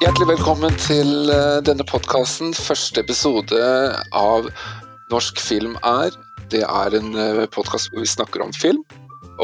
[0.00, 2.54] Hjertelig velkommen til eh, denne podkasten.
[2.56, 3.58] Første episode
[4.16, 4.46] av
[5.12, 6.14] Norsk film er.
[6.48, 7.10] Det er en
[7.52, 8.80] podkast hvor vi snakker om film.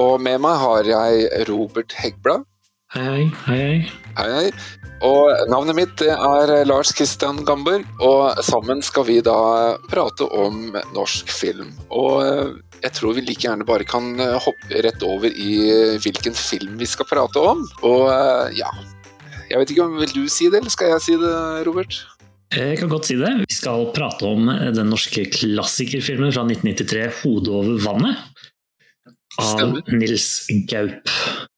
[0.01, 2.49] Og med meg har jeg Robert Heggblad.
[2.97, 3.77] Hei, hei, hei.
[4.17, 4.49] Hei, hei.
[5.05, 11.37] Og navnet mitt er Lars Kristian Gamberg, og sammen skal vi da prate om norsk
[11.37, 11.77] film.
[11.93, 15.53] Og eh, jeg tror vi like gjerne bare kan hoppe rett over i
[16.01, 17.67] hvilken film vi skal prate om.
[17.85, 18.73] Og eh, ja,
[19.51, 21.35] jeg vet ikke om Vil du si det, eller skal jeg si det,
[21.69, 21.99] Robert?
[22.55, 23.33] Jeg kan godt si det.
[23.43, 28.17] Vi skal prate om den norske klassikerfilmen fra 1993, 'Hodet over vannet',
[29.37, 29.83] av Stemmer.
[29.93, 31.11] Nils Gaup.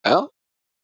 [0.07, 0.23] Ja,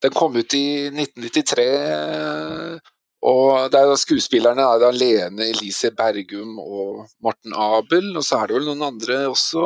[0.04, 2.80] den kom ut i 1993.
[3.24, 8.50] Og er jo skuespillerne er da Lene Elise Bergum og Morten Abel, og så er
[8.50, 9.62] det vel noen andre også.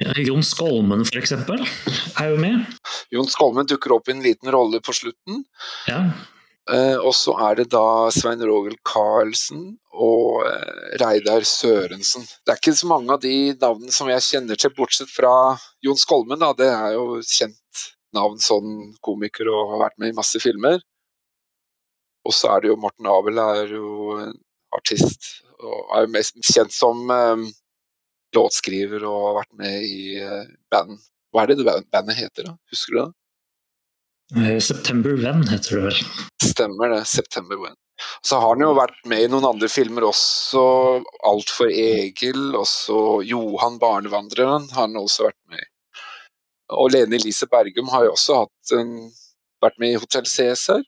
[0.00, 1.60] Ja, Jon Skolmen eksempel
[2.18, 2.64] er jo med.
[3.14, 5.44] Jon Skolmen dukker opp i en liten rolle på slutten.
[5.86, 6.00] Ja.
[6.72, 12.24] Eh, og så er det da Svein Rogel Karlsen og eh, Reidar Sørensen.
[12.40, 15.34] Det er ikke så mange av de navnene som jeg kjenner til, bortsett fra
[15.84, 16.40] Jon Skolmen.
[16.40, 16.54] Da.
[16.56, 17.82] Det er jo kjent
[18.16, 20.80] navn sånn komiker og har vært med i masse filmer.
[22.24, 24.16] Og så er det jo Morten Abel er jo
[24.74, 27.44] artist og er jo mest kjent som um,
[28.34, 30.00] låtskriver og har vært med i
[30.72, 30.96] band.
[31.34, 32.56] Hva er det bandet heter, da?
[32.72, 33.10] Husker du det?
[34.34, 35.98] September When heter det vel.
[36.42, 37.04] Stemmer det.
[37.06, 37.76] September When.
[38.26, 40.62] Så har han jo vært med i noen andre filmer også.
[41.28, 45.68] Alt for Egil, også Johan barnevandreren har han også vært med i.
[46.74, 48.90] Og Lene Elise Bergum har jo også hatt en,
[49.62, 50.82] vært med i Hotell Cæsar.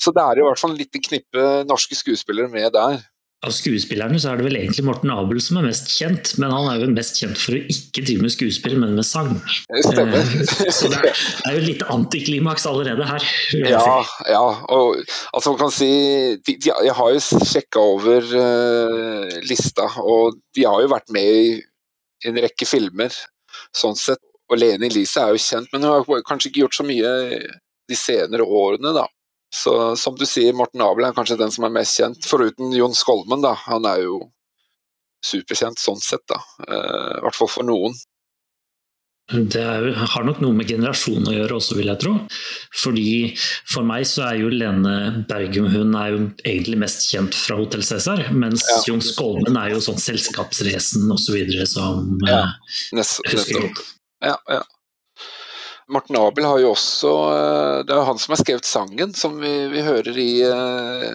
[0.00, 3.00] Så det er i hvert fall en liten knippe norske skuespillere med der.
[3.44, 6.68] Av skuespillerne så er det vel egentlig Morten Abel som er mest kjent, men han
[6.70, 9.34] er jo mest kjent for å ikke drive med skuespill, men med sang.
[9.84, 10.22] Stemmer.
[10.64, 13.26] Eh, så det er jo litt antiklimaks allerede her.
[13.58, 14.28] Ja, si.
[14.32, 15.02] ja, og
[15.36, 15.90] altså man kan si
[16.46, 21.28] de, de, Jeg har jo sjekka over uh, lista, og de har jo vært med
[21.28, 21.58] i
[22.30, 23.12] en rekke filmer,
[23.76, 24.22] sånn sett.
[24.52, 27.12] Og Lene Elise er jo kjent, men hun har kanskje ikke gjort så mye
[27.88, 29.04] de senere årene, da.
[29.54, 32.96] Så som du sier, Morten Abel er kanskje den som er mest kjent, foruten Jon
[32.96, 33.54] Skolmen, da.
[33.68, 34.18] Han er jo
[35.24, 36.40] superkjent sånn sett, da.
[36.66, 37.94] Eh, I hvert fall for noen.
[39.32, 42.10] Det er, har nok noe med generasjonen å gjøre også, vil jeg tro.
[42.76, 43.06] Fordi
[43.72, 47.86] For meg så er jo Lene Bergum hun er jo egentlig mest kjent fra Hotell
[47.86, 48.82] Cæsar, mens ja.
[48.90, 51.38] Jon Skolmen er jo sånn Selskapsresen osv.
[51.56, 53.84] Så som ja, eh, nest, husker godt.
[54.24, 54.60] Ja, ja.
[55.88, 59.38] Morten Abel har jo også eh, Det er jo han som har skrevet sangen som
[59.42, 61.10] vi, vi hører i, eh,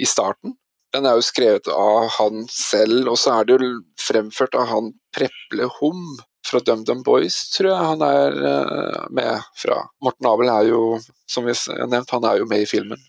[0.00, 0.56] i, starten.
[0.94, 4.92] Den er jo skrevet av han selv, og så er det jo fremført av han
[5.14, 6.14] Preple Hum
[6.44, 9.80] fra DumDum Boys, tror jeg han er eh, med fra.
[10.04, 10.82] Morten Abel er jo,
[11.30, 13.00] som vi har nevnt, han er jo med i filmen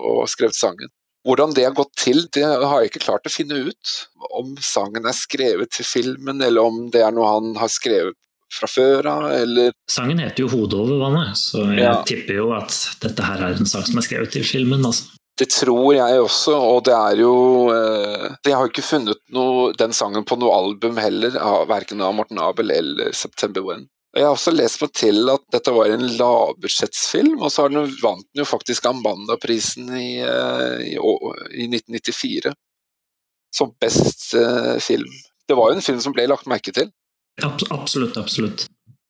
[0.00, 0.90] og skrevet sangen.
[1.22, 3.92] Hvordan det har gått til, det har jeg ikke klart å finne ut.
[4.34, 8.18] Om sangen er skrevet til filmen, eller om det er noe han har skrevet
[8.52, 11.96] fra før av, eller Sangen heter jo 'Hodet over vannet', så jeg ja.
[12.08, 14.84] tipper jo at dette her er en sang som er skrevet til filmen.
[14.84, 15.10] altså.
[15.40, 17.32] Det tror jeg også, og det er jo
[17.72, 22.12] eh, Jeg har ikke funnet noe, den sangen på noe album heller, av, verken av
[22.14, 23.86] Morten Abel eller September When.
[24.12, 28.26] Jeg har også lest meg til at dette var en lavbudsjettsfilm, og så den, vant
[28.28, 32.52] den jo faktisk Amanda-prisen i, eh, i, i, 1994
[33.56, 35.08] som best eh, film.
[35.48, 36.92] Det var jo en film som ble lagt merke til.
[37.40, 38.66] Absolutt, absolutt.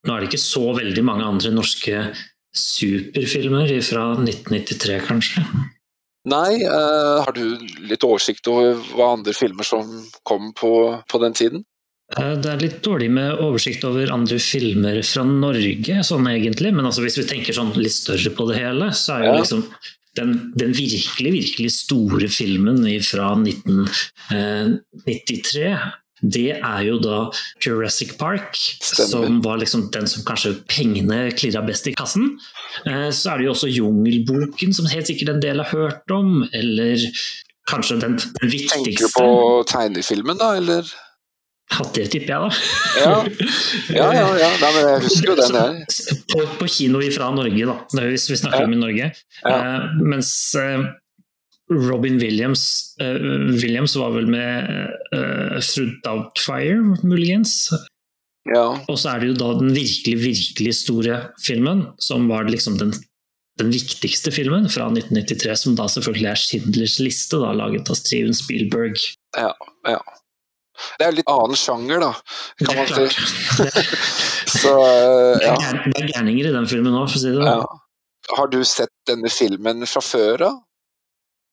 [0.07, 2.05] Nå er det ikke så veldig mange andre norske
[2.53, 5.45] superfilmer fra 1993, kanskje?
[6.29, 9.89] Nei, uh, har du litt oversikt over hva andre filmer som
[10.27, 10.73] kom på,
[11.11, 11.65] på den tiden?
[12.15, 16.73] Uh, det er litt dårlig med oversikt over andre filmer fra Norge, sånn egentlig.
[16.77, 19.41] Men altså, hvis vi tenker sånn litt større på det hele, så er jo ja.
[19.41, 19.61] liksom
[20.19, 25.73] den, den, virkelig, virkelig store filmen fra 1993
[26.23, 27.19] det er jo da
[27.65, 29.11] Jurassic Park, Stemmer.
[29.11, 32.37] som var liksom den som kanskje pengene klirra best i kassen.
[32.87, 36.45] Eh, så er det jo også Jungelboken, som helt sikkert en del har hørt om,
[36.55, 37.03] eller
[37.71, 40.95] kanskje den, viktigste Tenker du på tegnefilmen, da, eller?
[41.73, 42.49] Ja, det tipper jeg, da.
[43.01, 43.13] ja,
[43.97, 44.25] ja, ja.
[44.43, 44.49] ja.
[44.61, 45.79] Nei, men jeg husker jo den der.
[46.33, 48.69] På, på kino fra Norge, da, hvis vi snakker ja.
[48.69, 49.13] om i Norge.
[49.41, 49.55] Ja.
[49.57, 50.85] Uh, mens uh,
[51.89, 53.19] Robin Williams, uh,
[53.63, 54.69] Williams var vel med
[55.15, 57.71] uh, Through Doubtfire, muligens.
[58.51, 58.65] Ja.
[58.91, 62.95] Og så er det jo da den virkelig, virkelig store filmen, som var liksom den,
[63.61, 68.35] den viktigste filmen fra 1993, som da selvfølgelig er Schindlers liste, da, laget av Steven
[68.37, 68.99] Spielberg.
[69.39, 69.53] Ja,
[69.89, 70.01] ja.
[70.99, 72.11] Det er litt annen sjanger, da,
[72.65, 73.77] kan man si.
[74.63, 75.55] så, uh, ja.
[75.87, 77.49] Det er gærninger i den filmen òg, for å si det sånn.
[77.53, 77.79] Ja.
[78.39, 80.61] Har du sett denne filmen fra før av?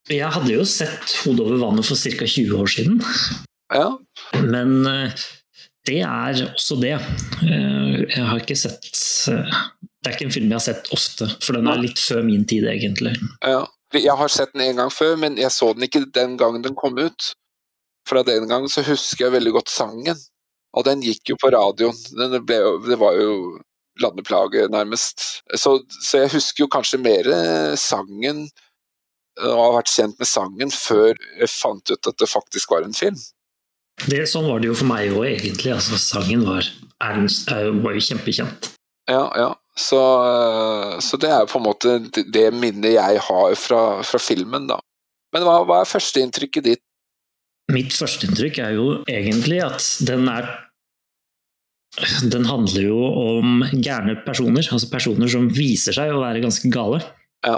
[0.08, 2.26] Jeg hadde jo sett 'Hodet over vannet' for ca.
[2.26, 3.02] 20 år siden.
[3.74, 3.98] Ja.
[4.42, 5.12] Men eh,
[5.86, 6.96] det er også det.
[7.44, 8.88] Eh, jeg har ikke sett
[9.30, 9.60] eh,
[10.00, 12.46] Det er ikke en film jeg har sett ofte, for den er litt før min
[12.48, 13.16] tid, egentlig.
[13.44, 13.66] ja.
[13.92, 16.76] Jeg har sett den en gang før, men jeg så den ikke den gangen den
[16.78, 17.32] kom ut.
[18.06, 20.14] Fra den gangen så husker jeg veldig godt sangen.
[20.78, 21.98] Og den gikk jo på radioen.
[22.14, 23.58] Den ble, det var jo
[23.98, 25.42] landeplage, nærmest.
[25.58, 27.26] Så, så jeg husker jo kanskje mer
[27.74, 28.44] sangen,
[29.38, 32.96] og har vært kjent med sangen, før jeg fant ut at det faktisk var en
[32.96, 33.16] film.
[34.08, 35.72] Det, sånn var det jo for meg òg, egentlig.
[35.76, 36.66] Altså, sangen var,
[37.04, 37.18] er,
[37.52, 38.70] er, var jo kjempekjent.
[39.10, 39.50] Ja, ja.
[39.80, 44.18] Så, eh, så det er på en måte det- det minnet jeg har fra, fra
[44.20, 44.80] filmen, da.
[45.32, 46.82] Men hva, hva er førsteinntrykket ditt?
[47.70, 50.48] Mitt førsteinntrykk er jo egentlig at den er
[52.30, 57.00] Den handler jo om gærne personer, altså personer som viser seg å være ganske gale.
[57.44, 57.56] Ja.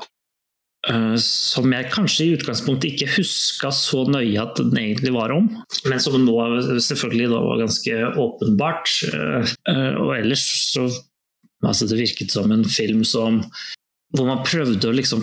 [0.91, 5.47] Eh, Som jeg kanskje i utgangspunktet ikke huska så nøye at den egentlig var om,
[5.87, 6.35] men som nå
[6.83, 8.97] selvfølgelig da var ganske åpenbart.
[9.13, 10.91] Eh, eh, Og ellers så
[11.63, 13.45] Altså, det virket som en film som
[14.11, 15.23] Hvor man prøvde å liksom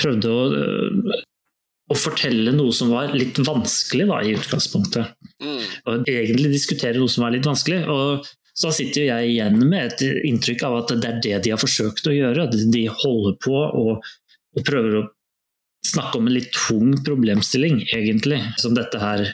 [0.00, 1.22] Prøvde å
[1.92, 5.10] å fortelle noe som var litt vanskelig da, i utgangspunktet.
[5.42, 5.64] Mm.
[5.84, 7.82] Og egentlig diskutere noe som var litt vanskelig.
[7.92, 11.60] Og så sitter jeg igjen med et inntrykk av at det er det de har
[11.60, 12.46] forsøkt å gjøre.
[12.54, 14.12] De holder på og,
[14.62, 15.06] prøver å
[15.84, 19.26] snakke om en litt tung problemstilling, egentlig, som dette her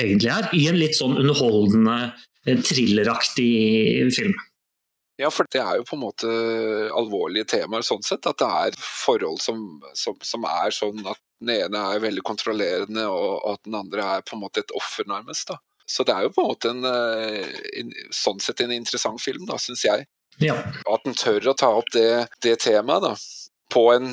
[0.00, 0.48] egentlig er.
[0.56, 2.14] I en litt sånn underholdende,
[2.46, 4.36] thrilleraktig film.
[5.20, 6.32] Ja, for det er jo på en måte
[6.96, 8.26] alvorlige temaer sånn sett.
[8.28, 9.62] At det er forhold som,
[9.96, 14.26] som, som er sånn at den ene er veldig kontrollerende, og at den andre er
[14.26, 15.52] på en måte et offer, nærmest.
[15.52, 15.60] da.
[15.86, 19.46] Så det er jo på en måte en, eh, en sånn sett en interessant film,
[19.46, 20.06] da, syns jeg.
[20.42, 20.56] Ja.
[20.90, 23.12] At den tør å ta opp det, det temaet da,
[23.72, 24.10] på en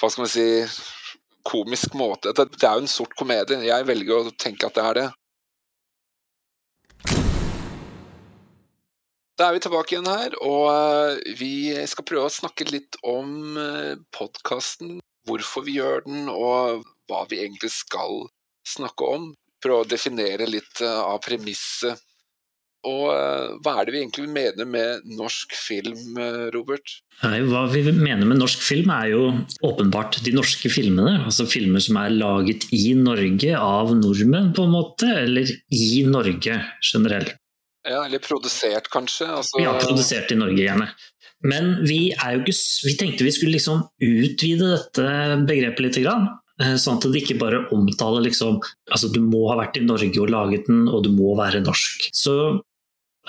[0.00, 0.46] hva skal man si
[1.46, 2.32] komisk måte.
[2.34, 3.60] Det, det er jo en sort komedie.
[3.68, 5.06] Jeg velger å tenke at det er det.
[9.34, 11.52] Da er vi tilbake igjen her, og eh, vi
[11.90, 13.58] skal prøve å snakke litt om
[14.14, 15.00] podkasten.
[15.28, 18.26] Hvorfor vi gjør den, og hva vi egentlig skal
[18.64, 19.32] snakke om.
[19.64, 22.02] Prøve å definere litt eh, av premisset.
[22.84, 26.98] Og eh, hva er det vi egentlig mener med norsk film, eh, Robert?
[27.22, 29.22] Nei, hva vi mener med norsk film er jo
[29.64, 31.22] åpenbart de norske filmene.
[31.24, 35.08] Altså filmer som er laget i Norge av nordmenn, på en måte.
[35.24, 36.60] Eller i Norge
[36.92, 37.34] generelt.
[37.84, 39.28] Ja, eller produsert, kanskje?
[39.28, 40.92] Altså, Ja, produsert i Norge, gjerne.
[41.44, 42.56] Men vi, er jo ikke,
[42.88, 45.08] vi tenkte vi skulle liksom utvide dette
[45.44, 45.98] begrepet litt.
[46.04, 48.60] Grann, sånn at det ikke bare omtaler liksom
[48.92, 52.10] Altså, du må ha vært i Norge og laget den, og du må være norsk.
[52.14, 52.34] Så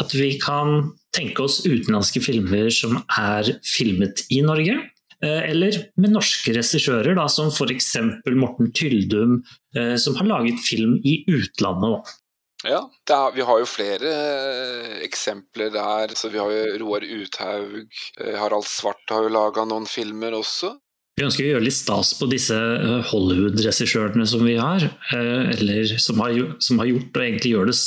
[0.01, 4.75] at vi kan tenke oss utenlandske filmer som er filmet i Norge.
[5.23, 7.95] eh, Eller med norske regissører, som f.eks.
[8.35, 9.39] Morten Tyldum,
[9.75, 11.95] eh, som har laget film i utlandet.
[11.95, 12.19] Da.
[12.65, 12.81] Ja,
[13.13, 16.15] er, vi har jo flere eh, eksempler der.
[16.17, 17.87] Så vi har jo Roar Uthaug,
[18.19, 20.75] eh, Harald Svart har jo laga noen filmer også.
[21.15, 24.83] Vi ønsker å gjøre litt stas på disse eh, Hollywood-regissørene som vi har,
[25.15, 27.77] eh, eller som har, som har gjort og egentlig gjør det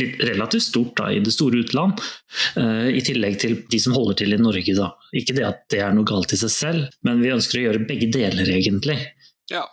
[0.00, 2.02] litt relativt stort da, i det store utland,
[2.58, 4.74] eh, i tillegg til de som holder til i Norge.
[4.74, 4.90] Da.
[5.14, 7.86] Ikke det at det er noe galt i seg selv, men vi ønsker å gjøre
[7.86, 8.98] begge deler, egentlig.
[9.52, 9.68] Ja.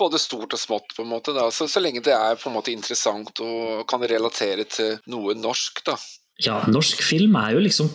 [0.00, 1.36] Både stort og smått, på en måte.
[1.36, 1.46] Da.
[1.54, 5.84] Så, så lenge det er på en måte interessant og kan relatere til noe norsk,
[5.86, 5.94] da.
[6.42, 7.92] Ja, norsk film er jo liksom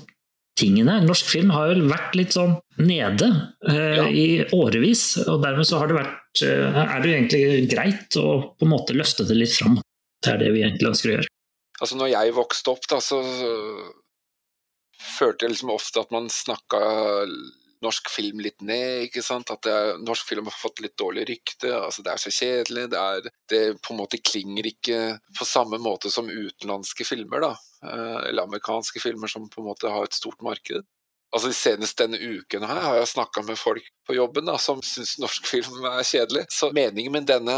[0.59, 0.99] tingene.
[1.05, 3.27] Norsk film har jo vært litt sånn nede
[3.67, 4.05] eh, Ja.
[4.07, 8.67] i årevis, og dermed så har det vært, eh, er det egentlig greit å på
[8.67, 9.79] en måte løfte det litt fram.
[10.23, 11.31] Det er det vi egentlig ønsker å gjøre.
[11.81, 13.19] Altså, når jeg vokste opp, da, så
[15.19, 16.79] følte jeg liksom ofte at man snakka
[17.85, 19.53] norsk film litt ned, ikke sant.
[19.53, 19.75] At det,
[20.05, 21.71] norsk film har fått litt dårlig rykte.
[21.77, 22.87] Altså, det er så kjedelig.
[22.91, 24.99] Det, er, det på en måte klinger ikke
[25.37, 27.53] på samme måte som utenlandske filmer, da.
[27.85, 30.85] Eh, Eller amerikanske filmer som på en måte har et stort marked.
[31.35, 35.17] Altså Senest denne uken her har jeg snakka med folk på jobben da, som syns
[35.19, 36.45] norsk film er kjedelig.
[36.53, 37.55] Så meningen med denne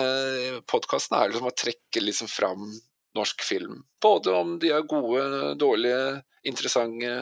[0.72, 2.72] podkasten er liksom å trekke liksom fram
[3.18, 3.84] norsk film.
[4.02, 7.14] Både om de er gode, dårlige, interessante,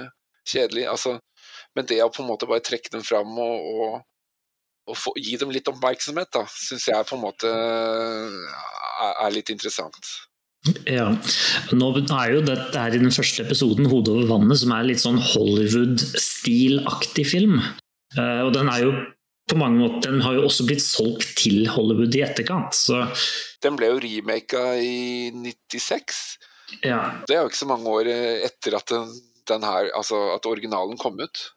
[0.48, 0.92] kjedelige.
[0.92, 1.18] Altså,
[1.75, 3.91] men det å på en måte bare trekke dem fram og, og,
[4.91, 9.50] og få, gi dem litt oppmerksomhet, da, syns jeg på en måte er, er litt
[9.53, 10.03] interessant.
[10.89, 11.12] Ja,
[11.77, 15.03] Nå er jo dette her i den første episoden 'Hodet over vannet', som er litt
[15.03, 17.55] sånn Hollywood-stilaktig film.
[18.17, 18.91] Eh, og den er jo
[19.46, 22.74] på mange måter, den har jo også blitt solgt til Hollywood i etterkant.
[22.74, 23.05] Så
[23.62, 26.38] Den ble jo remaka i 96.
[26.82, 29.05] ja, Det er jo ikke så mange år etter at den,
[29.46, 31.53] den her, altså at originalen kom ut.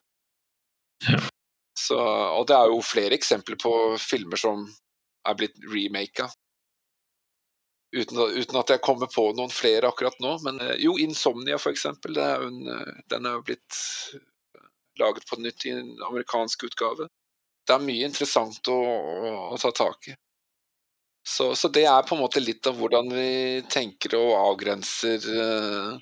[1.79, 4.65] Så, og det er jo flere eksempler på filmer som
[5.29, 6.27] er blitt remaka.
[7.95, 10.35] Uten, uten, at jeg kommer på noen flere akkurat nå.
[10.45, 13.79] Men eh, jo, 'Insomnia', for en, eh, den er jo blitt
[14.15, 14.67] eh,
[15.01, 17.09] laget på nytt i en amerikansk utgave.
[17.65, 20.17] Det er mye interessant å, å, å ta tak i.
[21.29, 25.99] Så, så, det er på en måte litt av hvordan vi tenker og avgrenser uh,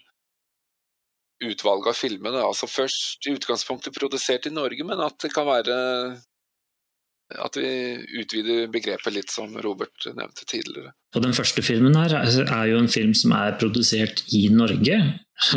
[1.45, 2.41] utvalget av filmene.
[2.45, 5.77] Altså først i utgangspunktet produsert i Norge, men at det kan være
[7.35, 7.71] at vi
[8.21, 10.93] utvider begrepet litt, som Robert nevnte tidligere.
[11.17, 14.99] Og Den første filmen her er jo en film som er produsert i Norge,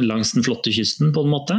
[0.01, 1.57] langs den flotte kysten, på en måte.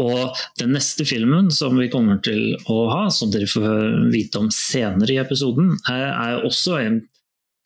[0.00, 4.52] Og den neste filmen som vi kommer til å ha, som dere får vite om
[4.54, 7.02] senere i episoden, er også en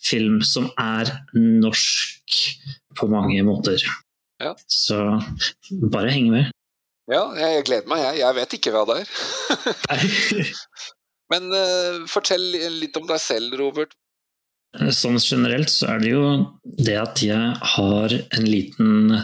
[0.03, 2.41] film som er norsk
[2.97, 3.85] på mange måter.
[4.43, 4.53] Ja.
[4.69, 4.99] Så
[5.93, 6.53] bare heng med.
[7.07, 8.23] Ja, jeg gleder meg, jeg.
[8.25, 9.13] Jeg vet ikke hva det er.
[11.33, 12.45] Men uh, fortell
[12.81, 13.95] litt om deg selv, Robert.
[14.93, 16.25] Sånn generelt så er det jo
[16.85, 19.15] det at jeg har en liten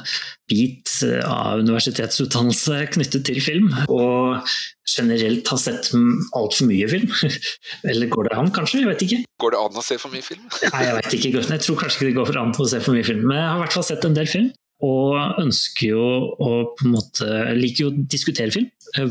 [0.48, 0.88] bit
[1.26, 4.48] av universitetsutdannelse knyttet til film, og
[4.88, 5.90] generelt har sett
[6.38, 7.12] altfor mye film.
[7.90, 8.80] Eller går det an, kanskje?
[8.80, 9.20] Jeg vet ikke.
[9.44, 10.48] Går det an å se for mye film?
[10.48, 11.34] Nei, jeg vet ikke.
[11.42, 13.60] Jeg tror kanskje ikke det går an å se for mye film, men jeg har
[13.60, 14.50] i hvert fall sett en del film.
[14.82, 16.06] Og ønsker jo
[16.42, 18.66] å på en måte Liker jo å diskutere film,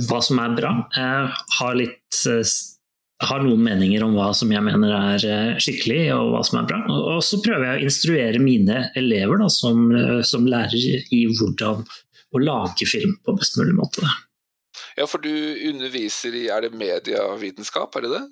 [0.10, 0.74] hva som er bra.
[0.98, 2.22] Jeg har litt
[3.22, 6.68] har noen meninger om hva som jeg mener er eh, skikkelig og hva som er
[6.72, 6.80] bra.
[6.90, 11.86] Og så prøver jeg å instruere mine elever da, som, eh, som lærer i hvordan
[12.32, 14.06] å lage film på best mulig måte.
[14.98, 15.32] Ja, for du
[15.70, 18.24] underviser i er det medievitenskap, er det det?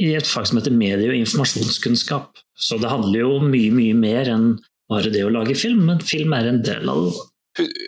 [0.00, 2.38] I et fag som heter medie- og informasjonskunnskap.
[2.56, 4.46] Så det handler jo mye, mye mer enn
[4.90, 7.14] bare det å lage film, men film er en del av det.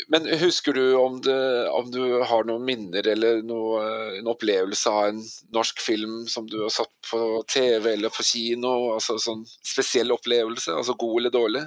[0.09, 3.81] Men husker du om, det, om, du har noen minner eller noe,
[4.21, 5.19] en opplevelse av en
[5.55, 8.77] norsk film som du har satt på TV eller på kino?
[8.95, 11.65] altså sånn Spesiell opplevelse, altså god eller dårlig?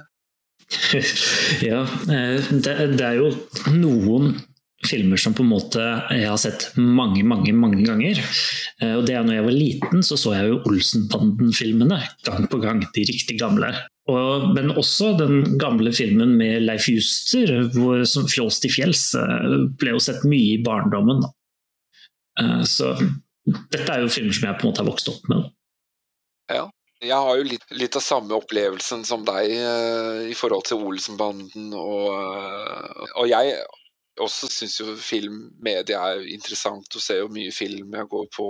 [1.68, 3.30] ja, eh, det, det, er jo
[3.74, 4.32] noen
[4.86, 8.20] filmer som på en måte jeg har sett mange, mange mange ganger.
[8.80, 12.62] Eh, og det er når jeg var liten, så så jeg jo Olsenbanden-filmene gang på
[12.64, 12.80] gang.
[12.94, 13.74] De riktig gamle.
[14.08, 19.56] Og, men også den gamle filmen med Leif Juster, hvor, som 'Fjols til fjells', eh,
[19.78, 21.22] ble jo sett mye i barndommen.
[22.40, 22.94] Uh, så
[23.44, 25.50] dette er jo filmer som jeg på en måte har vokst opp med.
[26.50, 26.68] Ja.
[27.00, 31.70] Jeg har jo litt, litt av samme opplevelsen som deg uh, i forhold til Olsenbanden.
[31.72, 33.54] Og, uh, og jeg
[34.20, 37.94] også syns jo filmmedia er interessant og ser jo mye film.
[37.96, 38.48] Jeg går på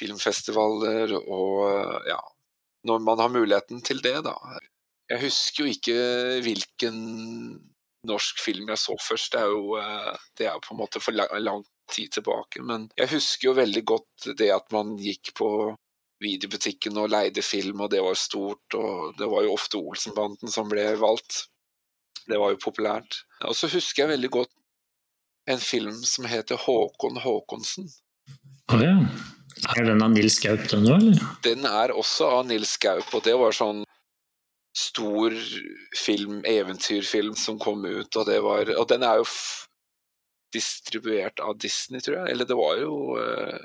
[0.00, 2.18] filmfestivaler og ja,
[2.88, 4.34] når man har muligheten til det, da.
[5.10, 5.96] Jeg husker jo ikke
[6.44, 6.98] hvilken
[8.08, 11.16] norsk film jeg så først, det er jo, eh, det er på en måte for
[11.16, 12.62] lang, tid tilbake.
[12.64, 15.48] Men jeg husker jo veldig godt det at man gikk på
[16.24, 18.76] videobutikken og leide film, og det var stort.
[18.78, 21.44] Og det var jo ofte Olsenbanden som ble valgt.
[22.24, 23.20] Det var jo populært.
[23.44, 24.54] Og så husker jeg veldig godt
[25.52, 27.90] en film som heter Håkon Håkonsen.
[28.72, 28.96] Ja.
[29.76, 31.26] Er den av Nils Gaup, den òg, eller?
[31.46, 33.84] Den er også av Nils Gaup, og det var sånn
[34.74, 35.34] stor
[35.96, 39.28] film, eventyrfilm, som kom ut, og det var Og den er jo
[40.54, 42.34] distribuert av Disney, tror jeg.
[42.34, 43.58] Eller det var jo uh,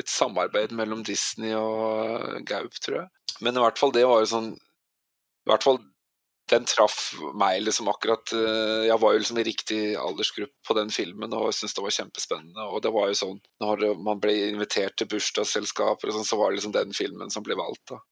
[0.00, 3.08] et samarbeid mellom Disney og Gaup, tror jeg.
[3.44, 5.80] Men i hvert fall, det var jo sånn I hvert fall
[6.50, 10.90] den traff meg liksom akkurat eh, Jeg var jo liksom i riktig aldersgruppe på den
[10.94, 12.66] filmen og syntes det var kjempespennende.
[12.72, 16.60] Og det var jo sånn når man ble invitert til bursdagsselskaper sånn, så var det
[16.60, 18.02] liksom den filmen som ble valgt, da.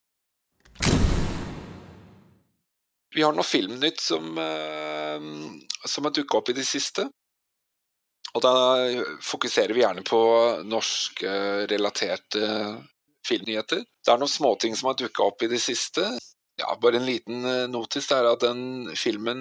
[3.16, 5.20] Vi har noe filmnytt som, eh,
[5.88, 7.06] som har dukka opp i det siste.
[8.36, 8.52] Og da
[9.24, 10.20] fokuserer vi gjerne på
[10.68, 12.42] norskrelaterte
[13.26, 13.84] filmnyheter.
[14.04, 16.04] Det er noen småting som har dukka opp i det siste.
[16.56, 19.40] Ja, bare en liten eh, notis er at den filmen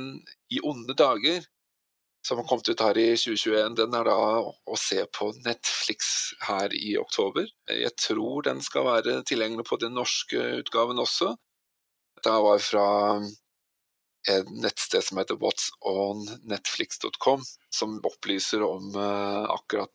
[0.51, 1.45] I onde dager,
[2.27, 6.10] som har kommet ut her i 2021, den er da å se på Netflix
[6.43, 7.48] her i oktober.
[7.72, 11.31] Jeg tror den skal være tilgjengelig på den norske utgaven også.
[12.25, 12.88] Det var fra
[14.27, 19.93] et nettsted som heter whatsonnetflix.com, som opplyser om uh, akkurat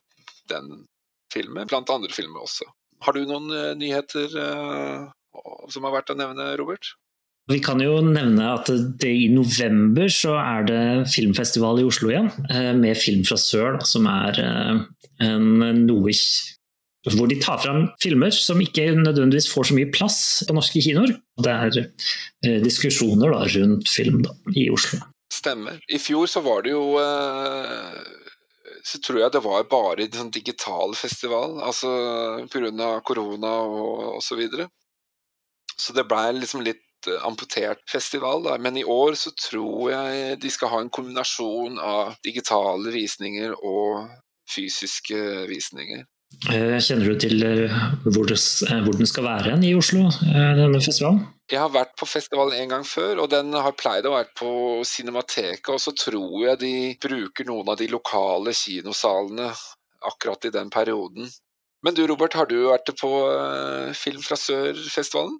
[0.48, 0.86] den
[1.34, 2.68] filmen, blant andre filmer også.
[3.02, 6.94] Har du noen uh, nyheter som har vært å nevne, Robert?
[7.50, 8.68] Vi kan jo nevne at
[9.00, 13.80] det i november så er det filmfestival i Oslo igjen, eh, med Film fra sør,
[13.86, 14.82] som er eh,
[15.26, 16.14] en noe
[17.16, 21.14] hvor de tar fram filmer som ikke nødvendigvis får så mye plass på norske kinoer.
[21.40, 25.00] Det er eh, diskusjoner da, rundt film da, i Oslo.
[25.32, 25.80] Stemmer.
[25.88, 26.84] I fjor så var det jo
[28.84, 31.90] så tror jeg det var bare en sånn digital festival, altså
[32.52, 32.92] pga.
[33.06, 34.68] korona og, og så videre.
[35.80, 36.89] Så det blei liksom litt eh,
[37.24, 38.56] amputert festival, da.
[38.58, 44.10] men i år så tror jeg de skal ha en kombinasjon av digitale visninger og
[44.50, 46.04] fysiske visninger.
[46.46, 48.38] Eh, kjenner du til eh, hvor, det,
[48.84, 51.24] hvor den skal være i Oslo, denne festivalen?
[51.50, 54.52] Jeg har vært på festivalen en gang før, og den har pleid å være på
[54.86, 55.72] Cinemateket.
[55.74, 59.50] Og så tror jeg de bruker noen av de lokale kinosalene
[60.06, 61.26] akkurat i den perioden.
[61.82, 63.10] Men du Robert, har du vært på
[63.96, 65.38] Film fra Sør-festivalen?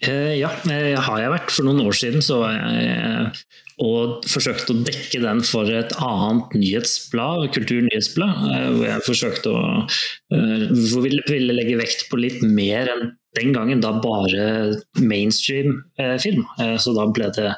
[0.00, 1.52] Eh, ja, det har jeg vært.
[1.52, 3.32] For noen år siden så var jeg
[3.80, 9.62] og forsøkte å dekke den for et annet nyhetsblad, kulturnyhetsblad, eh, hvor jeg forsøkte å
[9.80, 15.76] eh, hvor vi ville legge vekt på litt mer enn den gangen da bare mainstream
[16.18, 16.40] film.
[16.82, 17.52] Så da ble det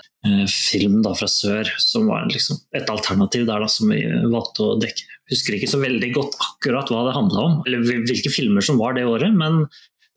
[0.52, 4.75] film da fra sør som var liksom et alternativ der da som vi valgte å
[4.82, 5.06] dekke.
[5.06, 8.76] Jeg husker ikke så veldig godt akkurat hva det handla om, eller hvilke filmer som
[8.82, 9.32] var det året.
[9.32, 9.64] men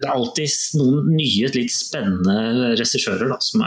[0.02, 3.64] det er alltid noen nye, litt spennende regissører som,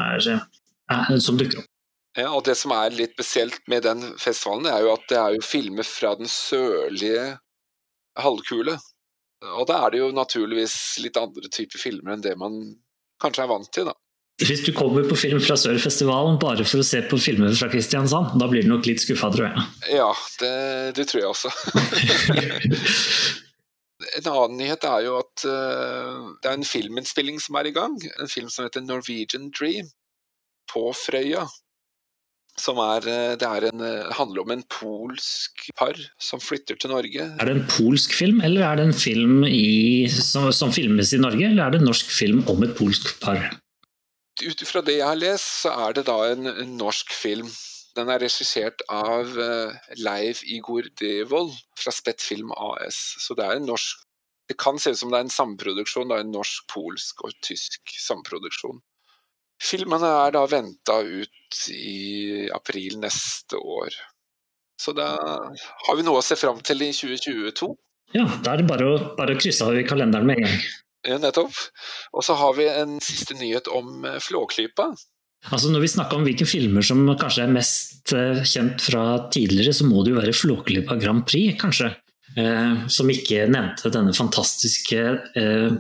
[1.17, 1.69] som, dukker opp.
[2.19, 5.37] Ja, og Det som er litt spesielt med den festivalen, er jo at det er
[5.37, 7.39] jo filmer fra den sørlige
[8.19, 8.77] halvkule.
[9.55, 12.59] Og da er det jo naturligvis litt andre typer filmer enn det man
[13.23, 13.95] kanskje er vant til, da.
[14.39, 18.37] Hvis du kommer på Film fra Sør-festivalen bare for å se på filmer fra Kristiansand,
[18.39, 19.65] da blir du nok litt skuffa, tror jeg.
[19.97, 20.53] Ja, det,
[20.95, 21.51] det tror jeg også.
[23.99, 27.97] En annen nyhet er jo at uh, det er en filminnspilling som er i gang.
[28.23, 29.89] En film som heter Norwegian Dream,
[30.73, 31.47] på Frøya.
[32.59, 36.91] Som er, eh, det er en, eh, handler om en polsk par som flytter til
[36.91, 37.23] Norge.
[37.39, 41.23] Er det en polsk film, eller er det en film i, som, som, filmes i
[41.23, 43.61] Norge, eller er det en norsk film om et polsk par?
[44.43, 47.47] Ut ifra det jeg har lest, så er det da en, en norsk film
[47.99, 52.99] den er regissert av Leif Leiv Igor Devold fra Spettfilm AS.
[53.25, 54.05] Så det er en norsk
[54.49, 57.35] Det kan se ut som det er en samproduksjon, det er en norsk, polsk og
[57.45, 58.79] tysk samproduksjon.
[59.61, 63.93] Filmene er da venta ut i april neste år.
[64.81, 67.69] Så da har vi noe å se fram til i 2022.
[68.15, 70.61] Ja, da er det bare å, bare å krysse av i kalenderen med en gang.
[71.07, 71.55] Ja, nettopp.
[72.17, 74.91] Og så har vi en siste nyhet om eh, Flåklypa.
[75.49, 79.73] Altså Når vi snakker om hvilke filmer som kanskje er mest uh, kjent fra tidligere,
[79.73, 81.93] så må det jo være Flåklypa Grand Prix, kanskje.
[82.37, 85.01] Eh, som ikke nevnte denne fantastiske
[85.41, 85.71] eh,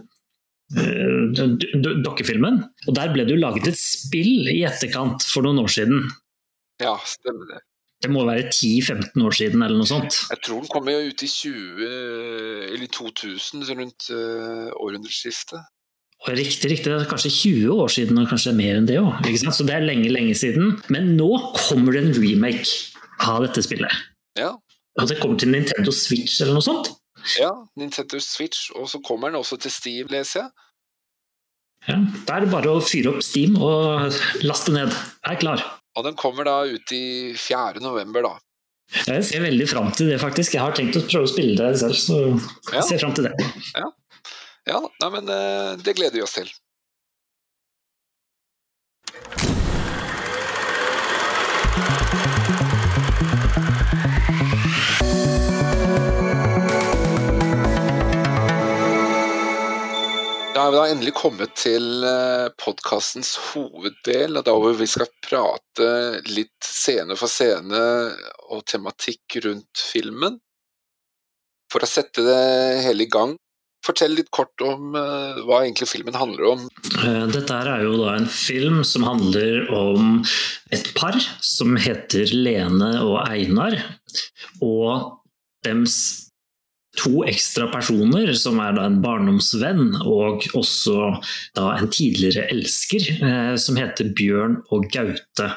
[2.05, 2.61] dokkefilmen.
[2.89, 6.07] Og Der ble det jo laget et spill i etterkant for noen år siden.
[6.83, 7.63] Ja, stemmer det.
[7.99, 10.21] Det må være 10-15 år siden eller noe sånt?
[10.31, 11.89] Jeg tror den kom jo ut i 20,
[12.71, 14.11] eller 2000, rundt
[14.79, 15.67] århundreskiftet.
[16.27, 16.91] Riktig, riktig.
[16.91, 19.23] Det er kanskje 20 år siden, og kanskje mer enn det òg.
[19.55, 20.73] Så det er lenge, lenge siden.
[20.91, 22.67] Men nå kommer det en remake
[23.23, 23.93] av dette spillet.
[24.39, 24.51] Ja.
[24.99, 26.91] Og det kommer til Nintendo Switch eller noe sånt?
[27.39, 30.51] Ja, Nintendo Switch, og så kommer den også til Steam, leser jeg.
[31.89, 34.11] Ja, Da er det bare å fyre opp Steam og
[34.43, 34.91] laste ned.
[34.91, 35.63] Jeg er klar.
[35.99, 37.81] Og den kommer da ut i 4.
[37.83, 38.35] november, da.
[39.07, 40.55] Jeg ser veldig fram til det, faktisk.
[40.57, 43.35] Jeg har tenkt å prøve å spille det selv, så jeg ser fram til det.
[43.77, 43.89] Ja.
[44.69, 46.49] Ja, nei, men eh, det gleder vi oss til.
[60.53, 65.91] Da er vi da endelig kommet til eh, podkastens hoveddel, da hvor vi skal prate
[66.29, 67.83] litt scene for scene
[68.53, 70.37] og tematikk rundt filmen.
[71.73, 72.41] For å sette det
[72.85, 73.39] hele i gang,
[73.89, 76.65] Fortell litt kort om uh, hva egentlig filmen handler om.
[77.01, 80.19] Eh, dette er jo da en film som handler om
[80.75, 83.79] et par som heter Lene og Einar.
[84.61, 85.17] Og
[85.65, 86.28] dems
[86.99, 90.97] to ekstra personer, som er en barndomsvenn og også
[91.63, 95.49] en tidligere elsker, eh, som heter Bjørn og Gaute.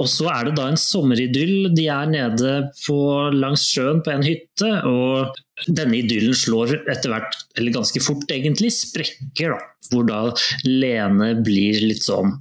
[0.00, 1.72] Og så er det da en sommeridyll.
[1.76, 2.98] De er nede på,
[3.34, 5.36] langs sjøen på en hytte, og
[5.66, 9.56] denne idyllen slår etter hvert, eller ganske fort egentlig, sprekker.
[9.56, 10.20] da, Hvor da
[10.68, 12.36] Lene blir litt sånn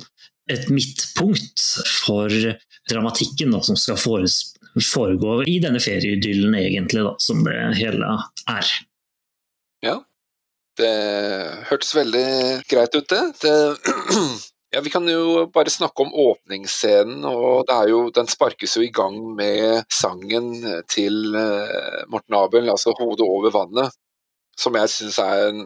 [0.51, 1.61] et midtpunkt
[2.03, 2.29] for
[2.89, 3.97] dramatikken da, som skal
[4.83, 8.17] foregå i denne ferieidyllen, egentlig, da, som det hele
[8.51, 8.73] er.
[9.85, 9.99] Ja,
[10.79, 10.91] det
[11.69, 12.27] hørtes veldig
[12.69, 13.21] greit ut, det.
[13.41, 13.55] det
[14.75, 19.17] ja, Vi kan jo bare snakke om åpningsscenen, og jo, den sparkes jo i gang
[19.37, 20.51] med sangen
[20.91, 23.95] til eh, Morten Abel, altså 'Hodet over vannet',
[24.57, 25.63] som jeg syns er en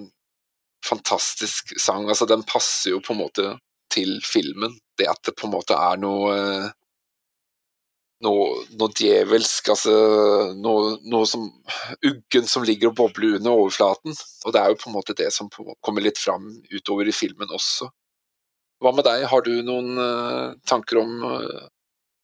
[0.86, 2.08] fantastisk sang.
[2.08, 3.48] Altså, den passer jo på en måte
[3.92, 4.78] til filmen.
[4.98, 6.36] Det at det på en måte er noe
[8.26, 9.94] noe, noe djevelsk, altså
[10.60, 11.46] noe, noe som
[12.06, 14.16] uggen som ligger og bobler under overflaten.
[14.46, 17.52] Og det er jo på en måte det som kommer litt fram utover i filmen
[17.56, 17.90] også.
[18.80, 21.68] Hva med deg, har du noen uh, tanker om uh,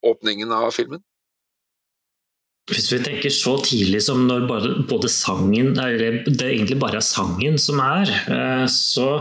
[0.07, 1.03] åpningen av filmen?
[2.71, 4.47] Hvis vi tenker så tidlig som når
[4.89, 9.19] både, sangen eller det egentlig bare er sangen som er, uh, så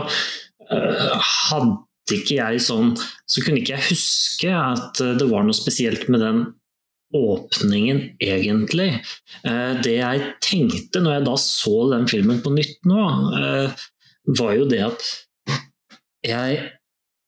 [0.65, 2.95] hadde ikke jeg sånn
[3.29, 6.39] Så kunne ikke jeg huske at det var noe spesielt med den
[7.15, 8.89] åpningen, egentlig.
[9.43, 13.03] Det jeg tenkte når jeg da så den filmen på nytt nå,
[14.39, 15.05] var jo det at
[16.25, 16.65] jeg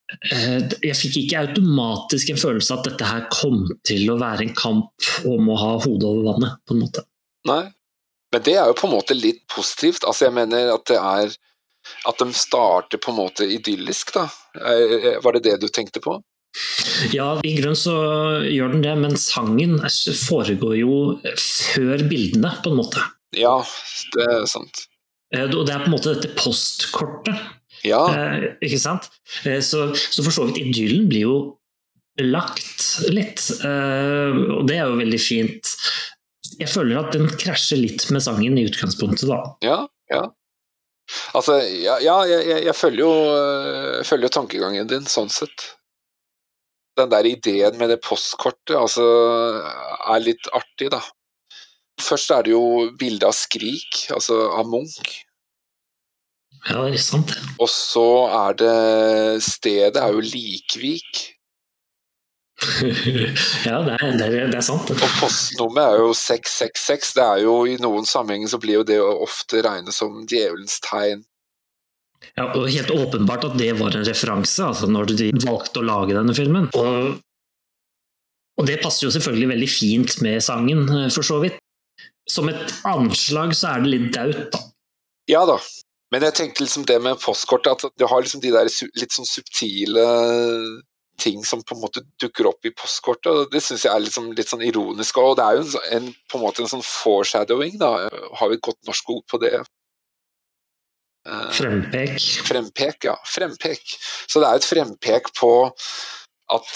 [0.07, 4.53] Eh, jeg fikk ikke automatisk en følelse at dette her kom til å være en
[4.55, 7.03] kamp om å ha hodet over vannet, på en måte.
[7.49, 7.65] Nei,
[8.31, 10.07] men det er jo på en måte litt positivt.
[10.07, 11.37] Altså, jeg mener at det er
[12.03, 14.25] At de starter på en måte idyllisk, da.
[15.23, 16.17] Var det det du tenkte på?
[17.13, 17.97] Ja, i grunnen så
[18.47, 19.77] gjør den det, men sangen
[20.23, 20.97] foregår jo
[21.37, 23.03] før bildene, på en måte.
[23.37, 23.59] Ja,
[24.15, 24.87] det er sant.
[25.35, 27.35] Eh, og det er på en måte dette postkortet
[27.85, 28.01] ja.
[28.09, 29.09] Eh, ikke sant?
[29.45, 31.37] Eh, så, så, for så vidt idyllen blir jo
[32.23, 35.75] lagt litt, eh, og det er jo veldig fint.
[36.57, 39.41] Jeg føler at den krasjer litt med sangen i utgangspunktet, da.
[39.65, 40.23] Ja, ja.
[41.37, 43.11] Altså, ja, ja jeg, jeg, følger jo,
[43.99, 45.69] jeg følger jo tankegangen din, sånn sett.
[46.97, 49.05] Den der ideen med det postkortet altså,
[50.09, 51.03] er litt artig, da.
[52.01, 55.23] Først er det jo bilde av Skrik, altså av Munch.
[56.67, 57.33] Ja, det er sant.
[57.61, 58.75] Og så er det
[59.45, 61.23] Stedet er jo Likvik.
[63.67, 64.89] ja, det er, det, er, det er, sant.
[64.89, 67.13] Og postnummeret er jo 666.
[67.17, 71.23] Det er jo I noen sammenhenger så blir jo det ofte regnet som djevelens tegn.
[72.37, 76.17] Ja, og Helt åpenbart at det var en referanse altså når de valgte å lage
[76.17, 76.69] denne filmen.
[76.77, 77.17] Og,
[78.57, 81.59] og det passer jo selvfølgelig veldig fint med sangen, eh, for så vidt.
[82.27, 84.63] Som et anslag så er det litt daut, da.
[85.27, 85.57] Ja da,
[86.13, 89.27] men jeg tenkte liksom det med postkortet, at du har liksom de der litt sånn
[89.27, 90.05] subtile
[91.19, 94.29] ting som på en måte dukker opp i postkortet, og det syns jeg er liksom
[94.37, 95.17] litt sånn ironisk.
[95.19, 97.91] Og det er jo en, en, på en måte en sånn foreshadowing, da.
[98.39, 99.55] Har vi et godt norsk ord på det?
[101.27, 102.19] Eh, frempek.
[102.47, 103.17] Frempek, ja.
[103.25, 103.97] Frempek.
[104.27, 105.51] Så det er et frempek på
[106.55, 106.71] at,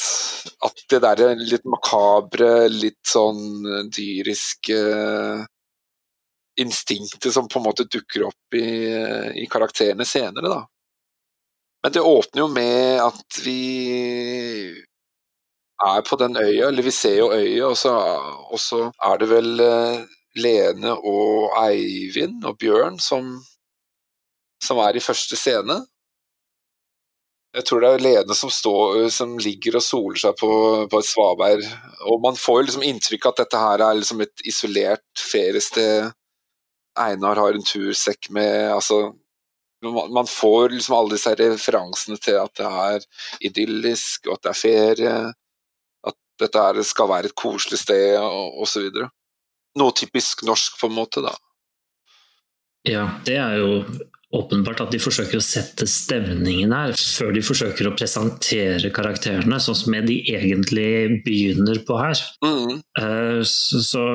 [0.68, 4.80] at det der litt makabre, litt sånn dyriske
[6.60, 8.92] instinktet som på en måte dukker opp i,
[9.40, 10.66] i karakterene senere, da.
[11.82, 13.62] Men det åpner jo med at vi
[15.82, 19.64] er på den øya, eller vi ser jo øya, og og så er det vel
[20.38, 23.40] Lene og Eivind og Bjørn som,
[24.62, 25.82] som er i første scene.
[27.52, 30.52] Jeg tror det er Lene som, står, som ligger og soler seg på,
[30.88, 31.66] på et svaberg.
[32.08, 36.14] Og man får jo liksom inntrykk av at dette her er liksom et isolert feriested
[37.00, 39.14] Einar har en tursekk med altså,
[39.82, 43.06] Man får liksom alle disse referansene til at det er
[43.48, 45.14] idyllisk, og at det er ferie,
[46.12, 48.92] at dette skal være et koselig sted, og osv.
[49.80, 51.34] Noe typisk norsk, på en måte, da.
[52.86, 53.72] Ja, det er jo
[54.36, 59.78] åpenbart at de forsøker å sette stemningen her, før de forsøker å presentere karakterene, sånn
[59.78, 62.24] som de egentlig begynner på her.
[62.46, 62.80] Mm.
[63.02, 64.06] Eh, så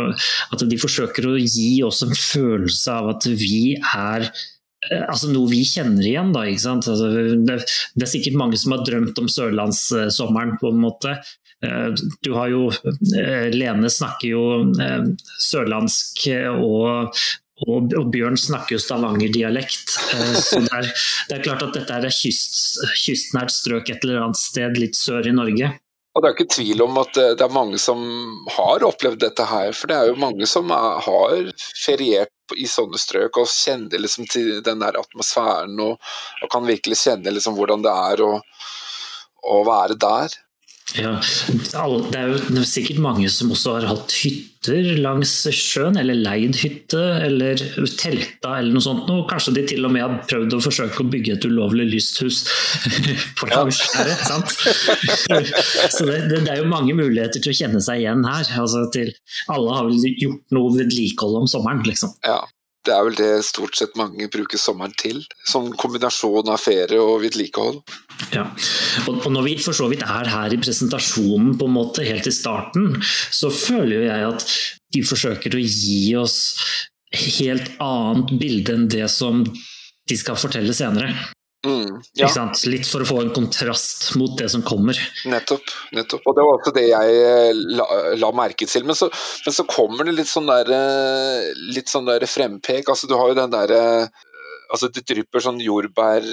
[0.55, 5.53] at de forsøker å gi oss en følelse av at vi er eh, altså noe
[5.53, 6.33] vi kjenner igjen.
[6.37, 7.61] Da, altså, det,
[7.95, 11.19] det, er sikkert mange som har drømt om sørlandssommeren, på en måte.
[11.65, 11.91] Eh,
[12.25, 12.71] du har jo
[13.53, 14.47] Lene snakker jo
[15.45, 17.21] sørlandsk og
[17.65, 19.97] og, Bjørn snakker jo stavangerdialekt.
[20.13, 20.91] Eh, så det er,
[21.31, 25.29] det er, klart at dette er kyst, kystnært strøk et eller annet sted litt sør
[25.29, 25.73] i Norge.
[26.17, 28.01] Og Det er ikke tvil om at det er mange som
[28.55, 29.75] har opplevd dette her.
[29.77, 34.63] For det er jo mange som har feriert i sånne strøk og kjenner liksom til
[34.65, 35.99] den der atmosfæren og,
[36.41, 38.31] og kan virkelig kjenne liksom hvordan det er å,
[39.53, 40.37] å være der.
[40.95, 46.57] Ja, Det er jo sikkert mange som også har hatt hytter langs sjøen, eller leid
[46.61, 47.59] hytte, eller
[47.99, 49.11] telta eller noe sånt.
[49.11, 52.45] Og kanskje de til og med har prøvd å forsøke å bygge et ulovlig lysthus
[53.39, 54.27] på langskjæret.
[55.91, 58.47] Så det, det, er jo mange muligheter til å kjenne seg igjen her.
[58.63, 59.11] Altså til,
[59.53, 62.15] alle har vel gjort noe vedlikehold om sommeren, liksom.
[62.27, 62.41] Ja,
[62.87, 65.23] det er vel det stort sett mange bruker sommeren til.
[65.49, 67.83] Som kombinasjon av ferie og vedlikehold.
[68.35, 68.47] Ja,
[69.07, 72.35] og, når vi for så vidt er her i presentasjonen på en måte helt i
[72.35, 74.47] starten, så føler jo jeg at
[74.97, 76.39] de forsøker å gi oss
[77.37, 79.43] helt annet bilde enn det som
[80.07, 81.15] de skal fortelle senere.
[81.67, 82.29] Mm, ja.
[82.71, 84.99] Litt for å få en kontrast mot det som kommer.
[85.27, 85.73] Nettopp.
[85.97, 86.27] nettopp.
[86.27, 87.87] Og det var også det jeg eh, la,
[88.23, 88.87] la merke til.
[88.87, 89.11] Men så,
[89.47, 92.87] men så, kommer det litt sånn der, eh, litt sånn der frempek.
[92.87, 93.83] Altså, du har jo den derre
[94.67, 96.25] Altså, det drypper sånn jordbær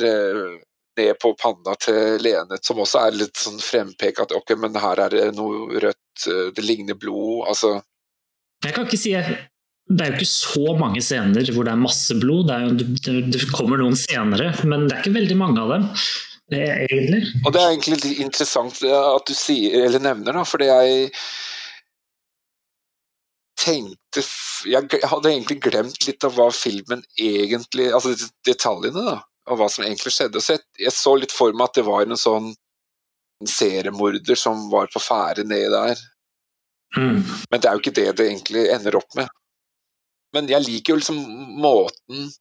[0.98, 5.02] ned på panna til Lene, som også er litt sånn frempek at ok, men her
[5.06, 7.80] er det noe rødt, eh, det ligner blod, altså
[8.64, 9.16] Jeg kan ikke si
[9.92, 12.50] det er jo ikke så mange scener hvor det er masse blod.
[12.50, 15.90] Det, jo, det kommer noen senere, men det er ikke veldig mange av dem.
[16.54, 17.24] Det er egentlig.
[17.44, 21.10] Og det er egentlig litt interessant at du sier, eller nevner, da, fordi jeg
[23.64, 24.24] tenkte
[24.68, 28.12] Jeg hadde egentlig glemt litt av hva filmen egentlig Altså
[28.44, 30.42] detaljene, da av hva som egentlig skjedde.
[30.42, 32.52] Så jeg, jeg, så litt for meg at det var en sånn
[33.50, 36.04] seriemorder som var på ferde nedi der.
[36.96, 37.24] Mm.
[37.52, 39.32] Men det er jo ikke det det egentlig ender opp med.
[40.34, 41.20] Men jeg liker jo liksom
[41.62, 42.32] måten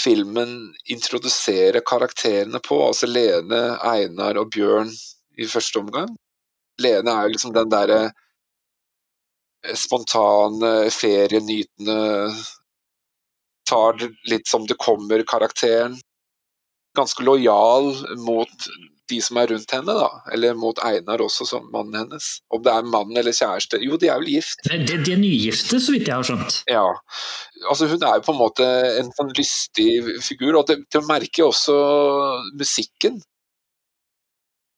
[0.00, 0.54] filmen
[0.88, 4.92] introduserer karakterene på, altså Lene, Einar og Bjørn
[5.36, 6.14] i første omgang.
[6.80, 12.00] Lene er jo liksom den derre eh, spontane, ferienytende
[13.70, 15.92] Tar litt som det kommer-karakteren
[16.96, 18.66] ganske lojal mot
[19.10, 20.08] de som er rundt henne, da.
[20.34, 22.28] Eller mot Einar også, som mannen hennes.
[22.54, 23.80] Om det er mann eller kjæreste.
[23.84, 24.62] Jo, de er vel gift.
[24.66, 26.60] De, de er nygifte, så vidt jeg har skjønt.
[26.70, 26.84] Ja.
[27.66, 28.68] Altså, hun er jo på en måte
[29.00, 29.90] en sånn lystig
[30.24, 31.76] figur, og til, til å merke også
[32.58, 33.20] musikken.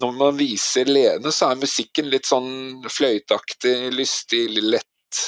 [0.03, 5.23] Når man viser Lene, så er musikken litt sånn fløyteaktig, lystig, lett.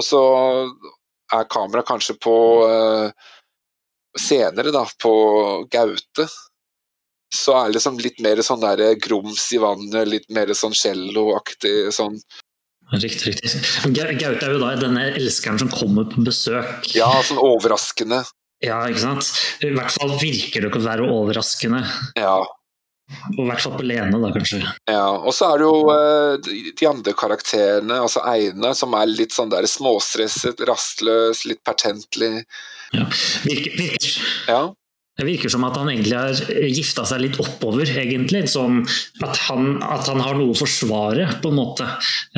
[0.00, 0.22] Og så
[1.36, 3.10] er kameraet kanskje på uh,
[4.18, 5.12] senere, da, på
[5.70, 6.26] Gaute,
[7.34, 11.92] så er det liksom litt mer sånn der grums i vannet, litt mer sånn celloaktig
[11.94, 12.18] sånn.
[12.90, 13.50] Riktig, riktig.
[13.94, 16.88] Gaute er jo da denne elskeren som kommer på besøk.
[16.96, 18.24] Ja, sånn overraskende.
[18.64, 19.28] Ja, ikke sant.
[19.64, 21.84] I hvert fall virker det ikke å være overraskende.
[22.18, 22.40] Ja.
[23.32, 24.60] Og I hvert fall på Lene, da, kanskje.
[24.90, 29.34] Ja, og så er det jo uh, de andre karakterene, altså Eine, som er litt
[29.34, 32.44] sånn der småstresset, rastløs, litt pertentlig.
[32.94, 33.06] Ja.
[33.46, 34.20] Virker, virker.
[34.50, 34.62] Ja.
[35.20, 38.46] Det virker som at han egentlig har gifta seg litt oppover, egentlig.
[38.48, 38.80] Som
[39.20, 41.88] at han, at han, har noe å forsvare, på en måte.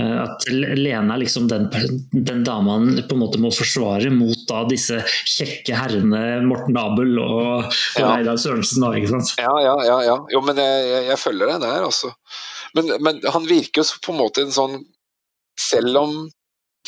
[0.01, 1.69] Eh, at Lene er liksom den,
[2.11, 7.15] den dama han på en måte må forsvare mot da disse kjekke herrene Morten Abel
[7.23, 8.37] og, og ja.
[8.37, 8.83] Sørensen.
[8.83, 9.35] Da, ikke sant?
[9.39, 10.19] Ja, ja, ja, ja.
[10.35, 12.13] Jo, men jeg, jeg, jeg følger deg der, altså.
[12.75, 14.79] Men, men, han virker jo på en måte en sånn
[15.61, 16.15] Selv om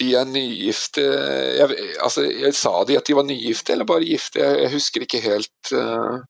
[0.01, 4.41] de er nygifte jeg, altså, jeg Sa de at de var nygifte, eller bare gifte?
[4.43, 6.23] Jeg, jeg husker ikke helt uh,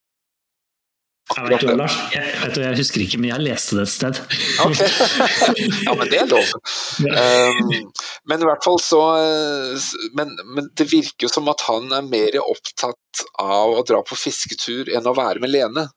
[1.25, 4.19] jeg vet, Lars, jeg, jeg husker ikke, men jeg leste det et sted.
[4.61, 4.77] Ok,
[5.87, 6.51] Ja, men det er lov.
[7.01, 7.71] Um,
[8.29, 9.01] men i hvert fall så
[10.13, 14.17] men, men, det virker jo som at han er mer opptatt av å dra på
[14.21, 15.87] fisketur enn å være med Lene.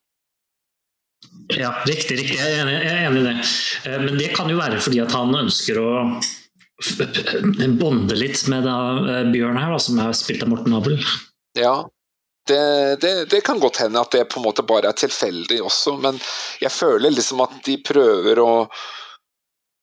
[1.53, 2.19] Ja, riktig.
[2.23, 2.41] riktig.
[2.41, 3.37] Jeg er enig, jeg er enig i det.
[3.85, 5.89] Eh, men det kan jo være fordi at han ønsker å
[7.81, 8.79] bonde litt med da,
[9.11, 10.99] eh, Bjørn her, da, som er spilt av Morten Abel.
[11.59, 11.89] Ja,
[12.49, 15.99] det, det, det, kan godt hende at det på en måte bare er tilfeldig også,
[16.01, 16.21] men
[16.63, 18.53] jeg føler liksom at de prøver å,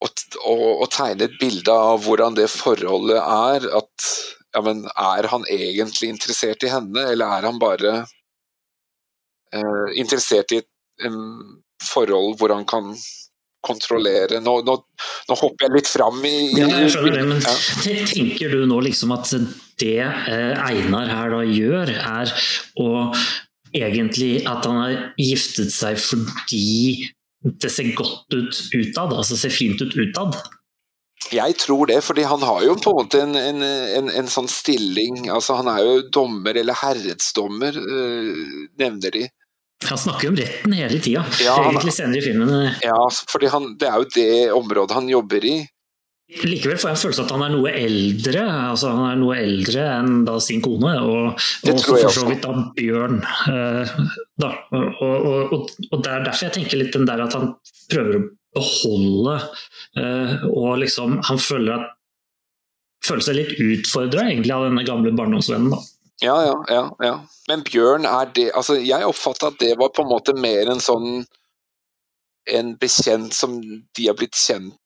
[0.06, 3.68] å, tegne et bilde av hvordan det forholdet er.
[3.82, 4.08] At
[4.56, 7.94] ja, men er han egentlig interessert i henne, eller er han bare
[9.54, 10.72] eh, interessert i et
[11.06, 12.94] um, forhold hvor han kan
[13.66, 14.40] kontrollere.
[14.44, 14.76] Nå, nå,
[15.30, 17.56] nå, hopper jeg litt fram i, i Ja, jeg skjønner det, men ja.
[18.12, 19.34] tenker du nå liksom at
[19.82, 22.34] det eh, Einar her da gjør, er
[22.80, 22.90] å
[23.76, 27.10] egentlig at han har giftet seg fordi
[27.46, 30.38] det ser godt ut utad, altså ser fint ut utad?
[31.34, 34.50] Jeg tror det, fordi han har jo på en måte en, en, en, en sånn
[34.52, 38.44] stilling altså Han er jo dommer, eller herredsdommer, øh,
[38.78, 39.24] nevner de.
[39.86, 42.52] Han snakker jo om retten hele tida, ja, egentlig senere i filmen.
[42.82, 45.58] Ja, for det er jo det området han jobber i.
[46.26, 49.84] Likevel får jeg en følelse at han er noe eldre altså han er noe eldre
[50.00, 53.20] enn da sin kone, og, og også for så vidt da Bjørn.
[53.52, 53.92] Eh,
[54.42, 54.50] da.
[54.74, 55.54] Og, og,
[55.92, 57.52] og, det er derfor jeg tenker litt den der at han
[57.94, 58.24] prøver å
[58.58, 59.36] beholde
[60.02, 61.94] eh, og liksom Han føler, at,
[63.06, 65.76] føler seg litt utfordra egentlig av denne gamle barndomsvennen.
[65.76, 65.84] da.
[66.24, 67.16] Ja, ja, ja, ja.
[67.50, 70.80] Men Bjørn er det Altså, jeg oppfatta at det var på en måte mer en
[70.80, 71.26] sånn
[72.48, 74.78] En bekjent som de har blitt kjent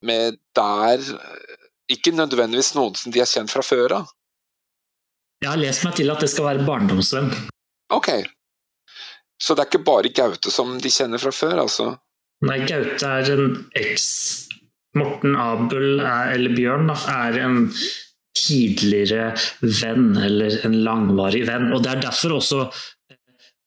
[0.00, 1.02] med der
[1.92, 4.10] Ikke nødvendigvis noen som de har kjent fra før av.
[5.42, 7.30] Jeg har lest meg til at det skal være barndomsvenn.
[7.94, 8.10] Ok.
[9.38, 11.92] Så det er ikke bare Gaute som de kjenner fra før, altså?
[12.46, 14.08] Nei, Gaute er en eks.
[14.98, 16.96] Morten Abel er, eller Bjørn da,
[17.28, 17.60] er en
[18.46, 21.72] tidligere venn, eller en langvarig venn.
[21.74, 22.64] Og Det er derfor også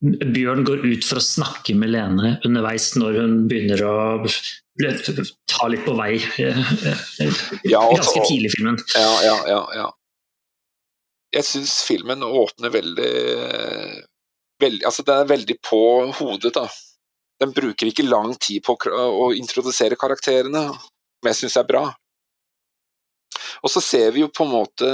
[0.01, 3.95] Bjørn går ut for å snakke med Lene underveis når hun begynner å
[5.51, 6.15] ta litt på vei.
[7.69, 8.79] Ja, Ganske tidlig i filmen.
[8.95, 9.59] Ja, ja, ja.
[9.77, 9.89] ja.
[11.31, 13.11] Jeg syns filmen åpner veldig,
[14.63, 15.83] veldig Altså, den er veldig på
[16.17, 16.65] hodet, da.
[17.41, 20.65] Den bruker ikke lang tid på å introdusere karakterene,
[21.21, 21.85] men jeg syns det er bra.
[23.61, 24.91] Og så ser vi jo på en måte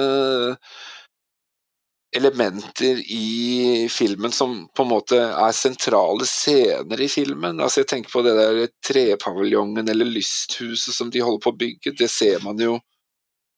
[2.16, 7.60] elementer i filmen som på en måte er sentrale scener i filmen.
[7.62, 11.96] Altså Jeg tenker på det der trepaviljongen eller lysthuset som de holder på å bygge.
[12.00, 12.78] Det ser man jo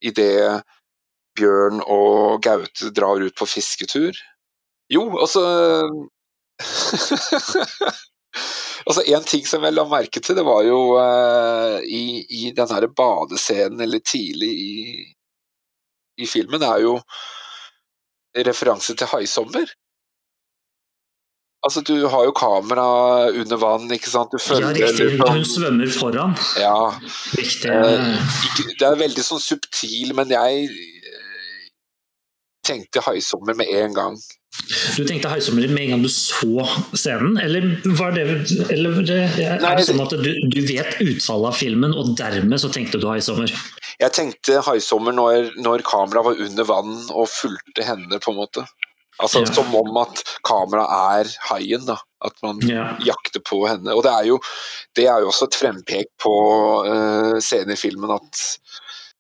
[0.01, 0.62] i det
[1.39, 4.17] Bjørn og Gaute drar ut på fisketur.
[4.89, 5.43] Jo, altså
[8.88, 12.72] Altså En ting som jeg la merke til, det var jo uh, i, i den
[12.72, 15.06] her badescenen, eller tidlig i,
[16.24, 16.98] i filmen, er jo
[18.38, 19.68] referanse til haisommer.
[21.65, 22.86] Altså, du har jo kamera
[23.36, 24.32] under vann, ikke sant.
[24.32, 25.10] Du Ja, riktig.
[25.12, 26.36] liksom- Hun svømmer foran.
[26.56, 27.00] Ja.
[27.36, 27.68] Riktig.
[27.68, 31.68] Eh, det er veldig sånn subtil, men jeg eh,
[32.63, 34.15] tenkte haisommer med en gang.
[34.97, 36.65] Du tenkte haisommer med en gang du så
[36.97, 38.25] scenen, eller var det
[38.73, 42.71] eller det, er det sånn at du, du vet utfallet av filmen, og dermed så
[42.73, 43.53] tenkte du haisommer?
[44.01, 48.65] Jeg tenkte haisommer når, når kameraet var under vann og fulgte henne, på en måte.
[49.19, 49.51] Altså Ja.
[49.51, 51.97] Som om at kameraet er haien, da.
[52.23, 52.93] At man Ja.
[53.03, 53.93] jakter på henne.
[53.95, 54.39] Og det er jo,
[54.95, 56.33] det er jo også et frempek på
[56.88, 58.45] uh, scenen i filmen at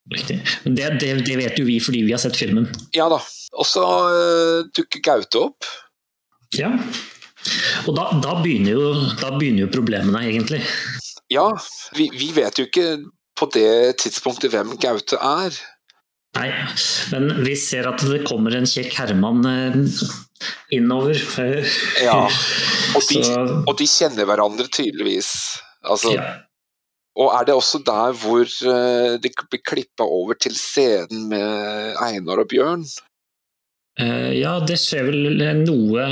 [0.09, 0.39] Riktig.
[0.63, 2.65] Men det, det, det vet jo vi fordi vi har sett filmen.
[2.95, 3.19] Ja da.
[3.57, 5.67] Og så eh, dukker Gaute opp.
[6.57, 6.71] Ja.
[7.87, 10.61] Og da, da, begynner jo, da begynner jo problemene, egentlig.
[11.31, 11.47] Ja,
[11.97, 12.87] vi, vi vet jo ikke
[13.39, 15.59] på det tidspunktet hvem Gaute er.
[16.37, 16.49] Nei,
[17.09, 19.79] men vi ser at det kommer en kjekk herremann eh,
[20.77, 21.17] innover.
[22.03, 22.21] Ja.
[22.97, 23.19] Og de,
[23.69, 25.27] og de kjenner hverandre tydeligvis.
[25.85, 26.23] Altså, ja.
[27.19, 32.41] Og er det også der hvor eh, det blir klippa over til scenen med Einar
[32.41, 32.85] og Bjørn?
[33.99, 36.05] Eh, ja, det skjer vel noe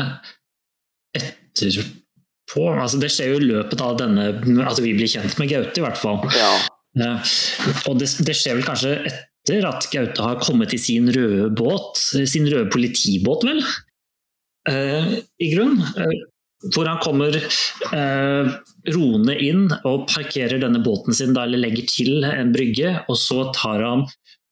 [1.16, 2.66] etterpå.
[2.74, 4.30] Altså, det skjer jo i løpet av denne
[4.68, 6.22] At vi blir kjent med Gaute, i hvert fall.
[6.36, 6.52] Ja.
[6.98, 7.34] Eh,
[7.88, 12.00] og det, det skjer vel kanskje etter at Gaute har kommet i sin røde båt,
[12.00, 13.62] sin røde politibåt, vel?
[14.70, 15.80] Eh, I grunn.
[15.80, 16.18] Eh,
[16.74, 18.48] hvor han kommer eh,
[18.96, 23.46] roende inn og parkerer denne båten sin, da, eller legger til en brygge, og så
[23.56, 24.08] tar han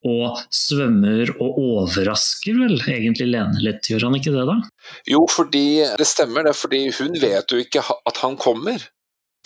[0.06, 4.58] og svømmer og overrasker vel egentlig Lene litt, gjør han ikke det da?
[5.10, 6.56] Jo, fordi det stemmer, det.
[6.58, 8.84] Fordi hun vet jo ikke at han kommer.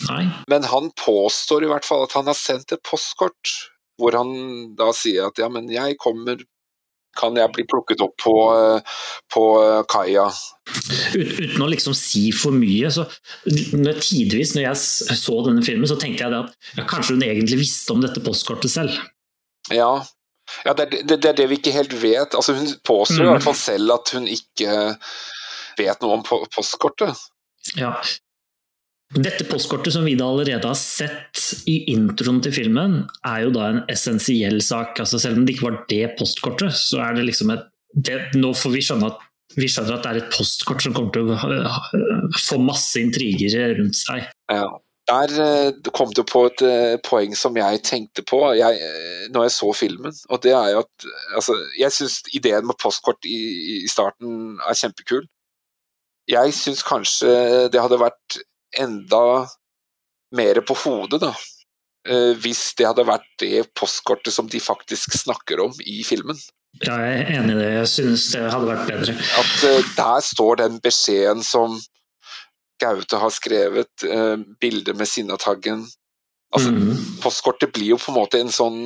[0.08, 0.22] Nei?
[0.48, 3.56] Men han påstår i hvert fall at han har sendt et postkort,
[4.00, 4.32] hvor han
[4.78, 6.40] da sier at ja, men jeg kommer
[7.18, 8.32] Kan jeg bli plukket opp på,
[9.34, 10.28] på eh, kaia?
[11.10, 12.86] Uten å liksom si for mye.
[12.94, 13.02] så
[13.42, 17.58] Tidvis når jeg så denne filmen, så tenkte jeg det at ja, kanskje hun egentlig
[17.64, 18.94] visste om dette postkortet selv.
[19.74, 19.90] Ja.
[20.66, 22.34] Ja det, er- det, det er det vi ikke helt vet.
[22.38, 23.32] Altså, hun påstår i Mm.
[23.36, 24.74] hvert fall selv at hun ikke
[25.78, 27.16] vet noe om postkortet.
[27.76, 27.94] Ja.
[29.10, 33.64] Dette postkortet som vi da allerede har sett i introen til filmen, er jo da
[33.72, 35.00] en essensiell sak.
[35.02, 38.52] Altså selv om det ikke var det postkortet, så er det liksom et det, Nå
[38.54, 39.18] får vi skjønne at
[39.58, 43.98] vi skjønner at det er et postkort som kommer til å få masse intriger rundt
[43.98, 44.28] seg.
[44.46, 44.68] Ja.
[45.10, 49.48] Der eh, kom det på et eh, poeng som jeg tenkte på jeg, eh, når
[49.48, 50.14] jeg så filmen.
[50.30, 53.40] Og det er jo at altså, Jeg syns ideen med postkort i,
[53.80, 55.26] i starten er kjempekul.
[56.30, 57.30] Jeg syns kanskje
[57.72, 58.38] det hadde vært
[58.78, 59.48] enda
[60.36, 61.32] mer på hodet, da.
[62.38, 66.38] Hvis det hadde vært det postkortet som de faktisk snakker om i filmen.
[66.84, 67.66] Ja, jeg er enig i det.
[67.80, 69.16] Jeg synes det hadde vært bedre.
[69.42, 71.80] At der står den beskjeden som
[72.80, 75.86] Gaute har skrevet, eh, bilder med Sinnataggen.
[76.50, 77.20] Altså, mm.
[77.22, 78.80] postkortet blir jo på en måte en sånn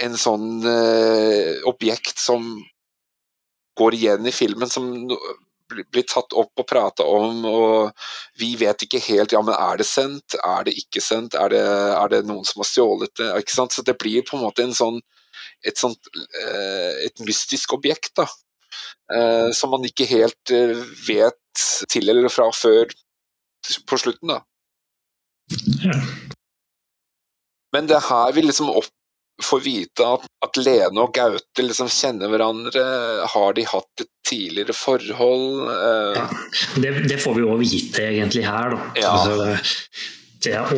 [0.00, 2.46] en sånn eh, objekt som
[3.78, 4.88] går igjen i filmen, som
[5.72, 7.92] blir- tatt opp og prata om, og
[8.36, 11.62] vi vet ikke helt ja, men er det sendt, er det ikke sendt, er det,
[11.62, 13.30] er det noen som har stjålet det?
[13.40, 13.72] ikke sant?
[13.72, 15.00] Så det blir på en måte en sånn,
[15.64, 16.10] et sånt
[16.42, 18.26] eh, et mystisk objekt, da.
[19.12, 21.38] Eh, som man ikke helt eh, vet
[21.92, 22.88] til eller fra før
[23.88, 24.40] på slutten, da.
[25.84, 25.98] Ja.
[27.72, 28.88] Men det er her vi liksom opp,
[29.42, 32.82] får vite at, at Lene og Gaute liksom kjenner hverandre.
[33.32, 35.70] Har de hatt et tidligere forhold?
[35.72, 36.26] Eh, Ja.
[36.82, 38.90] Det, det får vi jo vite egentlig her, da.
[39.00, 39.14] Ja.
[39.16, 39.78] Altså,
[40.44, 40.72] det, er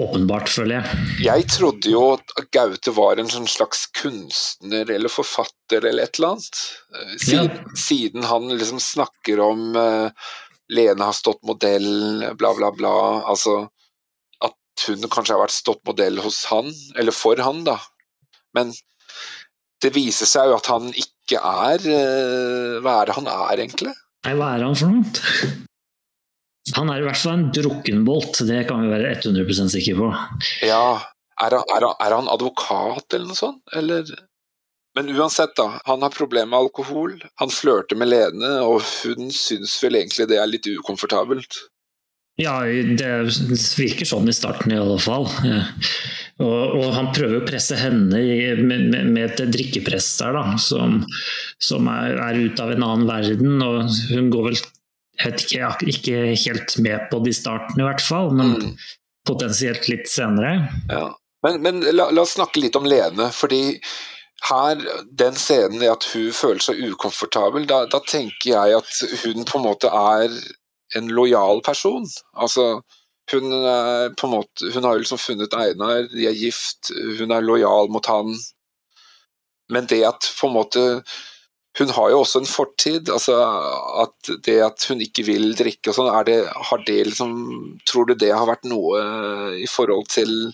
[0.00, 1.00] åpenbart, føler jeg.
[1.26, 6.34] Jeg trodde jo at Gaute var en sånn slags kunstner eller forfatter eller et eller
[6.36, 6.60] annet.
[6.94, 7.74] Eh, Siden, Ja.
[7.86, 10.10] siden han liksom snakker om uh,
[10.70, 11.88] Lene har stått modell,
[12.38, 12.94] bla, bla, bla.
[13.28, 13.64] Altså
[14.46, 17.76] at hun kanskje har vært stått modell hos han, eller for han, da.
[18.56, 18.70] Men
[19.82, 23.92] det viser seg jo at han ikke er uh, Hva er det han er, egentlig?
[24.26, 25.50] Nei, hva er han for noe?
[26.76, 30.10] Han er i hvert fall en drukkenbolt, det kan vi være 100% sikre på.
[30.68, 30.98] Ja,
[31.40, 34.10] er han, er, han, er han, advokat eller noe sånt, eller
[34.98, 35.80] Men uansett, da.
[35.86, 37.12] Han har problemer med alkohol.
[37.38, 41.60] Han flørter med Lene, og hun syns vel egentlig det er litt ukomfortabelt.
[42.40, 43.08] Ja, det
[43.76, 45.28] virker sånn i starten i alle fall.
[45.44, 45.62] Ja.
[46.40, 51.02] Og, og, han prøver å presse henne med, med, med et drikkepress der, da, som,
[51.60, 53.58] som er, er ute av en annen verden.
[53.60, 54.60] Og hun går vel
[55.20, 58.70] jeg vet ikke, ikke helt med på det i starten i hvert fall, men mm.
[59.28, 60.54] potensielt litt senere.
[60.88, 61.10] Ja.
[61.44, 63.30] Men, men la, la, oss snakke litt om Lene.
[63.32, 63.80] fordi
[64.48, 64.80] her,
[65.20, 69.60] den scenen i at hun føler seg ukomfortabel, da, da tenker jeg at hun på
[69.60, 70.32] en måte er
[70.96, 72.06] en lojal person.
[72.32, 72.80] Altså,
[73.32, 73.52] hun,
[74.32, 76.90] måte, hun har jo liksom funnet Einar, de er gift,
[77.20, 78.32] hun er lojal mot han.
[79.70, 80.86] Men det at på en måte
[81.80, 83.08] Hun har jo også en fortid.
[83.08, 83.36] altså
[84.04, 87.32] at Det at hun ikke vil drikke og sånn, har det liksom
[87.88, 89.00] Tror du det har vært noe
[89.56, 90.52] i forhold til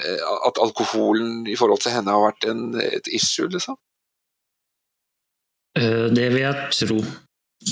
[0.00, 3.76] eh, at alkoholen i forhold til henne har vært en, et issue, liksom?
[5.78, 6.98] Eh, det vil jeg tro.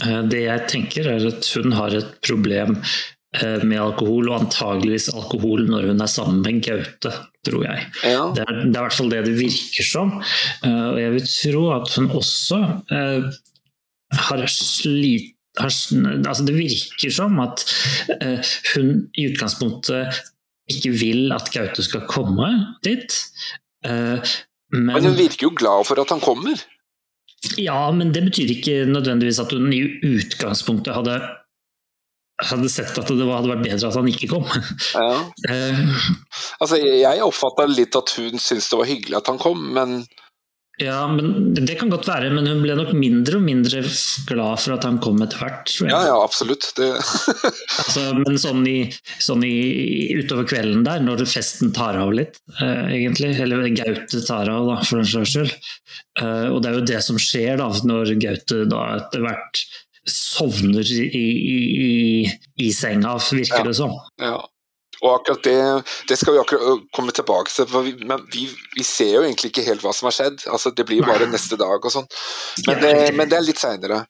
[0.04, 3.15] Eh, det jeg tenker er at hun har et problem eh,
[3.64, 7.12] med alkohol, og antageligvis alkohol når hun er sammen med Gaute,
[7.46, 7.86] tror jeg.
[8.04, 8.26] Ja.
[8.36, 10.14] Det, er, det, er, i hvert fall det det virker som.
[10.64, 12.60] Eh, og jeg vil tro at hun også
[14.26, 17.62] har slitt altså Det virker som at
[18.74, 20.18] hun i utgangspunktet
[20.68, 22.50] ikke vil at Gaute skal komme
[22.84, 23.14] dit.
[23.80, 24.20] Men,
[24.90, 26.60] men hun virker jo glad for at han kommer?
[27.60, 31.20] Ja, men det betyr ikke nødvendigvis at hun i utgangspunktet hadde,
[32.44, 34.46] hadde sett at det hadde vært bedre at han ikke kom.
[34.94, 35.08] Ja.
[35.46, 35.78] Eh.
[36.60, 40.00] altså, jeg oppfatta litt at hun syntes det var hyggelig at han kom, men
[40.76, 43.80] ja, men Det kan godt være, men hun ble nok mindre og mindre
[44.28, 45.72] glad for at han kom etter hvert.
[45.88, 46.68] Ja, ja, absolutt.
[47.80, 48.90] altså, men sånn, i,
[49.24, 49.54] sånn i,
[50.20, 54.76] utover kvelden der, når festen tar av litt, uh, egentlig, eller Gaute tar av, da,
[54.84, 55.56] for den saks skyld.
[56.20, 59.64] Uh, og det er jo det som skjer da, når Gaute da etter hvert
[60.10, 63.64] sovner i, i, i senga, virker ja.
[63.64, 63.94] det som.
[64.22, 64.38] Ja.
[65.02, 68.46] Og akkurat det, det skal vi akkurat komme tilbake til, for vi, men vi,
[68.76, 70.46] vi, ser jo egentlig ikke helt hva som har skjedd.
[70.48, 72.08] Altså, det blir bare neste dag og sånn.
[72.66, 72.80] Men,
[73.18, 74.04] men, det er litt seinere.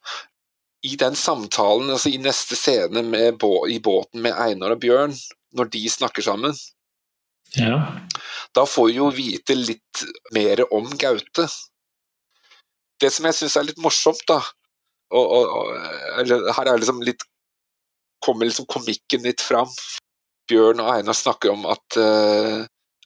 [0.86, 3.02] I den samtalen, altså i neste scene
[3.40, 5.16] bå, i båten med Einar og Bjørn,
[5.58, 6.54] når de snakker sammen,
[7.56, 7.80] ja.
[8.54, 10.04] da får vi jo vite litt
[10.36, 11.48] mer om Gaute.
[13.00, 14.38] Det som jeg syns er litt morsomt, da,
[15.14, 17.22] og, og, og eller, her er liksom litt
[18.24, 19.70] kommer liksom komikken litt fram.
[20.50, 22.62] Bjørn og Einar snakker om at uh,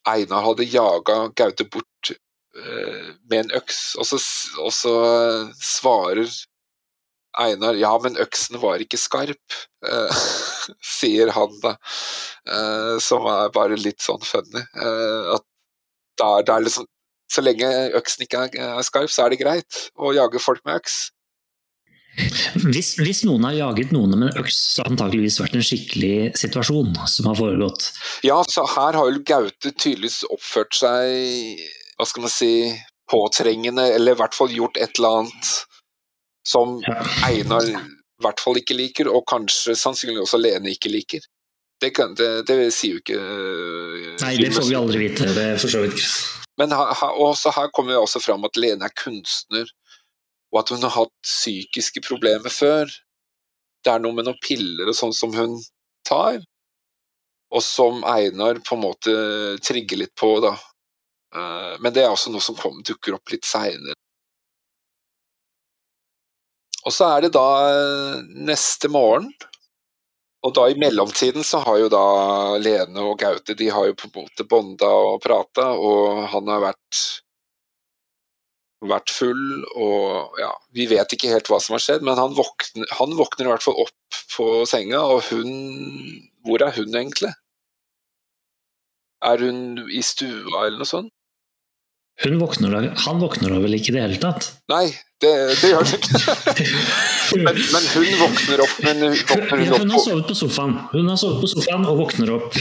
[0.08, 4.20] Einar hadde jaga Gaute bort uh, med en øks, og så,
[4.60, 6.28] og så uh, svarer
[7.40, 9.54] Einar ja, men øksen var ikke skarp,
[10.98, 11.76] sier han da,
[13.00, 14.64] som er bare litt sånn funny.
[14.66, 15.44] at
[16.18, 16.88] der, da er liksom,
[17.30, 17.70] så lenge
[18.00, 20.98] øksen ikke er skarp, så er det greit å jage folk med øks.
[22.60, 25.64] Hvis, hvis, noen har jaget noen med en øks, så har det antakeligvis vært en
[25.64, 27.90] skikkelig situasjon som har foregått.
[28.26, 31.62] Ja, så her har jo Gaute tydeligvis oppført seg,
[31.96, 32.52] hva skal man si,
[33.10, 35.54] påtrengende, eller i hvert fall gjort et eller annet
[36.46, 36.98] som ja.
[37.28, 41.24] Einar i hvert fall ikke liker, og kanskje sannsynligvis også Lene ikke liker.
[41.80, 45.30] Det, kan, det, det sier jo ikke uh, Nei, det får vi aldri vite.
[45.32, 46.02] Det for så vidt
[46.60, 47.14] Men her, her,
[47.56, 49.70] her kommer vi også fram at Lene er kunstner
[50.50, 52.90] og at hun har hatt psykiske problemer før.
[53.84, 55.56] Det er noe med noen piller og sånn som hun
[56.06, 56.40] tar,
[57.50, 59.14] og som Einar på en måte
[59.64, 60.54] trigger litt på, da.
[61.34, 63.96] Eh, men det er også noe som kom, dukker opp litt seinere.
[66.86, 69.30] Og så er det da eh, neste morgen,
[70.46, 72.04] og da i mellomtiden så har jo da
[72.62, 76.62] Lene og Gaute de har jo på en måte bonda og prata, og han har
[76.70, 77.02] vært
[78.88, 82.88] vært full, og ja, vi vet ikke helt hva som har skjedd, men han våkner,
[82.96, 87.34] han våkner i hvert fall opp på senga, og hun Hvor er hun egentlig?
[89.20, 91.12] Er hun i stua eller noe sånt?
[92.20, 94.48] Hun våkner da, han våkner da vel ikke i det hele tatt?
[94.72, 94.86] Nei,
[95.24, 96.64] det, det gjør hun ikke.
[97.46, 99.80] men, men, hun våkner opp men våkner hun, opp.
[99.80, 100.74] hun har sovet på sofaen.
[100.92, 102.58] Hun har sovet på sofaen og våkner opp.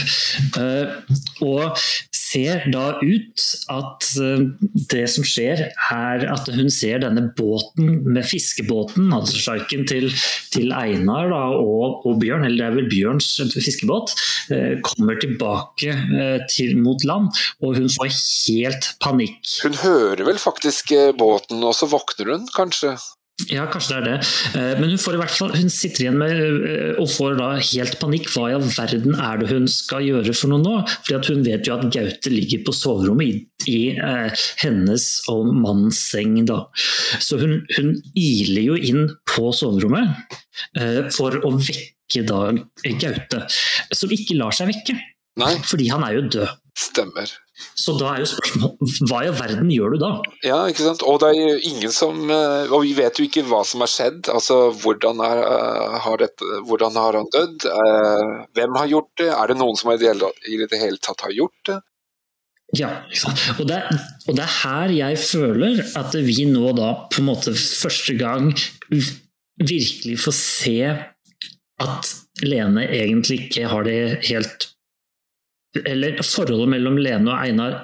[0.56, 0.96] Uh,
[1.44, 1.84] og
[2.30, 4.44] ser da ut at eh,
[4.92, 10.10] det som skjer, er at hun ser denne båten med fiskebåten, altså sjarken til,
[10.54, 14.14] til Einar da, og, og, Bjørn, eller det er vel Bjørns fiskebåt,
[14.54, 17.30] eh, kommer tilbake eh, til, mot land,
[17.64, 19.40] og hun får helt panikk.
[19.64, 22.96] Hun hører vel faktisk båten, og så våkner hun kanskje?
[23.48, 24.30] Ja, kanskje det er det.
[24.58, 27.48] Eh, men hun får i hvert fall, hun sitter igjen med eh, og får da
[27.56, 28.28] helt panikk.
[28.32, 30.76] Hva i all verden er det hun skal gjøre for noe nå?
[30.98, 35.52] Fordi at Hun vet jo at Gaute ligger på soverommet i, i eh, hennes og
[35.54, 36.40] mannens seng.
[36.48, 36.64] Da.
[37.22, 40.36] Så hun, hun, iler jo inn på soverommet
[40.76, 42.50] eh, for å vekke da
[42.82, 43.44] Gaute,
[43.94, 44.98] som ikke lar seg vekke.
[45.40, 45.54] Nei.
[45.64, 46.58] Fordi han er jo død.
[46.80, 47.30] Stemmer.
[47.78, 50.10] Så da er jo spørsmålet hva i all verden gjør du da?
[50.46, 51.04] Ja, ikke sant.
[51.06, 53.92] Og det er jo ingen som eh, Og vi vet jo ikke hva som har
[53.92, 54.30] skjedd.
[54.32, 57.68] Altså hvordan, er, eh, har, dette, hvordan har, han dødd?
[57.70, 59.30] Eh, hvem har gjort det?
[59.34, 61.80] Er det noen som i det hele tatt har gjort det?
[62.78, 62.90] Ja,
[63.58, 63.80] og det,
[64.28, 68.52] og det er her jeg føler at vi nå da på en måte første gang
[69.58, 70.76] virkelig får se
[71.80, 72.12] at
[72.44, 73.98] Lene egentlig ikke har det
[74.28, 74.68] helt
[75.78, 77.76] eller forholdet mellom Lene og Einar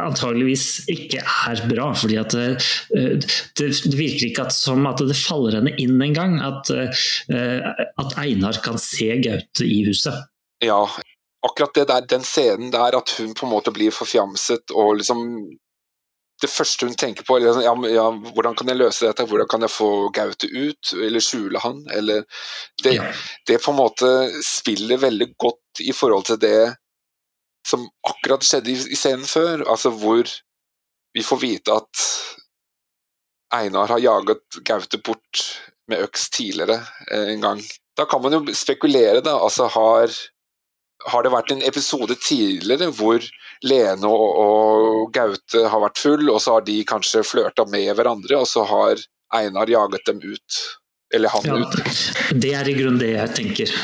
[0.00, 1.92] antageligvis ikke er bra.
[1.94, 2.46] fordi at det,
[2.98, 7.68] eh, det, virker ikke at, som at det faller henne inn engang at, eh,
[8.02, 10.26] at Einar kan se Gaute i huset.
[10.64, 10.82] Ja,
[11.46, 15.22] akkurat det der, den scenen der at hun på en måte blir forfjamset og liksom
[16.42, 19.48] det første hun tenker på, er liksom, ja, ja, hvordan kan jeg løse dette, hvordan
[19.48, 22.24] kan jeg få Gaute ut, eller skjule han, eller
[22.82, 22.96] det,
[23.46, 24.10] det på en måte
[24.44, 26.58] spiller veldig godt i forhold til det
[27.66, 30.28] som akkurat skjedde i, i scenen før, altså hvor
[31.14, 32.04] vi får vite at
[33.54, 35.42] Einar har jaget Gaute bort
[35.88, 37.60] med øks tidligere eh, en gang.
[37.96, 39.36] Da kan man jo spekulere, da.
[39.38, 40.10] Altså har,
[41.12, 43.22] har det vært en episode tidligere hvor
[43.64, 48.40] Lene og, og, Gaute har vært full, og så har de kanskje flørta med hverandre,
[48.40, 49.04] og så har
[49.34, 50.64] Einar jaget dem ut?
[51.14, 51.94] Eller han ja, ut?
[52.42, 53.78] Det er i grunnen det jeg tenker.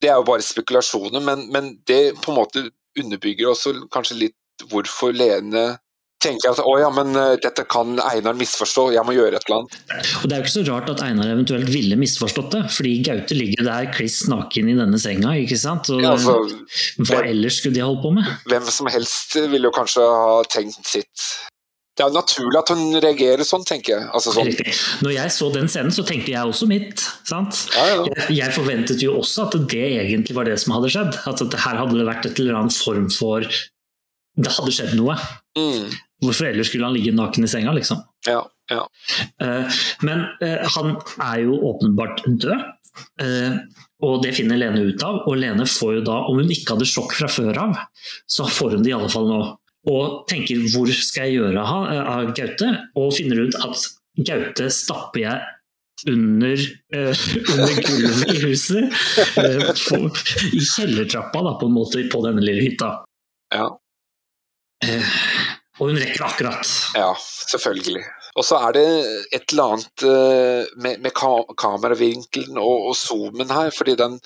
[0.00, 2.66] Det er jo bare spekulasjoner, men, men, det på en måte
[2.98, 5.78] underbygger også kanskje litt hvorfor Lene
[6.20, 9.62] tenker at å ja, men uh, dette kan Einar misforstå, jeg må gjøre et eller
[9.62, 9.78] annet.
[10.20, 13.38] Og Det er jo ikke så rart at Einar eventuelt ville misforstått det, fordi Gaute
[13.38, 15.32] ligger der kliss naken i denne senga.
[15.40, 15.88] ikke sant?
[15.94, 16.36] Og, ja, altså,
[17.00, 18.28] hva hvem, ellers skulle de holdt på med?
[18.52, 21.30] Hvem som helst ville jo kanskje ha tenkt sitt
[22.00, 24.04] det er naturlig at hun reagerer sånn, tenker jeg.
[24.16, 24.48] Altså, sånn.
[25.04, 27.02] Når jeg så den scenen, så tenkte jeg også mitt.
[27.28, 27.42] Ja,
[27.76, 27.98] ja.
[28.32, 31.18] Jeg, forventet jo også at det egentlig var det som hadde skjedd.
[31.28, 35.18] At det her hadde det vært et eller annet form for Det hadde skjedd noe.
[35.58, 35.92] Mm.
[36.24, 38.00] Hvorfor ellers skulle han ligge naken i senga, liksom?
[38.28, 38.40] Ja,
[38.72, 38.86] ja.
[39.42, 40.94] Uh, men uh, han
[41.26, 42.68] er jo åpenbart død.
[43.20, 43.60] Uh,
[44.06, 46.88] og det finner Lene ut av, og Lene får jo da, om hun ikke hadde
[46.88, 47.76] sjokk fra før av,
[48.24, 49.40] så får hun det i alle fall nå
[49.88, 52.68] og tenker hvor skal jeg gjøre av Gaute,
[52.98, 53.86] og finner ut at
[54.20, 55.40] Gaute stapper jeg
[56.08, 56.56] under,
[56.96, 57.14] uh,
[57.52, 58.84] under gulvet i huset.
[59.36, 60.00] Uh, på,
[60.52, 62.92] I kjellertrappa, da, på en måte, på denne lille hytta.
[63.54, 63.66] Ja.
[64.84, 65.18] Uh,
[65.80, 66.72] og hun rekker akkurat.
[66.96, 67.12] Ja,
[67.50, 68.04] selvfølgelig.
[68.38, 68.86] Og så er det
[69.34, 70.02] et eller annet
[70.78, 71.10] med, med
[71.58, 74.18] kameravinkelen og, og zoomen her, fordi den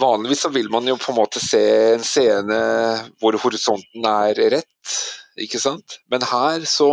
[0.00, 1.62] Vanligvis så vil man jo på en måte se
[1.94, 2.56] en scene
[3.20, 4.96] hvor horisonten er rett,
[5.40, 6.00] ikke sant?
[6.12, 6.90] Men her så,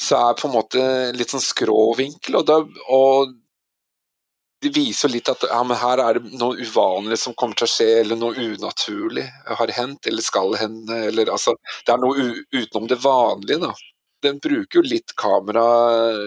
[0.00, 3.36] så er på en måte litt sånn skrå vinkel, og, og
[4.64, 7.90] det viser litt at ja, her er det noe uvanlig som kommer til å skje,
[8.00, 9.28] eller noe unaturlig
[9.60, 10.96] har hendt, eller skal hende.
[11.12, 11.54] Eller, altså,
[11.86, 13.60] det er noe utenom det vanlige.
[13.62, 13.74] da.
[14.24, 15.68] Den bruker jo litt kamera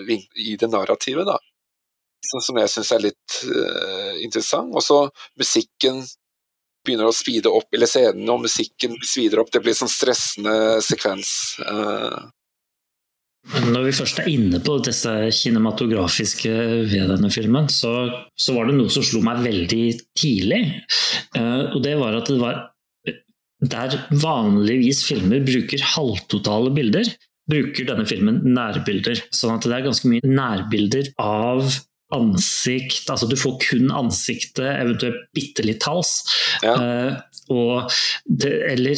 [0.07, 1.41] i det narrativet, da
[2.21, 4.73] som jeg syns er litt uh, interessant.
[4.75, 4.99] Og så
[5.39, 6.03] musikken
[6.85, 9.51] begynner å speede opp, eller scenen og musikken svider opp.
[9.53, 10.53] Det blir sånn stressende
[10.85, 11.33] sekvens.
[11.61, 12.31] Uh.
[13.71, 16.51] Når vi først er inne på disse kinematografiske
[16.91, 17.93] ved denne filmen, så,
[18.37, 19.85] så var det noe som slo meg veldig
[20.17, 20.61] tidlig.
[21.37, 22.67] Uh, og det var at det var
[23.61, 27.09] der vanligvis filmer bruker halvtotale bilder,
[27.49, 29.21] bruker denne filmen nærbilder.
[29.33, 31.69] Sånn at det er ganske mye nærbilder av
[32.15, 36.21] ansikt altså Du får kun ansiktet, eventuelt bitte litt hals.
[36.63, 36.75] Ja.
[36.77, 37.91] Uh, og
[38.25, 38.95] det, eller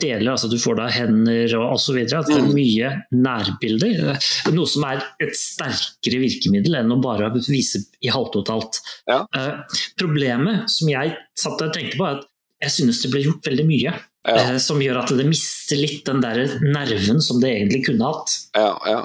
[0.00, 2.00] deler, altså du får da hender og osv.
[2.02, 2.52] Det er mm.
[2.56, 4.16] mye nærbilder.
[4.54, 8.80] Noe som er et sterkere virkemiddel enn å bare vise i halvtotalt.
[9.10, 9.22] Ja.
[9.36, 12.28] Uh, problemet som jeg satt og tenkte på, er at
[12.64, 13.94] jeg synes det ble gjort veldig mye.
[14.24, 14.36] Ja.
[14.40, 18.38] Uh, som gjør at det mister litt den der nerven som det egentlig kunne hatt.
[18.56, 19.02] Ja, ja.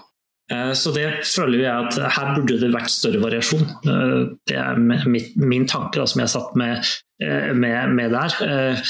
[0.50, 3.66] Eh, så det føler jeg at her burde det vært større variasjon.
[3.86, 6.89] Eh, det er min tanke da, som jeg satt med,
[7.22, 8.82] eh, med, med der.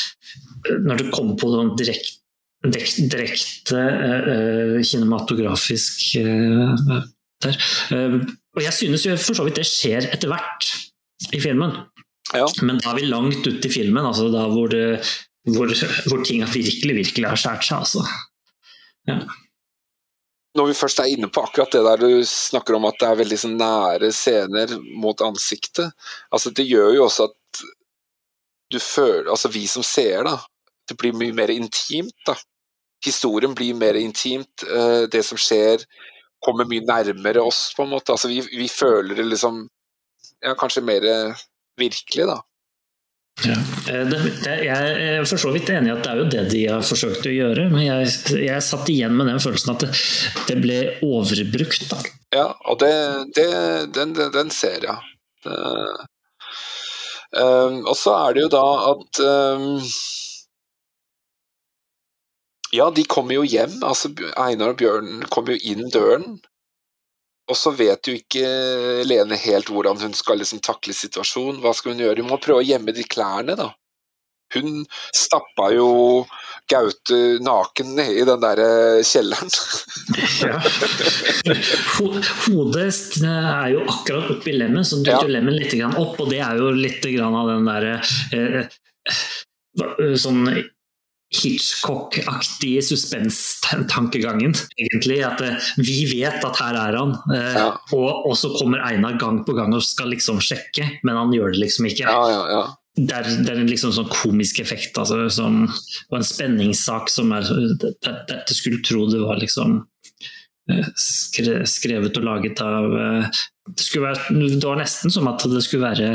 [0.86, 2.18] Når det kommer på sånn direkte
[2.60, 3.80] direkte
[4.84, 7.60] kinematografisk der.
[7.88, 10.68] Og jeg synes jo for så vidt det skjer etter hvert
[11.32, 11.78] i filmen.
[12.36, 12.50] Ja.
[12.60, 15.00] Men da er vi langt ute i filmen, altså da hvor, det,
[15.56, 15.72] hvor,
[16.12, 17.80] hvor ting virkelig, virkelig har skåret seg.
[17.80, 18.04] Altså.
[19.08, 19.22] Ja
[20.60, 23.20] når vi først er inne på akkurat det der du snakker om at det er
[23.22, 25.94] veldig sånn nære scener mot ansiktet,
[26.36, 27.36] altså det gjør jo også at
[28.70, 30.36] du føler Altså vi som ser, da.
[30.86, 32.36] Det blir mye mer intimt, da.
[33.06, 34.62] Historien blir mer intimt.
[34.62, 35.82] Eh, det som skjer,
[36.46, 38.14] kommer mye nærmere oss, på en måte.
[38.14, 39.66] Altså vi, vi føler det liksom
[40.40, 41.04] Ja, kanskje mer
[41.80, 42.38] virkelig, da.
[43.46, 43.56] Ja.
[43.94, 46.44] Eh, det, det, jeg er for så vidt enig i at det er jo det
[46.52, 48.12] de har forsøkt å gjøre, men jeg,
[48.44, 49.92] jeg satt igjen med den følelsen at det,
[50.50, 51.88] det ble overbrukt.
[51.92, 52.02] Da.
[52.36, 52.94] Ja, og det,
[53.96, 55.00] den, den, ser jeg.
[57.30, 59.66] Um, og så er det jo da at um,
[62.74, 63.80] Ja, de kommer jo hjem.
[63.86, 66.40] altså Einar og Bjørn kommer jo inn døren.
[67.50, 68.46] Og så vet jo ikke
[69.10, 71.62] Lene helt hvordan hun skal liksom takle situasjonen.
[71.64, 72.22] Hva skal hun gjøre?
[72.22, 73.72] Hun må prøve å gjemme de klærne, da.
[74.54, 75.90] Hun stappa jo
[76.70, 79.50] Gaute naken i den der eh, kjelleren.
[80.46, 80.60] ja.
[82.46, 82.92] Hodet
[83.26, 85.36] er jo akkurat oppi lemmen, så dytter ja.
[85.40, 87.96] lemmen litt opp, og det er jo litt av den derre
[88.38, 88.60] eh,
[89.10, 90.46] eh, sånn
[91.30, 95.20] Hitchcock-aktige suspenstankegangen, egentlig.
[95.28, 97.70] At uh, vi vet at her er han, uh, ja.
[97.94, 101.54] og, og, så kommer Einar gang på gang og skal liksom sjekke, men han gjør
[101.54, 102.10] det liksom ikke.
[102.10, 102.64] Ja, ja,
[103.00, 105.62] det, er, det er en liksom sånn komisk effekt, altså, som,
[106.10, 107.48] og en spenningssak som er
[108.02, 109.84] Dette skulle tro det var liksom
[111.00, 112.90] skrevet og laget av
[113.70, 116.10] det, være, det, var nesten som at det skulle være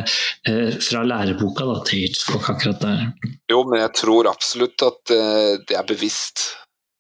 [0.49, 3.07] eh, fra læreboka da, til Hitchcock akkurat der.
[3.51, 6.49] Jo, men jeg tror absolutt at eh, det er bevisst.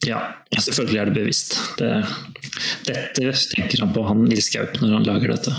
[0.05, 0.20] Ja,
[0.52, 1.57] selvfølgelig er det bevisst.
[1.80, 1.90] Det,
[2.86, 5.55] dette tenker han på, han Nils Gaup, når han lager dette.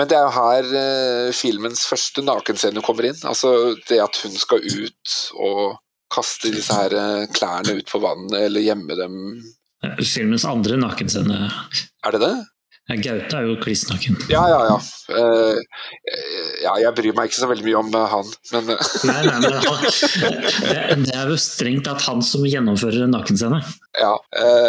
[0.00, 3.22] Men det er jo her eh, filmens første nakenscene kommer inn.
[3.28, 5.78] Altså det at hun skal ut og
[6.10, 9.18] kaste disse her eh, klærne ut på vannet, eller gjemme dem.
[10.04, 11.46] Filmens andre nakenscene.
[12.04, 12.34] Er det det?
[12.98, 14.16] Gaute er jo kliss naken.
[14.32, 14.76] Ja, ja, ja.
[15.14, 15.58] Uh,
[16.64, 16.72] ja.
[16.82, 18.88] Jeg bryr meg ikke så veldig mye om uh, han, men uh.
[19.06, 19.84] Nei, nei, men han,
[20.72, 23.60] det, det, er jo strengt tatt han som gjennomfører en nakenscene.
[24.00, 24.14] Ja,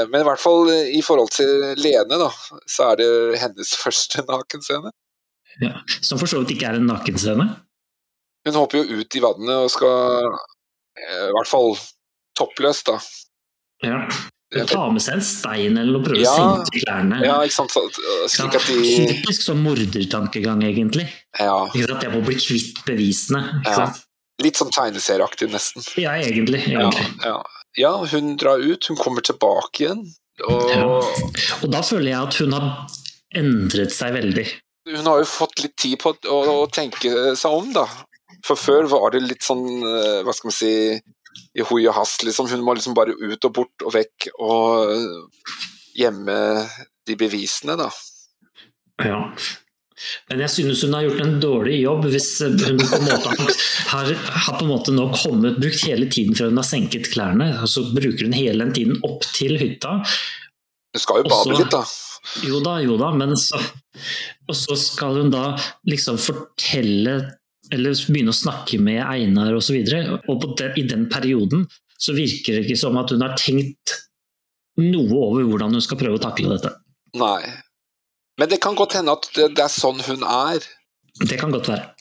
[0.09, 1.49] men i hvert fall i forhold til
[1.79, 2.29] Lene, da,
[2.69, 3.09] så er det
[3.41, 4.93] hennes første nakenscene.
[5.61, 7.47] Ja, Som for så vidt ikke er en nakenscene?
[8.47, 10.29] Hun hopper jo ut i vannet og skal
[11.01, 11.73] i hvert fall
[12.37, 12.95] toppløs, da.
[13.85, 14.05] Ja.
[14.51, 17.21] Ta med seg en stein eller noe, prøve ja, å senke klærne.
[17.23, 17.75] Ja, ikke sant?
[17.79, 18.79] At de...
[19.07, 21.05] Typisk sånn mordertankegang, egentlig.
[21.39, 21.61] Ja.
[21.69, 22.03] Ikke sant?
[22.03, 23.45] Jeg må bli kvitt bevisene.
[23.61, 23.85] Ikke ja.
[23.85, 24.01] sant?
[24.43, 25.85] Litt sånn tegneserieaktig, nesten.
[26.01, 26.65] Ja, egentlig.
[26.67, 27.07] egentlig.
[27.23, 27.37] Ja,
[27.79, 30.03] ja, hun drar ut, hun kommer tilbake igjen.
[30.49, 31.07] Og...
[31.61, 32.67] og da føler jeg at hun har
[33.37, 34.45] endret seg veldig.
[34.91, 37.85] Hun har jo fått litt tid på å, å tenke seg om, da.
[38.43, 40.73] For før var det litt sånn, eh, hva skal man si
[41.55, 42.49] i hui og hast, liksom.
[42.51, 44.95] Hun må liksom bare ut og bort og vekk og
[45.97, 46.37] gjemme
[47.07, 47.89] de bevisene, da.
[49.01, 49.25] Ja.
[50.31, 53.33] Men jeg synes hun har gjort en dårlig jobb hvis hun på en måte
[53.91, 57.51] har, har på en måte nå kommet, brukt hele tiden før hun har senket klærne.
[57.61, 59.99] og Så bruker hun hele den tiden opp til hytta.
[60.91, 61.83] Du skal jo bade litt, da.
[62.45, 63.57] Jo da, jo da, men så
[64.45, 65.55] Og så skal hun da
[65.89, 67.15] liksom fortelle
[67.71, 69.77] eller begynne å snakke med Einar osv.
[69.79, 71.65] Og, så og den, i den perioden
[72.01, 73.97] så virker det ikke som at hun har tenkt
[74.81, 76.71] noe over hvordan hun skal prøve å takle dette.
[77.19, 77.41] Nei.
[78.39, 80.63] Men det kan godt hende at det, det er sånn hun er.
[81.21, 81.91] Det kan godt være.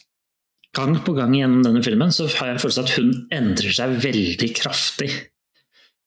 [0.76, 3.74] Gang på gang gjennom denne filmen så har jeg en følelse av at hun endrer
[3.74, 5.10] seg veldig kraftig.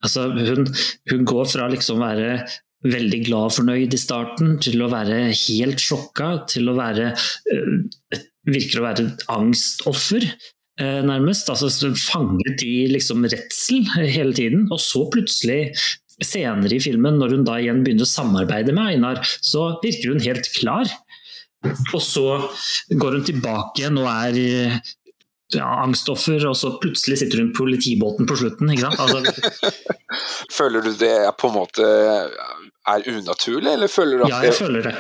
[0.04, 0.70] Altså, hun,
[1.12, 2.30] hun går fra liksom å være
[2.84, 8.24] veldig glad og fornøyd i starten, til å være helt sjokka, til å være uh,
[8.50, 10.26] virker å være et angstoffer.
[10.82, 14.68] Eh, nærmest, altså Fanget i liksom redsel hele tiden.
[14.74, 15.76] Og så plutselig,
[16.24, 20.24] senere i filmen, når hun da igjen begynner å samarbeide med Einar, så virker hun
[20.24, 20.90] helt klar.
[21.94, 22.28] Og så
[22.92, 24.38] går hun tilbake igjen og er
[25.54, 28.72] ja, angstoffer, og så plutselig sitter hun på politibåten på slutten.
[28.74, 29.02] ikke sant?
[29.04, 29.92] Altså,
[30.58, 31.90] føler du det på en måte
[32.84, 34.96] er unaturlig, eller føler du at Ja, jeg føler det.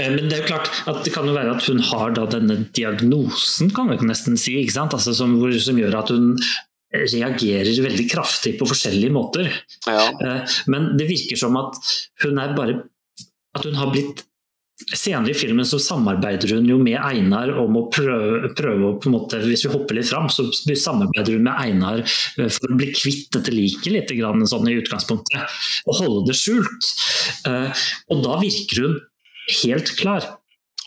[0.00, 2.26] Eh, men det er jo klart at det kan jo være at hun har da
[2.30, 6.34] denne diagnosen, kan vi nesten si, altså som, som, gjør at hun
[6.92, 9.48] reagerer veldig kraftig på forskjellige måter.
[9.86, 10.08] Ja.
[10.12, 11.80] Eh, men det virker som at
[12.24, 12.82] hun er bare
[13.52, 14.22] At hun har blitt
[14.82, 19.06] Senere i filmen så samarbeider hun jo med Einar om å prøve, prøve å på
[19.06, 22.78] en måte, Hvis vi hopper litt fram, så samarbeider hun med Einar eh, for å
[22.80, 25.60] bli kvitt dette liket litt grann, sånn i utgangspunktet.
[25.86, 26.90] Og holde det skjult.
[28.10, 28.98] Og da virker hun
[29.62, 30.28] helt klar.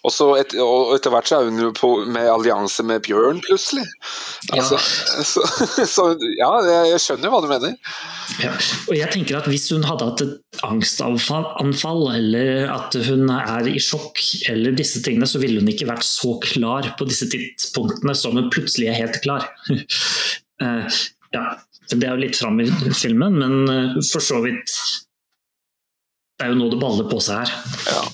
[0.05, 3.85] Og, så et, og etter hvert så er hun på, med allianse med Bjørn, plutselig.
[4.53, 5.23] Altså, ja.
[5.25, 5.45] Så,
[5.95, 6.05] så,
[6.37, 6.49] ja,
[6.91, 7.73] jeg skjønner hva du mener.
[8.43, 8.51] Ja.
[8.89, 13.81] Og jeg tenker at Hvis hun hadde hatt et angstanfall, eller at hun er i
[13.81, 18.37] sjokk, eller disse tingene, så ville hun ikke vært så klar på disse tidspunktene som
[18.37, 19.47] hun plutselig er helt klar.
[20.61, 20.85] uh,
[21.35, 21.47] ja,
[21.89, 24.69] Det er jo litt fram i filmen, men uh, for så vidt
[26.35, 27.57] Det er jo nå det baller på seg her.
[27.89, 28.05] Ja.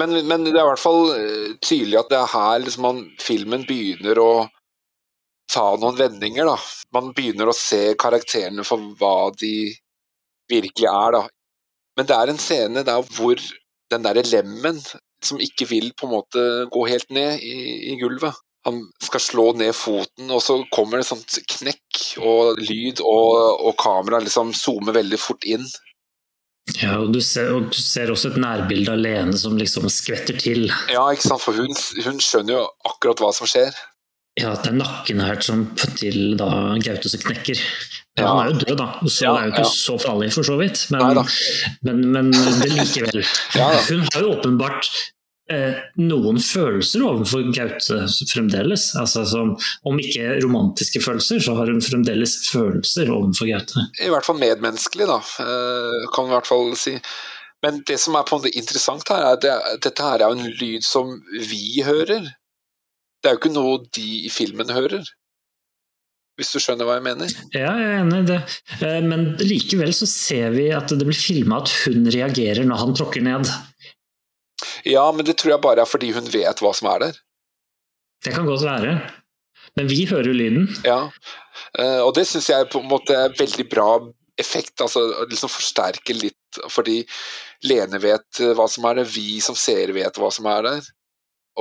[0.00, 2.98] Men, men, det er i hvert fall eh, tydelig at det er her liksom man,
[3.20, 4.32] filmen begynner å
[5.52, 6.48] ta noen vendinger.
[6.48, 6.58] Da.
[6.96, 9.72] Man begynner å se karakterene for hva de
[10.52, 11.16] virkelig er.
[11.16, 11.24] Da.
[11.98, 13.40] Men det er en scene der hvor
[13.92, 14.80] den derre lemmen
[15.22, 18.36] som ikke vil på en måte gå helt ned i, i gulvet.
[18.66, 23.74] Han skal slå ned foten, og så kommer det sånt knekk og lyd, og, og
[23.80, 25.66] kameraet liksom zoomer veldig fort inn.
[26.78, 30.38] Ja, og du, ser, og du ser, også et nærbilde av Lene som liksom skvetter
[30.38, 30.68] til.
[30.92, 31.74] Ja, ikke sant, for hun,
[32.06, 33.74] hun skjønner jo akkurat hva som skjer.
[34.38, 35.66] Ja, at det er nakken her som
[35.98, 36.48] til da
[36.80, 37.58] Gaute som knekker.
[38.16, 39.72] Ja, Han er jo død, da, så ja, det er jo ikke ja.
[39.72, 40.84] så farlig for så vidt.
[40.92, 41.20] Men,
[41.82, 42.30] men, men
[42.62, 43.20] det likevel.
[43.88, 44.88] Hun har jo åpenbart
[46.00, 48.00] noen følelser overfor Gaute
[48.30, 48.88] fremdeles.
[48.98, 49.54] Altså, som,
[49.88, 53.86] om ikke romantiske følelser, så har hun fremdeles følelser overfor Gaute.
[54.02, 56.96] I hvert fall medmenneskelig, da, eh, kan vi i hvert fall si.
[57.62, 60.54] Men det som er på en måte interessant her, er at dette her er en
[60.58, 62.32] lyd som vi hører.
[63.22, 65.06] Det er jo ikke noe de i filmen hører.
[66.40, 67.32] Hvis du skjønner hva jeg mener?
[67.52, 68.38] Ja, jeg er enig i det.
[68.80, 72.96] Eh, men likevel så ser vi at det blir filma at hun reagerer når han
[72.98, 73.50] tråkker ned.
[74.88, 77.20] Ja, men det tror jeg bare er fordi hun vet hva som er der.
[78.22, 78.96] Det kan godt være.
[79.78, 80.66] Men vi hører jo lyden.
[80.86, 81.06] Ja,
[81.78, 83.88] eh, og det syns jeg på en måte er veldig bra
[84.40, 84.80] effekt.
[84.80, 87.02] altså liksom Forsterke litt, fordi
[87.68, 90.92] Lene vet eh, hva som er der, vi som seere vet hva som er der.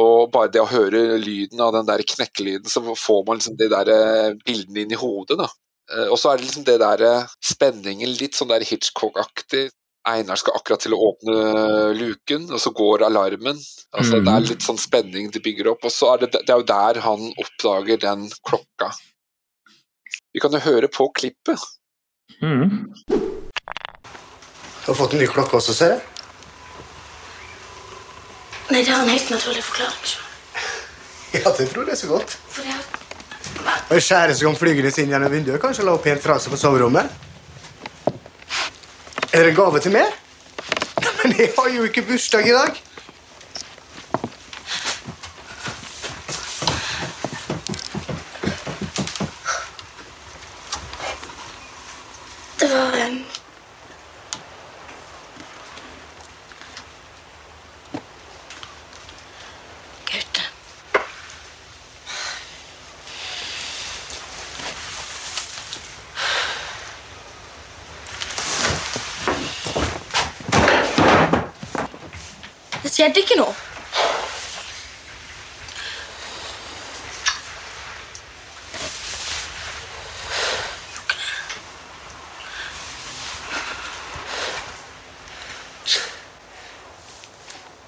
[0.01, 3.67] Og bare det å høre lyden av den der knekkelyden, så får man liksom de
[3.71, 5.39] der eh, bildene inn i hodet.
[5.39, 5.49] da.
[6.07, 7.01] Og så er det liksom det der
[7.43, 9.65] spenningen, litt sånn der Hitchcock-aktig.
[10.07, 11.35] Einar skal akkurat til å åpne
[11.93, 13.59] luken, og så går alarmen.
[13.93, 14.25] Altså, mm.
[14.25, 15.85] Det er litt sånn spenning de bygger opp.
[15.85, 18.89] Og så er det, det er jo der han oppdager den klokka.
[20.33, 21.61] Vi kan jo høre på klippet.
[22.41, 22.95] Mm.
[23.11, 26.01] Du har fått en ny klokke også, ser jeg.
[28.71, 30.17] Nei, det har en helt naturlig forklaring.
[31.31, 32.33] Ja, det tror jeg så godt.
[32.51, 33.99] For det er...
[34.03, 37.30] Skjære som kom flygende inn gjennom vinduet, kanskje la opp helt fra seg på soverommet?
[39.33, 40.05] Er det en gave til meg?
[41.23, 42.81] Men jeg har jo ikke bursdag i dag.
[52.59, 53.21] Det var um
[73.01, 73.53] skjedde ikke noe.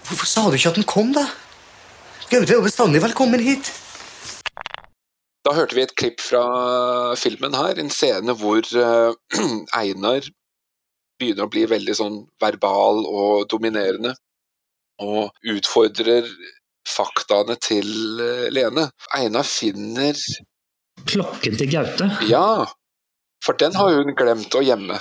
[0.07, 1.27] Hvorfor sa du ikke at den kom, da?
[2.31, 3.69] Gaute er jo bestandig velkommen hit.
[5.43, 6.43] Da hørte vi et klipp fra
[7.19, 9.13] filmen her, en scene hvor uh,
[9.81, 10.25] Einar
[11.21, 14.15] begynner å bli veldig sånn verbal og dominerende
[15.03, 16.25] og utfordrer
[16.87, 17.87] faktaene til
[18.21, 18.87] eh, Lene.
[19.15, 20.17] Einar finner
[21.09, 22.09] Klokken til Gaute?
[22.29, 22.65] Ja,
[23.43, 24.99] for den har hun glemt å gjemme.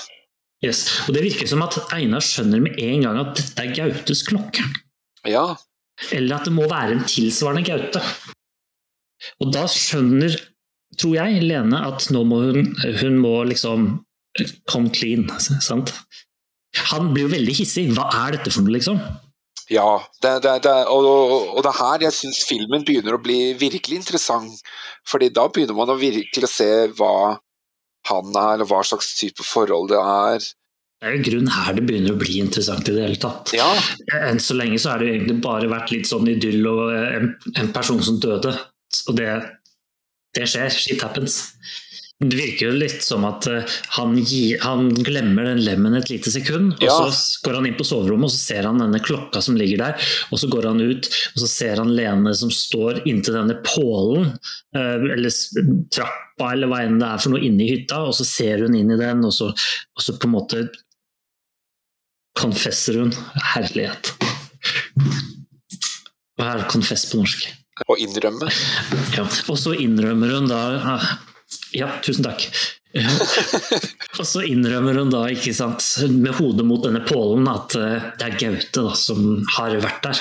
[0.64, 4.24] Yes, og Det virker som at Einar skjønner med en gang at dette er Gautes
[4.26, 4.64] klokke.
[5.29, 5.47] Ja.
[6.11, 8.03] Eller at det må være en tilsvarende Gaute.
[9.43, 10.35] Og da skjønner,
[10.99, 13.91] tror jeg, Lene at nå må hun, hun må liksom
[14.70, 15.29] come clean.
[15.39, 15.95] sant?
[16.91, 17.91] Han blir jo veldig hissig.
[17.95, 18.99] Hva er dette for noe, liksom?
[19.73, 21.07] Ja, det, det, det, og,
[21.55, 24.59] og, det er her jeg syns filmen begynner å bli virkelig interessant.
[25.09, 27.39] fordi da begynner man å virkelig se hva
[28.11, 30.49] han er, og hva slags type forhold det er.
[31.03, 33.51] Det er jo grunnen her det begynner å bli interessant i det hele tatt.
[33.59, 33.67] Ja.
[34.23, 37.33] Enn så lenge så har det jo egentlig bare vært litt sånn idyll og en,
[37.59, 38.53] en person som døde.
[39.11, 39.33] Og det,
[40.39, 40.71] det skjer.
[40.71, 41.41] Shit happens.
[42.23, 46.31] Det virker jo litt som at eh, han, gi, han glemmer den lemmen et lite
[46.31, 46.77] sekund.
[46.79, 46.95] Ja.
[46.95, 49.83] Og så går han inn på soverommet og så ser han denne klokka som ligger
[49.83, 50.13] der.
[50.31, 54.31] Og så går han ut og så ser han Lene som står inntil denne pålen,
[54.77, 55.35] eh, eller
[55.91, 58.05] trappa eller hva enn det er for noe inne i hytta.
[58.07, 60.65] Og så ser hun inn i den, og så, og så på en måte
[62.39, 63.12] konfesser hun
[63.55, 64.12] herlighet.
[66.39, 67.49] Hva er konfess på norsk?
[67.89, 68.51] Å innrømme.
[69.16, 70.61] Ja, og så innrømmer hun da
[71.76, 72.47] Ja, tusen takk.
[74.18, 78.28] og så innrømmer hun da, ikke sant, med hodet mot denne pålen, at eh, det
[78.28, 80.20] er Gaute da, som har vært der.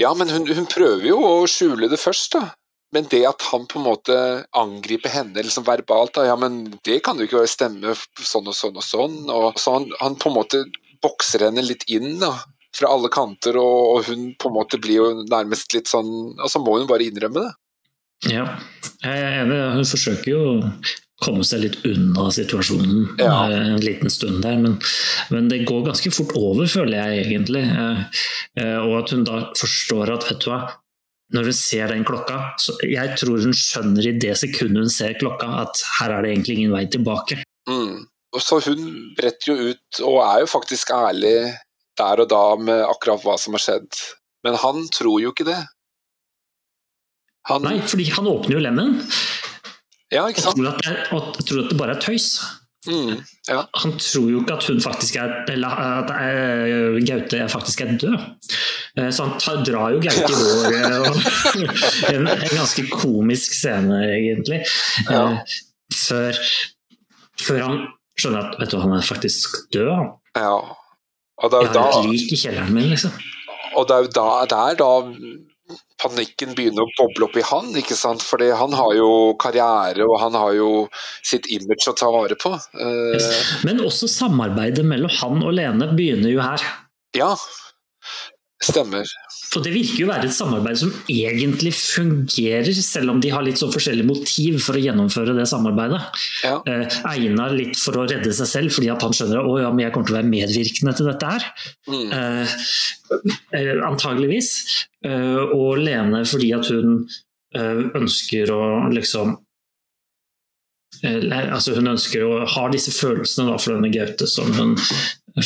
[0.00, 2.52] Ja, men hun, hun prøver jo å skjule det først, da.
[2.94, 4.14] Men det at han på en måte
[4.58, 8.56] angriper henne liksom verbalt, da, ja, men det kan jo ikke være stemme sånn og
[8.56, 9.18] sånn og sånn.
[9.30, 10.64] Og så han, han på en måte
[11.02, 12.32] bokser henne litt inn da,
[12.76, 16.48] fra alle kanter, og, og hun på en måte blir jo nærmest litt sånn Og
[16.52, 17.52] så må hun bare innrømme det.
[18.30, 18.44] Ja,
[19.02, 19.56] jeg er enig.
[19.78, 20.56] Hun forsøker jo å
[21.24, 23.32] komme seg litt unna situasjonen Ja.
[23.48, 24.78] eh, en liten stund der, men,
[25.32, 27.64] men det går ganske fort over, føler jeg egentlig.
[27.64, 28.22] Eh,
[28.60, 30.60] eh, Og at hun da forstår at, vet du hva,
[31.36, 35.12] når hun ser den klokka så Jeg tror hun skjønner i det sekundet hun ser
[35.20, 37.40] klokka, at her er det egentlig ingen vei tilbake.
[37.70, 38.04] Mm.
[38.36, 38.84] Og så hun
[39.18, 41.34] bretter jo ut, og er jo faktisk ærlig
[41.98, 43.88] der og da med akkurat hva som har skjedd.
[44.46, 45.58] Men han tror jo ikke det.
[47.50, 48.98] Han, Nei, fordi han åpner jo lemmen
[50.12, 50.58] ja, ikke og sant?
[50.58, 52.26] tror at det, og tror at det bare er tøys.
[52.88, 53.12] Mm,
[53.48, 53.60] ja.
[53.82, 58.14] Han tror jo ikke at hun faktisk er Eller at eh, Gaute faktisk er død.
[58.96, 61.28] Eh, Så han tar, drar jo Gaute i håret.
[62.14, 64.62] En, en ganske komisk scene, egentlig.
[65.10, 65.20] Ja.
[65.28, 65.58] Eh,
[66.00, 66.38] Før,
[67.42, 67.78] før han
[68.20, 69.90] skjønner at vet du, han er faktisk død.
[69.96, 70.10] han.
[70.36, 70.56] ja.
[71.40, 73.14] Og det er jo da lik i kjelleren min, liksom.
[73.78, 74.88] Og det er jo da, der da
[76.02, 78.20] panikken begynner å boble opp i han, ikke sant?
[78.26, 79.08] Fordi han har jo
[79.40, 80.70] karriere, og han har jo
[81.24, 82.52] sitt image å ta vare på.
[82.76, 83.30] Eh,
[83.64, 86.64] Men også samarbeidet mellom han og Lene begynner jo her.
[87.16, 87.30] ja,
[88.60, 89.08] stemmer.
[89.50, 93.42] For det virker jo å være et samarbeid som egentlig fungerer, selv om de har
[93.42, 95.98] litt sånn forskjellig motiv for å gjennomføre det samarbeidet.
[96.46, 96.60] Ja.
[96.70, 99.82] Eh, Einar litt for å redde seg selv, fordi at han skjønner at ja, men
[99.82, 101.46] jeg kommer til å være medvirkende til dette her.
[101.90, 102.12] Mm.
[102.14, 102.54] Eh,
[103.58, 104.52] eh, antageligvis.
[105.02, 107.00] Eh, og Lene fordi at hun
[107.56, 109.38] eh, ønsker å liksom
[111.00, 114.74] altså Hun ønsker å ha disse følelsene for denne Gaute, som hun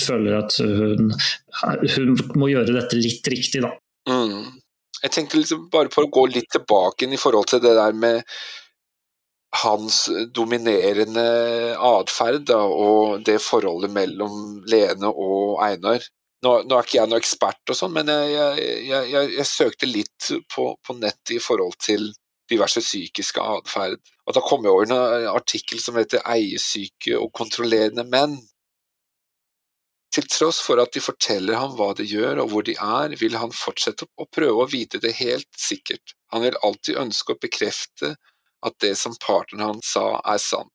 [0.01, 1.13] føler at hun,
[1.95, 3.71] hun må gjøre dette litt riktig, da.
[4.11, 4.61] Mm.
[5.03, 8.23] Jeg tenkte liksom bare på å gå litt tilbake i forhold til det der med
[9.63, 11.25] hans dominerende
[11.79, 16.03] atferd og det forholdet mellom Lene og Einar.
[16.45, 18.59] Nå, nå er ikke jeg noen ekspert, og sånn, men jeg,
[18.91, 22.11] jeg, jeg, jeg, søkte litt på, på nettet i forhold til
[22.51, 24.03] diverse psykiske atferd.
[24.29, 28.37] Og da kom jeg over en artikkel som heter 'Eiesyke og kontrollerende menn'.
[30.15, 33.35] Til tross for at de forteller ham hva de gjør og hvor de er, vil
[33.41, 36.15] han fortsette å prøve å vite det helt sikkert.
[36.31, 38.13] Han vil alltid ønske å bekrefte
[38.65, 40.71] at det som partneren hans sa, er sant.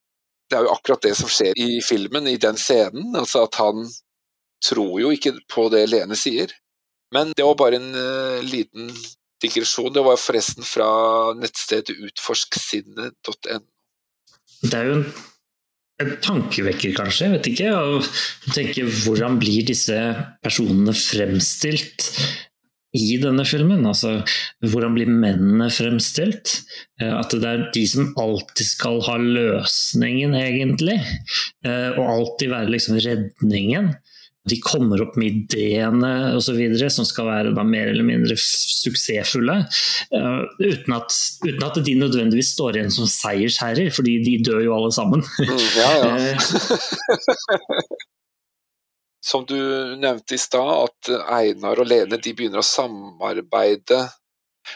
[0.50, 3.14] Det er jo akkurat det som skjer i filmen, i den scenen.
[3.16, 3.86] Altså at han
[4.66, 6.52] tror jo ikke på det Lene sier.
[7.14, 8.92] Men det var bare en uh, liten
[9.42, 9.94] digresjon.
[9.94, 10.90] Det var forresten fra
[11.38, 13.60] nettstedet utforsksinnet.no.
[14.60, 15.06] Det er jo en,
[16.24, 17.28] tankevekker, kanskje.
[17.28, 17.72] Jeg vet ikke.
[17.76, 19.98] Å tenke hvordan blir disse
[20.46, 22.08] personene fremstilt
[22.98, 23.84] i denne filmen?
[23.86, 24.16] Altså,
[24.66, 26.62] hvordan blir mennene fremstilt?
[27.02, 31.00] Eh, At det er de som alltid skal ha løsningen, egentlig.
[31.66, 33.94] eh, Og alltid være liksom redningen.
[34.48, 36.60] De kommer opp med ideene osv.
[36.90, 39.58] som skal være mer eller mindre suksessfulle.
[40.16, 44.76] eh, uten, at, uten at de nødvendigvis står igjen som seiersherrer, fordi de dør jo
[44.78, 45.26] alle sammen.
[45.44, 46.14] Mm, ja, ja.
[46.20, 47.98] Eh,
[49.30, 49.58] Som du
[50.00, 54.00] nevnte i stad, at Einar og Lene de begynner å samarbeide.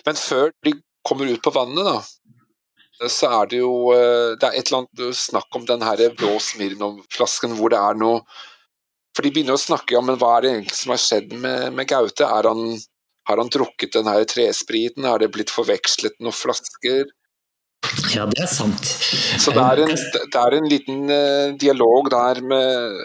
[0.06, 0.76] Men før de
[1.08, 5.18] kommer ut på vannet, da, så er det jo eh, Det er et eller annet
[5.18, 8.22] snakk om den her blå Smirnov-flasken hvor det er noe
[9.14, 11.74] For de begynner å snakke om men hva er det egentlig som har skjedd med,
[11.78, 12.26] med Gaute.
[12.26, 12.78] Er han,
[13.30, 15.06] har han drukket den her trespriten?
[15.10, 17.12] Er det blitt forvekslet noen flasker?
[18.14, 18.94] ja, det er sant.
[19.44, 23.04] Så det er en, det er en liten uh, dialog der med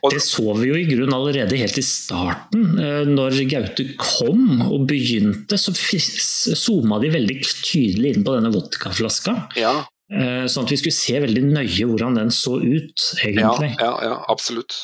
[0.00, 2.78] og, Det så vi jo i grunn allerede helt i starten.
[2.78, 9.36] Uh, Når Gaute kom og begynte, så zooma de veldig tydelig inn på denne vodkaflaska.
[9.60, 9.82] Ja,
[10.12, 14.16] Uh, Sånn at vi skulle se veldig nøye hvordan den så ut, ja, ja, ja
[14.30, 14.76] absolutt.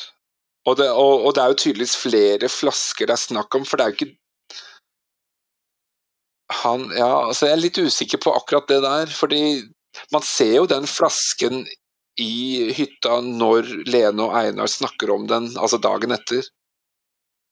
[0.69, 3.79] Og det, og, og det er jo tydeligvis flere flasker det er snakk om, for
[3.79, 4.15] det er jo ikke
[6.61, 9.63] han, ja, altså Jeg er litt usikker på akkurat det der, fordi
[10.11, 11.65] Man ser jo den flasken
[12.19, 16.43] i hytta når Lene og Einar snakker om den, altså dagen etter.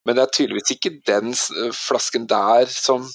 [0.05, 1.33] Men det er tydeligvis ikke den
[1.75, 3.07] flasken der som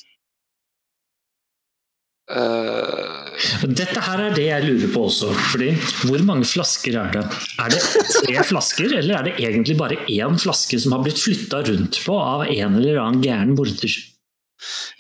[2.32, 3.68] uh...
[3.68, 5.32] Dette her er det jeg lurer på også.
[5.50, 5.72] fordi
[6.04, 7.24] Hvor mange flasker er det?
[7.60, 11.64] Er det tre flasker, eller er det egentlig bare én flaske som har blitt flytta
[11.68, 13.96] rundt på av en eller annen gæren morder?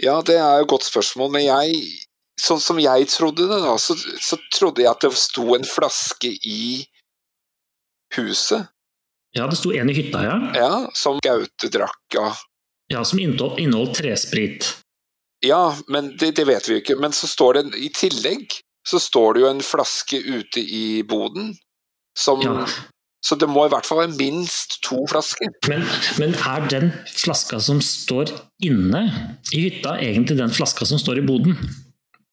[0.02, 1.84] Ja, det er jo et godt spørsmål, men jeg
[2.34, 6.32] Sånn som jeg trodde det, da, så, så trodde jeg at det sto en flaske
[6.42, 6.82] i
[8.16, 8.66] huset.
[9.38, 10.34] Ja, det sto en i hytta, ja.
[10.58, 12.42] Ja, Som Gaute drakk av.
[12.90, 14.66] Ja, som inneholdt tresprit.
[15.44, 16.96] Ja, men det, det, vet vi jo ikke.
[17.00, 21.54] Men så står det i tillegg så står det jo en flaske ute i boden
[22.18, 22.66] som ja.
[23.24, 25.48] Så det må i hvert fall være minst to flasker.
[25.70, 25.86] Men,
[26.20, 28.34] men, er den flaska som står
[28.68, 29.00] inne
[29.48, 31.56] i hytta, egentlig den flaska som står i boden?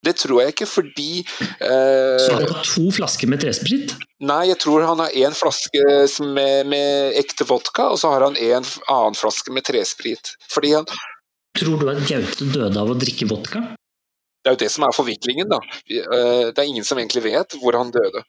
[0.04, 3.94] Det tror jeg ikke, fordi eh, Så han har to flasker med tresprit?
[4.20, 5.86] Nei, jeg tror han har én flaske
[6.26, 10.34] med, med, ekte vodka, og så har han en annen flaske med tresprit.
[10.52, 10.90] Fordi han
[11.60, 13.64] Tror du at Gaute døde av å drikke vodka?
[14.42, 15.60] Det er jo det som er forviklingen, da.
[15.92, 18.24] Eh, det er ingen som egentlig vet hvor han døde.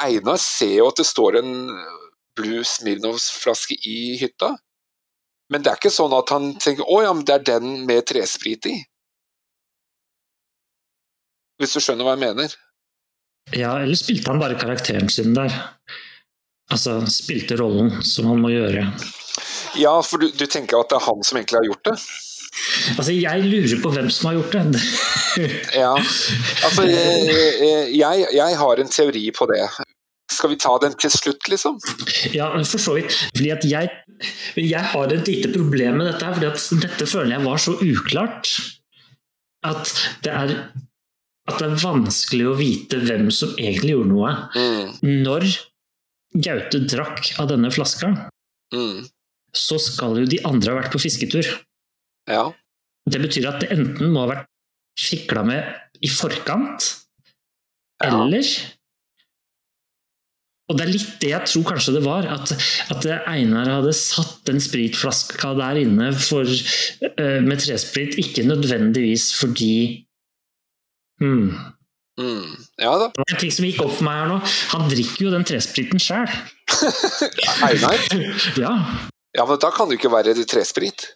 [0.00, 1.52] Einar ser jo at det står en
[2.38, 4.54] Blue Smirnovs-flaske i hytta,
[5.50, 8.06] men det er ikke sånn at han tenker 'å ja, men det er den med
[8.06, 8.84] tresprit i'.
[11.58, 12.54] Hvis du skjønner hva jeg mener?
[13.56, 15.50] Ja, eller spilte han bare karakteren sin der?
[16.70, 18.84] Altså spilte rollen som han må gjøre.
[19.80, 21.96] Ja, for du, du tenker at det er han som egentlig har gjort det?
[22.96, 24.82] Altså, jeg lurer på hvem som har gjort det.
[25.82, 25.92] ja,
[26.66, 29.62] altså jeg, jeg, har en teori på det.
[30.32, 31.78] Skal vi ta den til slutt, liksom?
[32.36, 33.14] Ja, for så vidt.
[33.36, 33.92] Fordi at jeg,
[34.60, 36.24] jeg har et lite problem med dette.
[36.26, 36.36] her.
[36.36, 38.52] fordi at Dette føler jeg var så uklart
[39.66, 39.90] at
[40.22, 40.52] det er,
[41.48, 44.34] at det er vanskelig å vite hvem som egentlig gjorde noe.
[44.54, 45.24] Mm.
[45.24, 45.48] Når
[46.38, 48.10] Gaute drakk av denne flaska,
[48.74, 49.06] mm.
[49.56, 51.48] så skal jo de andre ha vært på fisketur.
[52.28, 52.48] Ja.
[53.08, 54.48] Det betyr at det enten må ha vært
[54.98, 56.88] fikla med i forkant,
[58.02, 58.10] ja.
[58.10, 58.44] eller
[60.68, 62.50] og det er litt det jeg tror kanskje det var, at,
[62.92, 69.72] at Einar hadde satt den spritflaska der inne for, uh, med tresprit, ikke nødvendigvis fordi
[71.22, 71.56] hmm.
[72.18, 73.06] Mm, ja da.
[73.14, 74.38] Det er en ting som gikk opp for meg her nå.
[74.72, 76.26] Han drikker jo den trespriten sjøl.
[77.68, 77.94] Einar?
[78.64, 78.72] ja.
[79.38, 81.12] ja, men da kan det jo ikke være tresprit.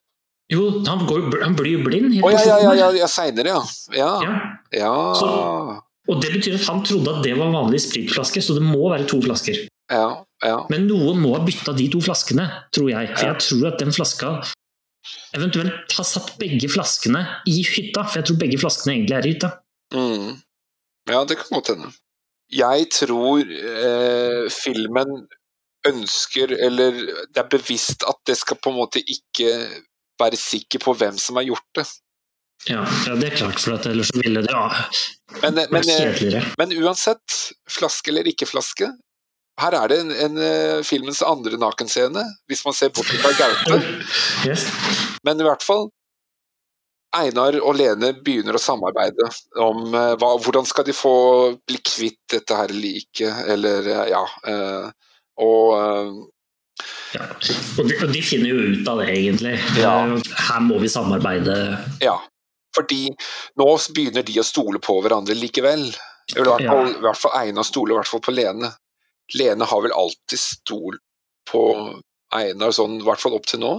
[0.52, 2.18] Jo, han, går, han blir blind.
[2.20, 3.62] Å oh, ja, ja, ja, ja, seinere, ja.
[3.96, 4.10] Ja.
[4.26, 4.32] ja.
[4.76, 4.94] ja.
[5.16, 5.28] Så,
[6.10, 9.06] og det betyr at han trodde at det var vanlig spritflaske, så det må være
[9.10, 9.62] to flasker.
[9.92, 10.08] Ja,
[10.44, 10.58] ja.
[10.72, 13.12] Men noen må ha bytta de to flaskene, tror jeg.
[13.14, 14.32] For jeg tror at den flaska
[15.36, 18.06] eventuelt har satt begge flaskene i hytta.
[18.06, 19.52] For jeg tror begge flaskene egentlig er i hytta.
[19.94, 20.32] Mm.
[21.10, 21.92] Ja, det kan godt hende.
[22.52, 25.22] Jeg tror eh, filmen
[25.88, 26.98] ønsker, eller
[27.32, 29.48] det er bevisst at det skal på en måte ikke
[30.22, 31.86] være sikker på hvem som har gjort det.
[32.70, 34.66] Ja, ja det er klart, for at ellers ville det ja,
[35.42, 36.44] men, men, kjedeligere.
[36.60, 37.38] Men uansett,
[37.70, 38.92] flaske eller ikke flaske,
[39.60, 43.80] her er det en, en, uh, filmens andre nakenscene, hvis man ser bort fra Gaute.
[44.48, 44.68] yes.
[45.26, 45.90] Men i hvert fall
[47.12, 49.26] Einar og Lene begynner å samarbeide
[49.60, 51.16] om hva, hvordan skal de få
[51.68, 54.22] bli kvitt dette her liket, eller ja
[55.44, 56.22] Og
[57.14, 57.28] ja.
[57.36, 59.56] Og, de, og, de, finner jo ut av det, egentlig.
[59.80, 59.94] Ja.
[60.48, 61.56] Her må vi samarbeide.
[62.04, 62.16] Ja,
[62.76, 63.10] fordi
[63.60, 65.84] nå begynner de å stole på hverandre likevel.
[66.32, 67.00] I hvert fall, ja.
[67.04, 68.72] hvert fall Einar stoler i hvert fall på Lene.
[69.36, 71.02] Lene har vel alltid stolt
[71.50, 71.62] på
[72.32, 73.72] Einar, sånn, i hvert fall opp til nå.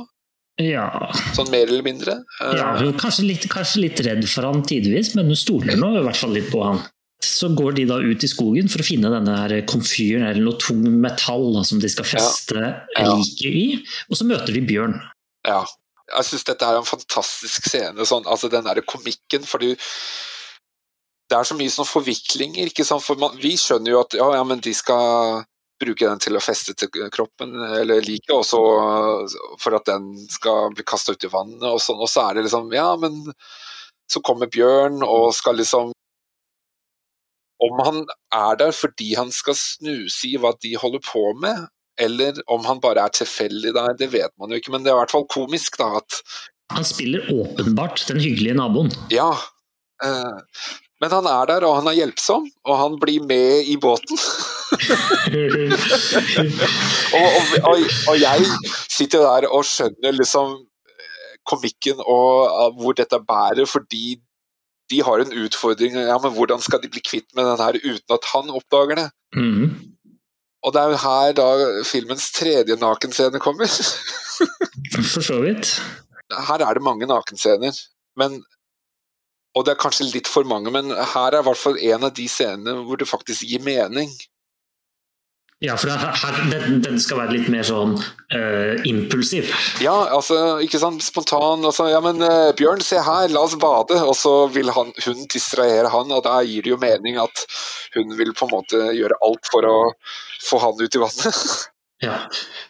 [0.61, 0.85] Ja.
[1.33, 2.19] Sånn mer eller mindre.
[2.37, 6.03] Ja, hun kanskje litt, kanskje litt redd for han tidvis, men hun stoler nå i
[6.05, 6.83] hvert fall litt på han.
[7.23, 10.59] Så går de da ut i skogen for å finne denne her komfyren, eller noe
[10.61, 12.73] tung metall som de skal feste ja.
[12.97, 13.15] ja.
[13.15, 13.65] liket i,
[14.09, 14.99] og så møter de bjørn.
[15.47, 15.63] Ja.
[16.13, 19.77] Jeg syns dette er en fantastisk scene, sånn, altså den derre komikken, for det
[21.37, 23.05] er så mye sånn forviklinger, ikke sant?
[23.05, 25.45] for man, vi skjønner jo at ja, ja, men de skal
[25.81, 28.59] bruke den til å feste til kroppen eller liket, og så
[29.61, 32.45] for at den skal bli kasta ut i vannet og sånn, og så er det
[32.47, 33.23] liksom Ja, men
[34.11, 35.92] så kommer Bjørn og skal liksom
[37.63, 38.03] om han
[38.35, 41.67] er der fordi han skal snuse i hva de holder på med,
[42.01, 44.73] eller om han bare er tilfeldig der, det vet man jo ikke.
[44.73, 46.01] Men det er i hvert fall komisk, da.
[46.01, 46.21] at
[46.73, 48.91] Han spiller åpenbart den hyggelige naboen.
[49.13, 49.31] Ja.
[50.03, 50.37] Eh,
[51.03, 54.17] men han er der, og han er hjelpsom, og han blir med i båten.
[57.19, 57.27] og,
[57.69, 58.45] og, og, jeg
[58.89, 64.15] sitter der og skjønner liksom eh, komikken og hvor dette bærer, fordi
[64.91, 65.95] de har en utfordring.
[65.95, 69.09] Ja, men hvordan skal de bli kvitt med den her uten at han oppdager det?
[69.35, 69.93] Mm.
[70.63, 71.47] Og det er jo her da
[71.87, 73.67] filmens tredje nakenscene kommer.
[75.13, 75.75] For så vidt.
[76.47, 77.75] her er det mange nakenscener,
[78.17, 78.41] men
[79.53, 82.13] og det er kanskje litt for mange, men her er i hvert fall en av
[82.17, 84.09] de scenene hvor det faktisk gir mening.
[85.63, 85.87] Ja, for
[86.83, 89.47] den skal være litt mer sånn uh, impulsiv.
[89.79, 91.63] Ja, altså, ikke sant, spontan.
[91.63, 93.95] Altså, ja, men uh, Bjørn, se her, la oss bade.
[94.03, 97.45] Og så vil han, hun distrahere han, og da gir det jo mening at
[97.95, 99.77] hun vil på en måte gjøre alt for å
[100.43, 101.45] få han ut i vannet.
[102.03, 102.17] Ja,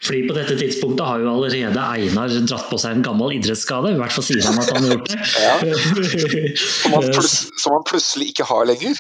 [0.03, 3.93] fordi på dette tidspunktet har jo allerede Einar dratt på seg en gammel idrettsskade.
[3.95, 6.53] I hvert fall sier han at han har gjort det.
[6.63, 7.07] Som han,
[7.63, 8.99] som han plutselig ikke har lenger.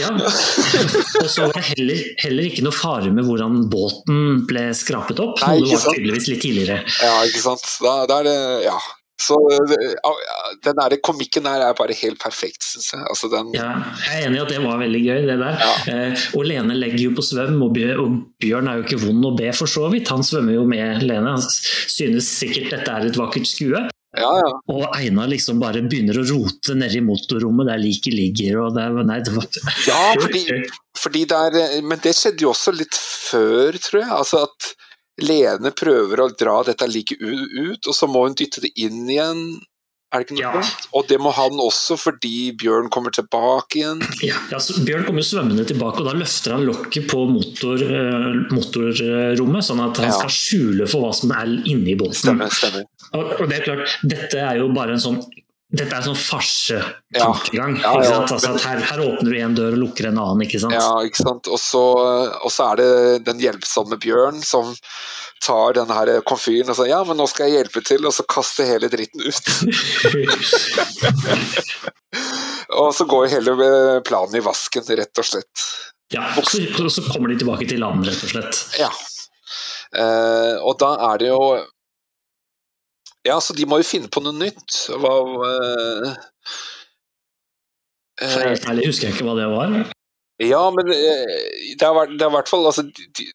[0.00, 5.20] Ja, og så var det heller, heller ikke noe fare med hvordan båten ble skrapet
[5.22, 5.40] opp.
[5.44, 6.80] Nei, noe det var tydeligvis litt tidligere.
[7.04, 7.66] Ja, ikke sant.
[7.84, 8.78] Da, da er det Ja.
[9.20, 10.24] Så eh,
[10.64, 13.02] den der komikken her er bare helt perfekt, syns jeg.
[13.08, 13.70] Altså, den, Ja,
[14.04, 15.60] jeg er enig i at det var veldig gøy, det der.
[15.62, 15.74] Ja.
[15.92, 19.48] Eh, og Lene legger jo på svøm, og Bjørn, er jo ikke vond å be
[19.56, 20.12] for så vidt.
[20.12, 21.36] Han svømmer jo med Lene.
[21.38, 23.86] Han synes sikkert dette er et vakkert skue.
[24.16, 24.52] ja, ja.
[24.72, 28.66] Og Einar liksom bare begynner å rote nedi motorrommet der liket ligger.
[28.66, 29.48] og det, nei, det var...
[29.88, 30.44] Ja, fordi,
[31.00, 34.12] fordi det er Men det skjedde jo også litt før, tror jeg.
[34.20, 34.74] Altså at
[35.22, 39.40] Lene prøver å dra dette liket ut, og så må hun dytte det inn igjen.
[40.14, 40.60] Er det ikke noe Ja.
[40.94, 44.02] Og det må han også, fordi Bjørn kommer tilbake igjen.
[44.22, 47.74] Ja, ja, så Bjørn kommer jo svømmende tilbake, og da løfter han lokket på motor,
[47.82, 50.12] eh, motorrommet, sånn at han Ja.
[50.20, 52.14] skal skjule for hva som er inni båten.
[52.14, 52.84] Stemmer, stemmer.
[53.14, 55.18] Og, og det er klart, dette er jo bare en sånn
[55.66, 57.72] dette er en sånn farsetankegang.
[57.82, 58.18] Ja, ja, ja.
[58.22, 60.44] Altså her, her åpner du en dør og lukker en annen.
[60.46, 60.76] ikke sant?
[60.76, 61.50] Ja, ikke sant.
[61.50, 61.82] Og så,
[62.38, 62.90] og så er det
[63.26, 64.70] den hjelpsomme Bjørn som
[65.42, 68.22] tar den her komfyren og sier ja, men nå skal jeg hjelpe til, og så
[68.30, 69.46] kaster hele dritten ut.
[72.76, 73.52] Og så går hele
[74.04, 75.64] planen i vasken, rett og slett.
[76.12, 78.60] Ja, og så, og så kommer de tilbake til land, rett og slett.
[78.80, 78.90] Ja.
[79.96, 81.40] Eh, og da er det jo
[83.26, 84.76] Ja, så de må jo finne på noe nytt.
[85.02, 86.12] Hva uh,
[88.22, 89.74] eh, ærlig husker jeg ikke hva det var.
[90.44, 91.34] Ja, men uh,
[91.80, 93.30] det er i hvert fall altså, de,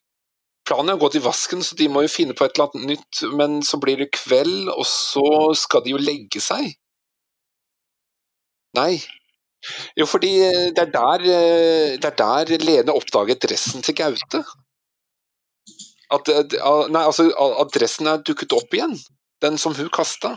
[0.68, 2.92] Planen er å gå til vasken, så de må jo finne på et eller annet
[2.94, 3.24] nytt.
[3.36, 5.26] Men så blir det kveld, og så
[5.58, 6.70] skal de jo legge seg.
[8.78, 9.02] Nei.
[9.98, 11.26] Jo, fordi eh, det er der,
[12.02, 14.46] det er der Lene oppdager dressen til Gaute.
[16.14, 16.30] At,
[16.62, 18.96] ah, nei, altså, at dressen er dukket opp igjen.
[19.42, 20.36] Den som hun kasta.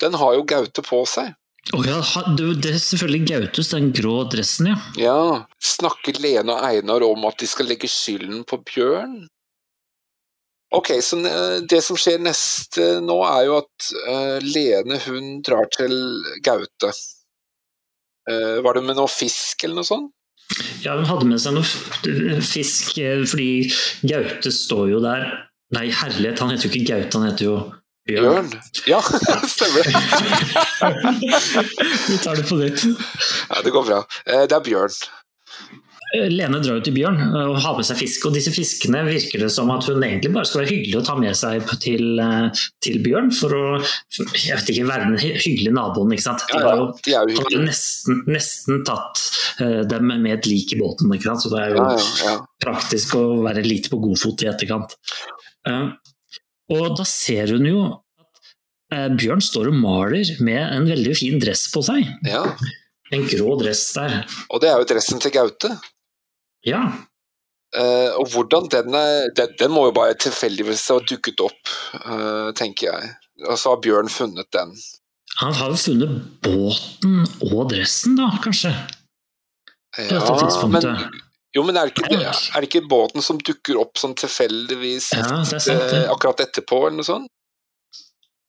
[0.00, 1.34] Den har jo Gaute på seg.
[1.76, 1.98] Å ja,
[2.34, 4.78] det er selvfølgelig Gautus, den grå dressen, ja.
[4.98, 5.18] Ja,
[5.62, 9.20] snakker Lene og Einar om at de skal legge skylden på Bjørn?
[10.74, 11.18] Ok, så
[11.68, 15.94] det som skjer neste nå er jo at eh, Lene hun drar til
[16.46, 16.92] Gaute.
[18.30, 20.12] Eh, var det med noe fisk eller noe sånt?
[20.82, 23.68] Ja, Hun hadde med seg noe fisk, eh, fordi
[24.06, 25.28] Gaute står jo der
[25.70, 27.58] Nei, herlighet, han heter jo ikke Gaute, han heter jo
[28.08, 28.48] Bjørn.
[28.88, 29.00] Ja,
[29.54, 29.86] stemmer.
[32.08, 32.84] Vi tar det på nytt.
[33.50, 34.02] Ja, det går bra.
[34.26, 34.94] Eh, det er Bjørn.
[36.16, 39.04] Eh, Lene drar jo til Bjørn eh, og har med seg fisk, og disse fiskene
[39.06, 42.22] virker det som at hun egentlig bare skal være hyggelig å ta med seg til,
[42.82, 46.16] til Bjørn for å jeg vet ikke, være den hyggelige naboen.
[46.16, 46.46] ikke sant?
[46.50, 49.26] De var har ja, jo, de er jo jo nesten, nesten tatt
[49.92, 51.44] dem med et lik i båten, ikke sant?
[51.44, 52.38] så det er jo Ja, ja, ja.
[52.64, 54.96] praktisk å være litt på godfot i etterkant.
[55.68, 55.88] Eh,
[56.70, 58.42] og da ser hun jo at
[58.94, 62.06] eh, Bjørn står og maler med en veldig fin dress på seg.
[62.28, 62.44] ja.
[63.10, 64.20] En grå dress der.
[64.54, 65.72] Og det er jo dressen til Gaute.
[66.62, 66.84] Ja,
[67.70, 71.70] Eh, og hvordan den er den, den må jo bare tilfeldigvis ha dukket opp,
[72.00, 73.12] eh, tenker jeg.
[73.46, 74.72] Og så har Bjørn funnet den.
[75.38, 78.74] Han har jo funnet båten og dressen, da, kanskje?
[79.96, 80.86] dette tidspunktet.
[80.86, 81.20] men,
[81.56, 85.42] jo, men er det, ikke, er det ikke båten som dukker opp sånn tilfeldigvis Ja,
[85.48, 87.30] sant, eh, akkurat etterpå, eller noe sånt?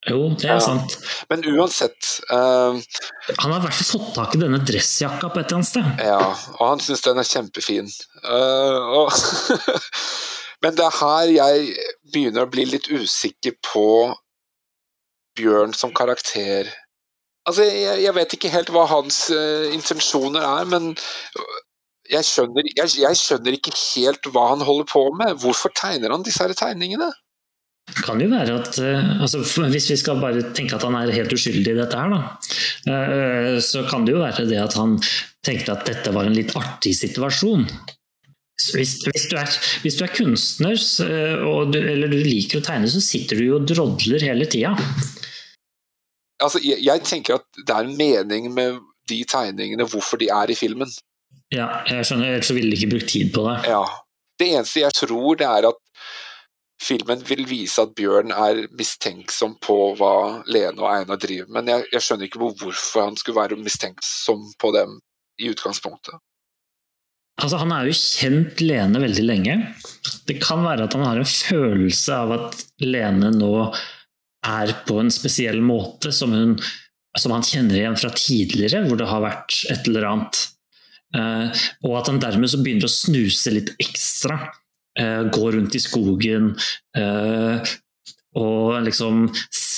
[0.10, 0.60] Jo, det er Ja.
[0.66, 0.96] sant.
[1.30, 2.74] Men uansett uh,
[3.38, 6.02] Han har i hvert fall fått tak i denne dressjakka på et eller annet sted.
[6.02, 6.22] Ja,
[6.58, 7.92] og han syns den er kjempefin.
[8.26, 9.12] Uh, og
[10.66, 11.70] Men det er her jeg
[12.14, 13.86] begynner å bli litt usikker på
[15.38, 16.70] Bjørn som karakter.
[17.50, 20.92] Altså, jeg, jeg vet ikke helt hva hans uh, intensjoner er, men
[22.12, 25.38] jeg skjønner, jeg, jeg skjønner ikke helt hva han holder på med.
[25.42, 27.10] Hvorfor tegner han disse her tegningene?
[27.92, 31.12] Det kan jo være at eh, altså, Hvis vi skal bare tenke at han er
[31.16, 32.20] helt uskyldig i dette her, da,
[32.94, 35.00] eh, så kan det jo være det at han
[35.46, 37.66] tenkte at dette var en litt artig situasjon.
[38.62, 39.50] Hvis, hvis, du, er,
[39.82, 40.76] hvis du er kunstner
[41.50, 44.76] og du, eller du liker å tegne, så sitter du jo og drodler hele tida.
[46.42, 48.78] Altså, jeg, jeg tenker at det er en mening med
[49.10, 50.94] de tegningene, hvorfor de er i filmen.
[51.52, 53.58] Ja, jeg skjønner, ellers ville de ikke brukt tid på det.
[53.72, 53.84] Ja.
[54.40, 55.80] Det eneste jeg tror, det er at
[56.82, 61.72] filmen vil vise at Bjørn er mistenksom på hva Lene og Einar driver med, men
[61.74, 64.98] jeg, jeg skjønner ikke hvorfor han skulle være mistenksom på dem
[65.42, 66.18] i utgangspunktet.
[67.42, 69.58] Altså, Han er jo kjent Lene veldig lenge.
[70.30, 73.54] Det kan være at han har en følelse av at Lene nå
[74.46, 76.56] er på en spesiell måte som, hun,
[77.18, 80.42] som han kjenner igjen fra tidligere, hvor det har vært et eller annet.
[81.16, 81.52] Uh,
[81.86, 84.40] og at han dermed så begynner å snuse litt ekstra.
[85.00, 86.52] Uh, gå rundt i skogen
[87.00, 87.72] uh,
[88.40, 89.26] og liksom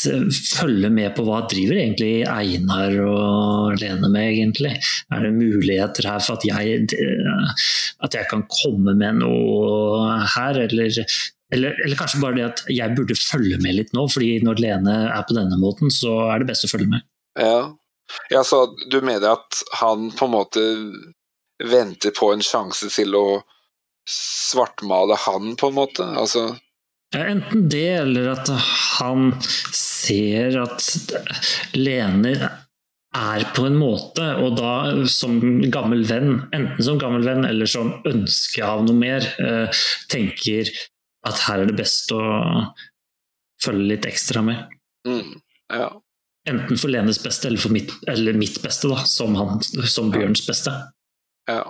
[0.04, 4.74] følge med på hva driver egentlig Einar og Lene med, egentlig.
[5.10, 6.84] Er det muligheter her for at jeg,
[8.06, 11.00] at jeg kan komme med noe her, eller
[11.54, 14.96] eller, eller, kanskje bare det at jeg burde følge med litt nå, fordi når Lene
[15.14, 17.06] er på denne måten, så er det best å følge med.
[17.40, 17.58] Ja,
[18.34, 20.64] ja så du mener at han på en måte
[21.64, 23.28] venter på en sjanse til å
[24.10, 26.08] svartmale han, på en måte?
[26.20, 26.52] Altså
[27.14, 28.50] Enten det, eller at
[28.98, 30.82] han ser at
[31.78, 32.34] Lene
[33.14, 34.72] er på en måte, og da
[35.12, 35.38] som
[35.72, 40.72] gammel venn, enten som gammel venn eller som ønske av noe mer, eh, tenker
[41.30, 42.24] at her er det best å
[43.64, 44.66] følge litt ekstra med.
[45.08, 45.38] Mm,
[45.70, 45.92] ja.
[46.50, 50.44] Enten for Lenes beste eller for mitt, eller mitt beste, da, som, han, som Bjørns
[50.50, 50.74] beste.
[51.50, 51.64] Ja.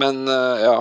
[0.00, 0.78] Men uh, ja.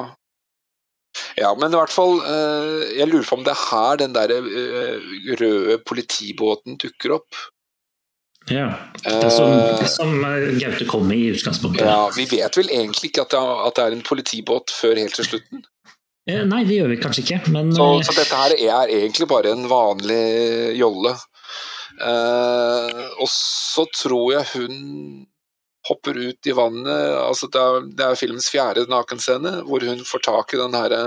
[1.36, 4.34] Ja, men i hvert fall uh, Jeg lurer på om det er her den der
[4.38, 5.08] uh,
[5.42, 7.40] røde politibåten dukker opp.
[8.50, 8.70] Ja.
[9.04, 10.14] Det som, det som
[10.58, 11.86] Gaute kom med i utgangspunktet.
[11.86, 15.66] Ja, Vi vet vel egentlig ikke at det, er en politibåt før helt til slutten?
[16.30, 19.54] Eh, nei, det gjør vi kanskje ikke, men Så, så dette her er egentlig bare
[19.54, 21.16] en vanlig jolle.
[22.00, 24.76] Eh, og så tror jeg hun
[25.90, 27.18] hopper ut i vannet.
[27.26, 30.98] altså Det er, det er filmens fjerde nakenscene, hvor hun får tak i den her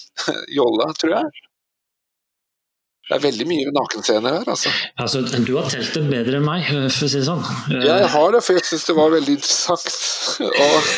[0.58, 1.46] jolla, tror jeg.
[3.10, 4.70] Det er veldig mye nakenscener her, altså.
[5.02, 5.24] altså.
[5.42, 7.42] Du har telt det bedre enn meg, for å si det sånn.
[7.82, 9.96] Jeg har det, for jeg syns det var veldig interessant.
[10.46, 10.92] Og,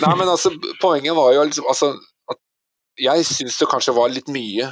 [0.00, 1.90] nei, men altså, poenget var jo liksom altså,
[2.96, 4.70] jeg syns det kanskje var litt mye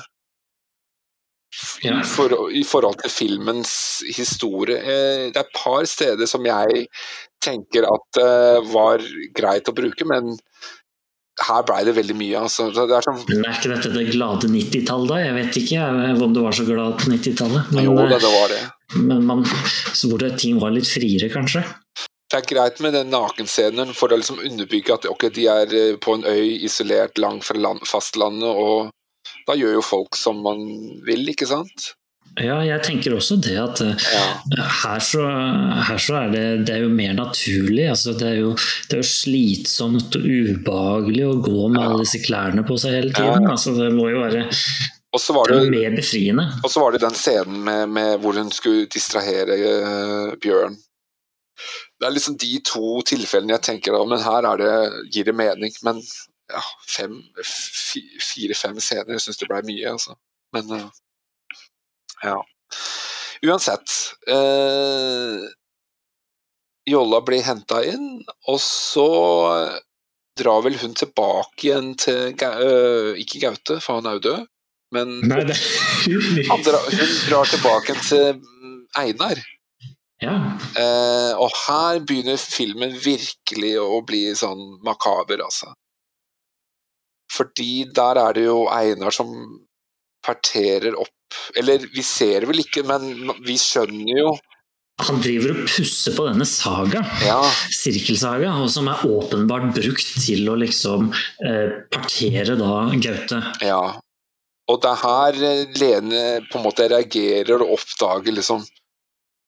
[1.84, 3.74] i, for, i, forhold til filmens
[4.16, 4.80] historie.
[4.80, 6.86] Eh, det er et par steder som jeg
[7.44, 9.04] tenker at uh, var
[9.36, 10.34] greit å bruke, men
[11.44, 12.42] her blei det veldig mye.
[12.46, 12.68] Altså.
[12.74, 15.20] Det er, men er ikke dette det glade 90-tallet, da?
[15.22, 15.86] Jeg vet ikke
[16.24, 17.72] om det var så glad på 90-tallet.
[17.82, 18.60] Jo det, det var det.
[18.94, 19.46] Men man,
[19.92, 21.64] så hvor det, ting var litt friere, kanskje?
[22.34, 25.98] det er greit med den nakenscenen for å liksom underbygge at okay, de er eh,
[26.02, 28.90] på en øy isolert langt fra land, fastlandet, og
[29.46, 30.64] da gjør jo folk som man
[31.06, 31.92] vil, ikke sant?
[32.40, 34.06] Ja, jeg tenker også det at eh,
[34.82, 35.22] her, så,
[35.86, 37.84] her, så, er det, det er jo mer naturlig.
[37.92, 42.22] Altså, det, er jo, det, er jo, slitsomt og ubehagelig å gå med alle disse
[42.24, 43.46] klærne på seg hele tiden.
[43.52, 46.48] Altså, det må jo være det, mer befriende.
[46.64, 50.74] Og så var det den scenen med, med hvor hun skulle distrahere uh, Bjørn
[52.00, 54.72] det er liksom de to tilfellene jeg tenker om, men her det,
[55.14, 55.72] gir det mening.
[55.86, 56.00] Men
[56.50, 60.16] ja, fire-fem scener syns det ble mye, altså.
[60.52, 60.90] Men uh,
[62.24, 62.38] ja.
[63.44, 63.92] Uansett.
[64.26, 65.44] Eh,
[66.90, 69.08] Jolla blir henta inn, og så
[70.38, 74.46] drar vel hun tilbake igjen til uh, Ikke Gaute, for han er jo død,
[74.96, 75.56] men Nei, det...
[76.66, 78.42] drar, hun drar tilbake til
[78.98, 79.40] Einar.
[80.22, 80.34] Ja.
[80.78, 85.72] Eh, og her begynner filmen virkelig å bli sånn makaber, altså.
[87.34, 89.32] Fordi der er det jo Einar som
[90.24, 91.13] parterer opp
[91.58, 94.34] Eller vi ser det vel ikke, men vi skjønner jo
[95.02, 97.40] han driver og pusser på denne saga, ja.
[97.74, 101.08] sirkelsaga, og som er åpenbart brukt til å liksom
[101.42, 103.40] eh, partere da Gaute.
[103.66, 103.96] Ja,
[104.70, 108.64] og det er her eh, Lene på en måte reagerer og oppdager liksom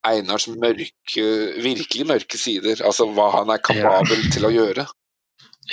[0.07, 1.25] Einars mørke,
[1.63, 2.83] virkelig mørke sider.
[2.87, 4.33] Altså hva han er kapabel ja.
[4.35, 4.85] til å gjøre.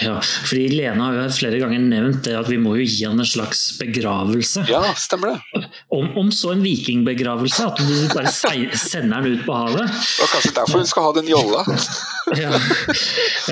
[0.01, 3.21] Ja, fordi Lene har jo flere ganger nevnt det at vi må jo gi han
[3.21, 4.63] en slags begravelse.
[4.71, 5.67] Ja, stemmer det.
[5.93, 9.85] Om, om så en vikingbegravelse, at du bare sender den ut på havet.
[9.85, 11.61] Det var kanskje derfor hun skal ha den jolla.
[12.41, 12.49] ja.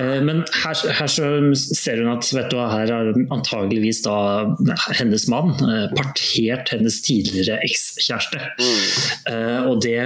[0.02, 4.18] Eh, men her, her ser hun at vet du, her har antageligvis da
[4.98, 8.42] hennes mann eh, partert hennes tidligere ekskjæreste.
[8.58, 8.82] Mm.
[9.36, 10.00] Eh, og det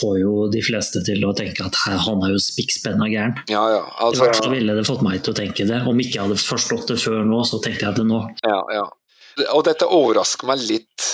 [0.00, 3.40] får jo de fleste til å tenke at han er jo spikkspenna gæren.
[3.48, 3.82] Ja, ja.
[4.04, 5.82] Altså, I hvert fall ville det fått meg til å tenke tenke det.
[5.88, 8.20] Om ikke jeg hadde forstått det før nå, så tenkte jeg det nå.
[8.42, 8.88] Ja, ja.
[9.54, 11.06] Og dette overrasker meg litt,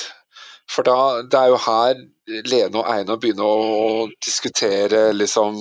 [0.71, 2.03] for da, det er jo her
[2.47, 5.57] Lene og Einar begynner å diskutere liksom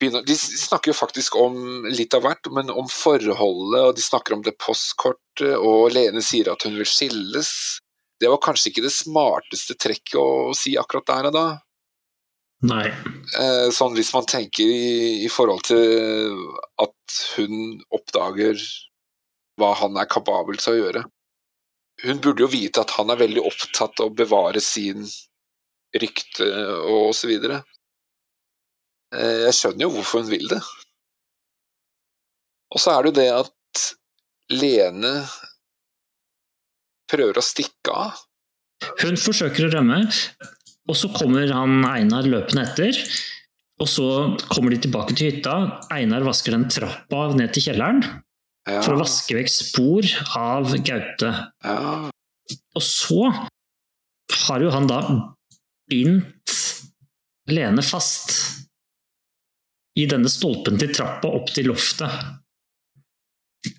[0.00, 4.34] begynner De snakker jo faktisk om litt av hvert, men om forholdet, og de snakker
[4.34, 7.52] om det postkortet, og Lene sier at hun vil skilles.
[8.18, 11.46] Det var kanskje ikke det smarteste trekket å si akkurat der og da.
[12.62, 12.86] Nei.
[13.42, 16.36] Eh, sånn hvis man tenker i, i forhold til
[16.82, 16.94] at
[17.36, 18.60] hun oppdager
[19.60, 21.02] hva han er kapabel til å gjøre.
[22.02, 25.04] Hun burde jo vite at han er veldig opptatt av å bevare sin
[25.92, 26.48] rykte
[26.88, 27.60] og videre.
[29.12, 30.60] Eh, jeg skjønner jo hvorfor hun vil det.
[32.72, 33.82] Og så er det jo det at
[34.52, 35.12] Lene
[37.12, 38.22] prøver å stikke av.
[39.02, 40.00] Hun forsøker å rømme,
[40.88, 42.98] og så kommer han Einar løpende etter.
[43.82, 44.06] Og så
[44.46, 45.56] kommer de tilbake til hytta.
[45.94, 48.04] Einar vasker den trappa ned til kjelleren
[48.62, 48.78] Ja.
[48.78, 50.06] for å vaske vekk spor
[50.38, 51.30] av Gaute.
[51.66, 52.10] Ja.
[52.78, 53.24] Og så
[54.46, 55.00] har jo han da
[55.90, 56.28] bindt
[57.50, 58.30] Lene fast
[59.98, 62.06] i denne stolpen til trappa opp til loftet.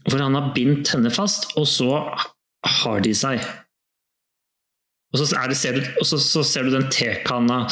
[0.03, 1.87] Hvor han har bindt henne fast, og så
[2.83, 3.39] har de seg.
[5.13, 7.63] Og så, det, ser, du, og så, så ser du den tekanna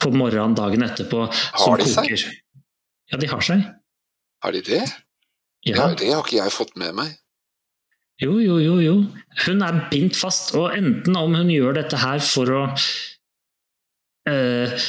[0.00, 2.08] på morgenen dagen etterpå som de seg?
[2.08, 2.26] koker.
[3.10, 3.64] Ja, de har seg.
[4.44, 4.84] Har de det?
[5.66, 5.74] Ja.
[5.76, 7.16] Ja, det har ikke jeg fått med meg.
[8.20, 8.96] Jo, jo, jo, jo.
[9.46, 12.64] Hun er bindt fast, og enten om hun gjør dette her for å
[14.28, 14.88] eh,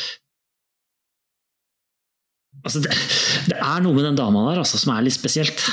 [2.61, 2.93] Altså, det,
[3.49, 5.63] det er noe med den dama der altså, som er litt spesielt.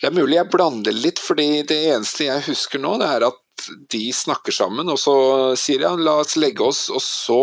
[0.00, 3.68] Det er mulig jeg blander litt, fordi det eneste jeg husker nå, det er at
[3.92, 5.14] de snakker sammen, og så
[5.60, 7.40] sier han la oss legge oss, og så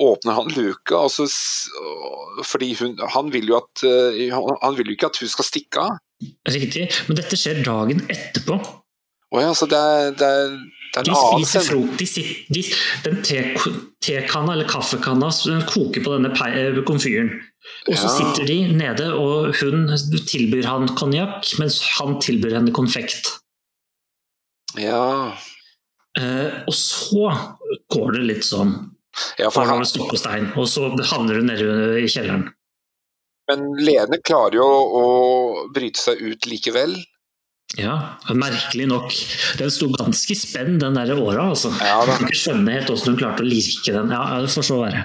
[0.00, 1.26] åpner han luka, så
[2.46, 5.82] fordi hun, han vil jo at eh, han- vil jo ikke at hun skal stikke
[5.82, 5.98] av.
[6.48, 6.86] Riktig.
[7.08, 8.56] Men dette skjer dagen etterpå.
[9.30, 10.54] Å ja, så det er, det er,
[10.94, 12.62] det er De spiser frokost de, sit- de,
[13.04, 13.54] Den te-
[14.02, 17.30] tekanna eller kaffekanna den koker på denne eh, komfyren.
[17.86, 18.14] Og så Ja.
[18.16, 19.84] sitter de nede, og hun
[20.26, 23.36] tilbyr han konjakk, mens han tilbyr henne konfekt.
[24.80, 25.36] Ja.
[26.18, 27.30] Eh, og så
[27.92, 28.74] går det litt sånn
[29.38, 32.48] ja, for han og stein, og så havner hun nede i kjelleren.
[33.50, 34.66] men Lene klarer jo
[35.00, 35.06] å
[35.74, 36.94] bryte seg ut likevel.
[37.78, 39.14] Ja, merkelig nok.
[39.58, 41.70] Den sto ganske spenn, den der åra, altså.
[41.78, 42.16] Ja da.
[42.16, 44.10] Jeg kan ikke skjønne helt hvordan hun klarte å lirke den.
[44.14, 45.04] Ja, det får så være.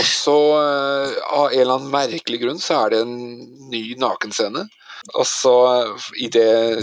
[0.00, 3.18] Og så, eh, av en eller annen merkelig grunn, så er det en
[3.72, 4.64] ny nakenscene.
[5.14, 5.56] Og så
[6.18, 6.80] idet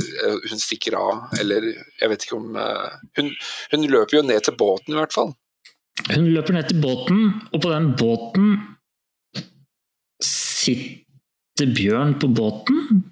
[0.51, 3.33] hun stikker av, eller jeg vet ikke om eh, hun,
[3.73, 5.33] hun løper jo ned til båten, i hvert fall.
[6.09, 7.19] Hun løper ned til båten,
[7.53, 8.47] og på den båten
[10.23, 13.03] sitter Bjørn på båten?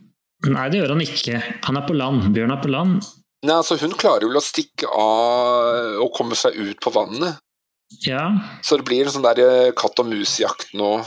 [0.49, 1.41] Nei, det gjør han ikke.
[1.67, 2.31] Han er på land.
[2.35, 2.97] Bjørn er på land.
[3.45, 7.39] Nei, altså Hun klarer vel å stikke av og komme seg ut på vannet.
[8.07, 8.23] Ja,
[8.63, 11.01] Så det blir en sånn der eh, katt og mus-jakt nå.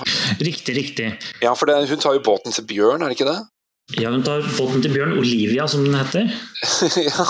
[0.44, 1.06] riktig, riktig.
[1.40, 3.38] Ja, for det, hun tar jo båten til Bjørn, er det ikke det?
[4.00, 6.24] Ja, hun tar båten til Bjørn, Olivia som den heter.
[7.04, 7.24] ja,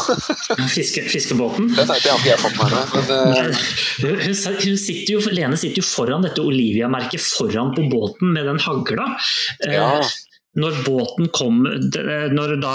[0.70, 1.66] Fiske, fiskebåten.
[1.74, 2.92] det, det har ikke jeg fått med meg.
[3.10, 4.28] Men eh,
[4.62, 9.08] Hun, sitter jo, Lene sitter jo foran dette Olivia-merket foran på båten med den hagla.
[9.66, 9.98] Eh, ja,
[10.54, 12.74] Når båten kom Når da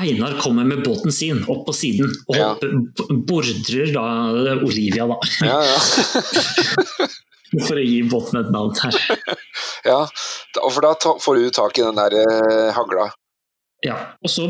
[0.00, 2.54] Einar kommer med båten sin opp på siden og Ja.
[3.28, 4.06] bordrer da
[4.64, 5.20] Olivia, da.
[5.44, 7.08] ja, ja.
[7.60, 9.00] For å gi båten et navn her.
[9.92, 9.98] ja.
[10.56, 13.10] For da får du tak i den der eh, hagla.
[13.84, 14.46] Ja, og så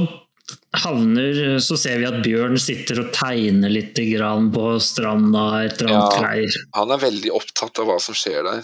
[0.83, 6.17] havner Så ser vi at Bjørn sitter og tegner litt på stranda, et eller annet
[6.17, 6.21] Ja.
[6.21, 6.59] greier.
[6.77, 8.63] Han er veldig opptatt av hva som skjer der.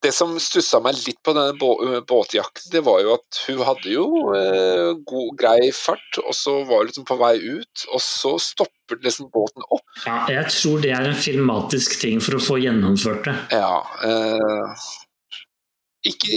[0.00, 1.74] Det som stussa meg litt på denne bå
[2.08, 6.80] båtjakten, det var jo at hun hadde jo eh, god, grei fart, og så var
[6.80, 9.84] hun liksom på vei ut, og så stopper liksom båten opp.
[10.06, 13.36] Ja, jeg tror det er en filmatisk ting for å få gjennomført det.
[13.60, 14.88] Ja eh,
[16.08, 16.32] ikke,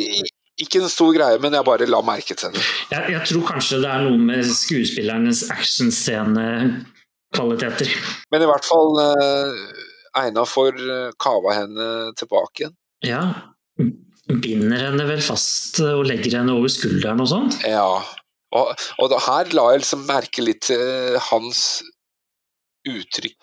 [0.60, 2.62] ikke en stor greie, men jeg bare la merke til det.
[2.92, 7.90] Jeg, jeg tror kanskje det er noe med skuespillernes actionscenekvaliteter.
[8.34, 9.52] Men i hvert fall eh,
[10.24, 11.88] egna får eh, kava henne
[12.20, 12.76] tilbake igjen.
[13.04, 13.24] Ja.
[13.78, 17.50] Binder henne vel fast og legger henne over skulderen og sånn.
[17.68, 17.88] Ja.
[18.54, 18.72] Og,
[19.02, 21.82] og da, her la jeg liksom merke litt til hans
[22.88, 23.36] uttrykk.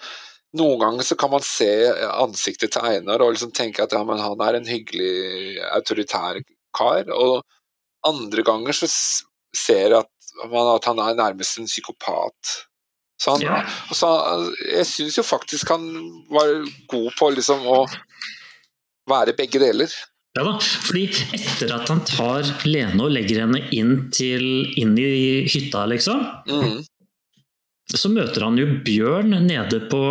[0.58, 1.68] Noen ganger så kan man se
[2.10, 6.40] ansiktet til Einar og liksom tenke at ja, men han er en hyggelig, autoritær
[6.76, 7.04] kar.
[7.14, 7.44] Og
[8.06, 10.10] andre ganger så ser at,
[10.50, 12.56] man at han er nærmest en psykopat.
[13.20, 13.60] Så han, Ja.
[13.92, 14.08] så,
[14.64, 15.84] jeg syns jo faktisk han
[16.32, 16.54] var
[16.88, 17.82] god på liksom å
[19.10, 19.92] være begge deler.
[20.38, 24.44] Ja da, fordi etter at han tar Lene og legger henne inn, til,
[24.78, 26.84] inn i hytta, liksom, Mm.
[27.90, 30.04] så møter han jo Bjørn nede på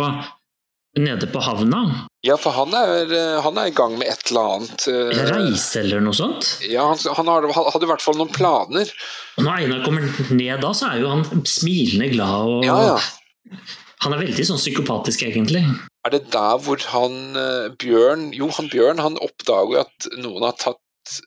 [0.98, 1.80] nede på havna.
[2.26, 4.88] Ja, for han er, han er i gang med et eller annet.
[4.90, 6.58] eh, Reise eller noe sånt.
[6.68, 8.90] Ja, han, han hadde i hvert fall noen planer.
[9.38, 10.02] Og når Einar kommer
[10.34, 12.50] ned da, så er jo han smilende glad.
[12.58, 13.56] og Ja, ja.
[14.02, 15.62] Han er veldig sånn psykopatisk, egentlig.
[16.06, 20.56] Er det der hvor han eh, Bjørn Jo, han Bjørn han oppdager at noen har
[20.60, 21.18] tatt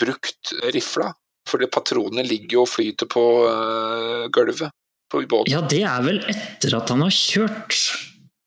[0.00, 1.10] brukt rifla.
[1.48, 4.70] Fordi patronene ligger jo og flyter på uh, gulvet
[5.10, 5.50] på båten.
[5.50, 7.78] Ja, det er vel etter at han har kjørt.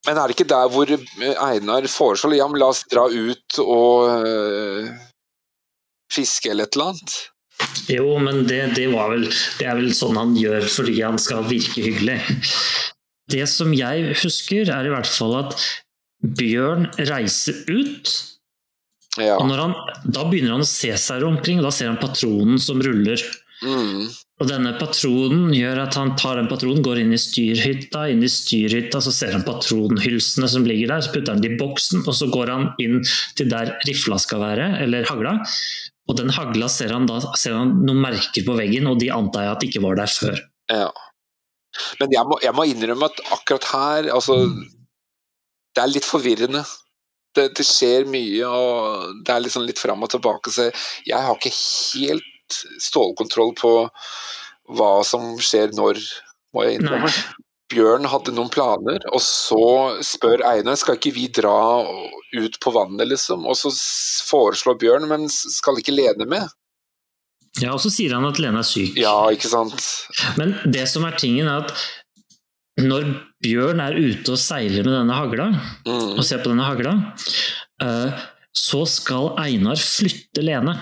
[0.07, 3.59] Men er det ikke der hvor eh, Einar foreslår ja, men la oss dra ut
[3.63, 4.89] og uh,
[6.11, 7.19] fiske eller et eller annet?
[7.91, 9.27] Jo, men det, det, var vel,
[9.59, 12.19] det er vel sånn han gjør fordi han skal virke hyggelig.
[13.33, 15.57] Det som jeg husker, er i hvert fall at
[16.23, 18.11] Bjørn reiser ut.
[19.19, 19.37] Ja.
[19.37, 19.73] Og når han,
[20.05, 23.21] da begynner han å se seg omkring, og da ser han patronen som ruller.
[23.63, 24.07] Mm.
[24.41, 28.07] Og denne patronen gjør at han tar den patronen, går inn i styrhytta.
[28.11, 31.59] Inn i styrhytta så ser han patronhylsene som ligger der, så putter han det i
[31.59, 32.99] boksen, og så går han inn
[33.37, 35.37] til der rifla skal være, eller hagla.
[36.09, 39.47] Og den hagla ser han da ser han noen merker på veggen, og de antar
[39.47, 40.41] jeg at ikke var der før.
[40.73, 40.89] Ja.
[42.01, 44.39] Men jeg må, jeg må innrømme at akkurat her, altså
[45.73, 46.63] Det er litt forvirrende.
[47.33, 50.67] Det, det skjer mye, og det er liksom litt fram og tilbake, så
[51.07, 53.71] jeg har ikke helt stålkontroll på
[54.77, 55.97] hva som skjer når,
[56.53, 57.09] må jeg innrømme.
[57.09, 57.43] Nei.
[57.73, 59.63] Bjørn hadde noen planer, og så
[60.05, 63.47] spør Einar skal ikke vi dra ut på vannet, liksom.
[63.49, 63.71] Og så
[64.29, 66.51] foreslår Bjørn, men skal ikke Lene med?
[67.61, 68.95] Ja, Og så sier han at Lene er syk.
[68.97, 69.83] Ja, ikke sant?
[70.39, 71.73] Men det som er tingen, er at
[72.81, 73.05] når
[73.43, 75.51] Bjørn er ute og seiler med denne hagla,
[75.85, 76.17] Mm.
[76.17, 76.93] og ser på denne hagla,
[77.81, 78.23] eh,
[78.55, 80.73] så skal Einar flytte Lene.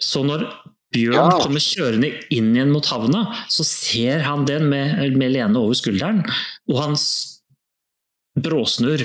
[0.00, 0.46] Så når
[0.94, 1.38] Bjørn Ja.
[1.42, 6.22] kommer kjørende inn igjen mot havna, så ser han den med, med Lene over skulderen,
[6.70, 6.94] og han
[8.38, 9.02] bråsnur,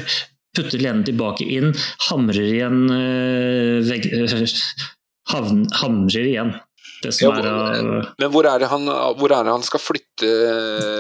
[0.56, 1.74] putter Lene tilbake inn,
[2.10, 4.06] hamrer igjen eh, vegg,
[5.30, 6.56] havn, Hamrer igjen.
[7.02, 8.86] Ja, er Men hvor er, han,
[9.18, 10.28] hvor er det han skal flytte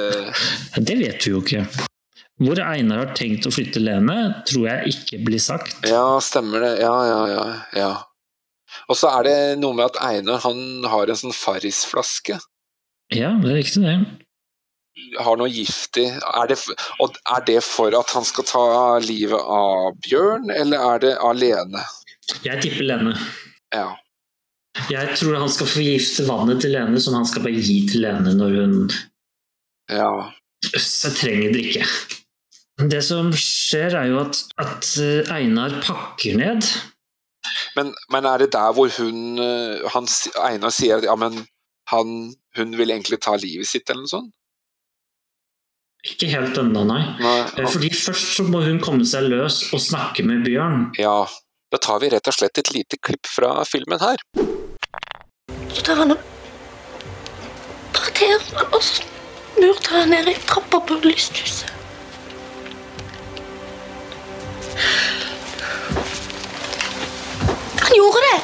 [0.88, 1.66] Det vet vi jo ikke.
[2.42, 4.16] Hvor Einar har tenkt å flytte Lene,
[4.50, 5.76] tror jeg ikke blir sagt.
[5.86, 6.72] Ja, stemmer det.
[6.82, 7.44] Ja, ja, ja.
[7.78, 7.92] ja.
[8.90, 12.40] Og så er det noe med at Einar han har en sånn Farris-flaske.
[13.14, 13.96] Ja, det er riktig, det.
[15.22, 16.08] Har noe giftig.
[16.18, 16.58] Er det,
[17.04, 18.66] og er det for at han skal ta
[19.04, 21.86] livet av Bjørn, eller er det av Lene?
[22.42, 23.14] Jeg tipper Lene.
[23.76, 23.92] Ja.
[24.92, 28.32] Jeg tror han skal forgifte vannet til Lene, som han skal bare gi til Lene
[28.38, 28.76] når hun
[29.92, 30.12] ja.
[30.80, 31.84] så trenger drikke.
[32.82, 36.66] Det som skjer, er jo at, at eh, Einar pakker ned.
[37.76, 40.08] Men, men er det der hvor hun eh, han,
[40.48, 41.44] Einar sier at ja, men
[41.92, 44.32] han, hun vil egentlig ta livet sitt, eller noe sånt?
[46.08, 47.04] Ikke helt ennå, nei.
[47.22, 47.70] Nei, han...
[47.70, 50.88] Fordi Først så må hun komme seg løs og snakke med Bjørn.
[50.98, 51.28] Ja.
[51.72, 54.24] Da tar vi rett og slett et lite klipp fra filmen her.
[55.74, 56.18] Så tar han og
[57.96, 59.04] parterer han, og så
[59.58, 61.70] murte han ned i trappa på lysthuset.
[67.82, 68.40] Han gjorde det!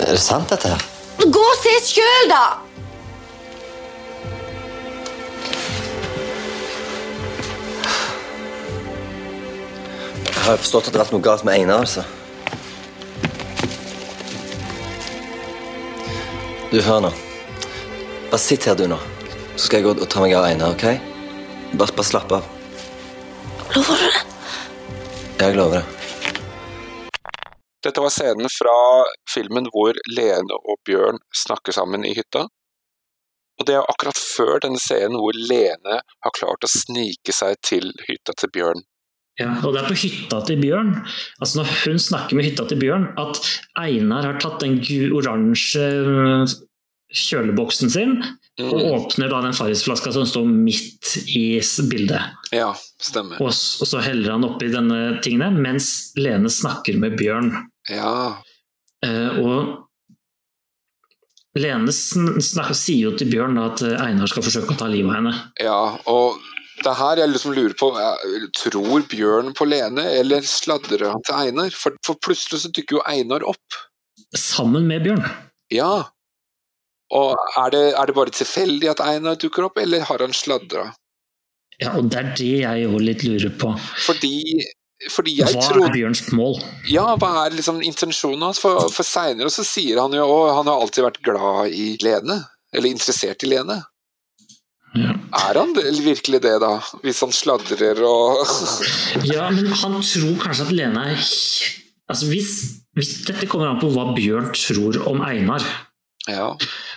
[0.00, 0.90] Er det sant, dette her?
[1.20, 2.69] Gå og se sjøl, da!
[10.40, 12.02] Jeg har forstått at det har vært noe galt med Einar, altså.
[16.70, 17.10] Du, hør nå.
[18.30, 18.96] Bare sitt her, du, nå.
[19.56, 20.86] Så skal jeg gå og ta meg av Einar, OK?
[21.76, 22.48] Bare, bare slapp av.
[23.76, 24.22] Lover du det?
[25.44, 27.18] Jeg lover det.
[27.84, 28.76] Dette var scenen fra
[29.34, 32.48] filmen hvor Lene og Bjørn snakker sammen i hytta.
[33.60, 37.92] Og det er akkurat før denne scenen hvor Lene har klart å snike seg til
[38.08, 38.82] hytta til Bjørn.
[39.40, 40.90] Ja, og det er på hytta til Bjørn,
[41.40, 43.40] altså når hun snakker med hytta til Bjørn, at
[43.80, 44.76] Einar har tatt den
[45.16, 46.44] oransje øh,
[47.10, 48.12] kjøleboksen sin
[48.60, 48.82] og Mm.
[48.92, 51.58] åpner da den Farris-flaska som står midt i
[51.88, 52.20] bildet.
[52.52, 53.40] Ja, stemmer.
[53.40, 57.54] Og, og så heller han oppi denne tingene mens Lene snakker med Bjørn.
[57.88, 58.36] Ja,
[59.00, 59.86] Eh, og
[61.56, 65.32] Lene sier jo til Bjørn da at Einar skal forsøke å ta livet av henne.
[65.58, 65.78] ja.
[66.06, 66.36] Og
[66.80, 67.90] det er her jeg liksom lurer på
[68.56, 71.74] Tror Bjørn på Lene, eller sladrer han til Einar?
[71.76, 73.78] For, for plutselig så dukker jo Einar opp.
[74.36, 75.24] Sammen med Bjørn.
[75.74, 75.92] Ja.
[77.14, 80.90] Og er det, er det bare tilfeldig at Einar dukker opp, eller har han sladra?
[81.80, 83.72] Ja, og det er det jeg òg litt lurer på.
[84.04, 84.34] Fordi
[85.08, 86.58] fordi jeg Hva tror er Bjørns mål?
[86.92, 88.58] Ja, hva er liksom intensjonen hans?
[88.60, 92.36] For, for seinere så sier han jo at han har alltid vært glad i Lene.
[92.76, 93.78] Eller interessert i Lene.
[94.98, 95.12] Ja.
[95.38, 95.70] Er han
[96.02, 96.72] virkelig det, da?
[97.04, 98.40] Hvis han sladrer og
[99.32, 101.20] Ja, men han tror kanskje at Lene er
[102.10, 102.50] Altså hvis,
[102.98, 105.62] hvis Dette kommer an på hva Bjørn tror om Einar.
[106.26, 106.48] Ja.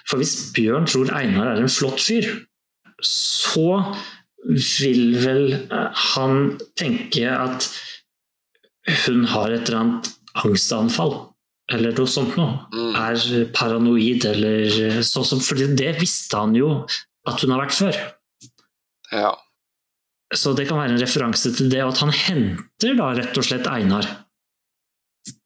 [0.10, 2.32] For hvis Bjørn tror Einar er en flott fyr,
[3.06, 3.68] så
[4.48, 7.70] vil vel eh, han tenke at
[9.06, 10.10] hun har et eller annet
[10.44, 11.14] angstanfall.
[11.72, 12.58] Eller noe sånt noe.
[12.74, 12.98] Mm.
[13.00, 16.82] Er paranoid eller sånn som For det visste han jo
[17.30, 17.98] at hun har vært før.
[19.14, 19.34] ja.
[20.34, 23.46] Så det kan være en referanse til det, og at han henter da rett og
[23.46, 24.08] slett Einar.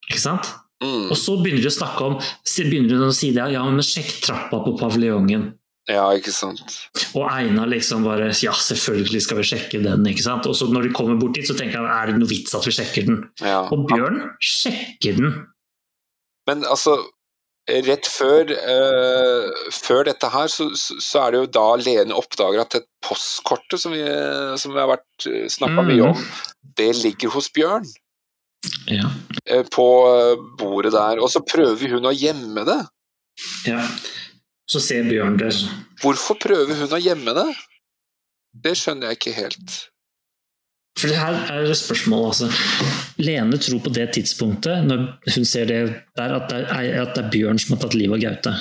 [0.08, 0.48] Ikke sant?
[0.80, 1.10] Mm.
[1.12, 4.22] Og så begynner de å snakke om begynner de å si det, ja, men sjekk
[4.24, 5.49] trappa på paviljongen.
[5.91, 6.78] ja, ikke sant.
[7.16, 10.08] Og Einar liksom bare Ja, selvfølgelig skal vi sjekke den.
[10.08, 10.48] ikke sant?
[10.48, 12.64] Og så når de kommer bort dit, så tenker han er det noe vits at
[12.64, 13.22] vi sjekker den?
[13.44, 13.66] Ja.
[13.68, 15.36] Og Bjørn sjekker den.
[16.48, 16.95] Men altså,
[17.68, 22.76] rett før, eh, før dette her, så, så er det jo da Lene oppdager at
[22.77, 24.03] det postkortet som vi,
[24.57, 25.89] som vi har vært snakka Mm.
[25.91, 26.22] mye om,
[26.77, 27.88] det ligger hos Bjørn.
[28.91, 29.10] Ja.
[29.45, 31.19] eh, På eh, bordet der.
[31.23, 32.80] Og så prøver hun å gjemme det.
[33.68, 33.84] ja.
[34.68, 35.53] Så ser Bjørn det.
[36.02, 37.45] Hvorfor prøver hun å gjemme det?
[38.65, 39.76] Det skjønner jeg ikke helt.
[40.98, 42.48] For det her er et spørsmål, altså.
[43.22, 45.03] Lene tror på det tidspunktet, når
[45.36, 45.82] hun ser det
[46.18, 48.53] der, at det er, at det er Bjørn som har tatt livet av Gaute.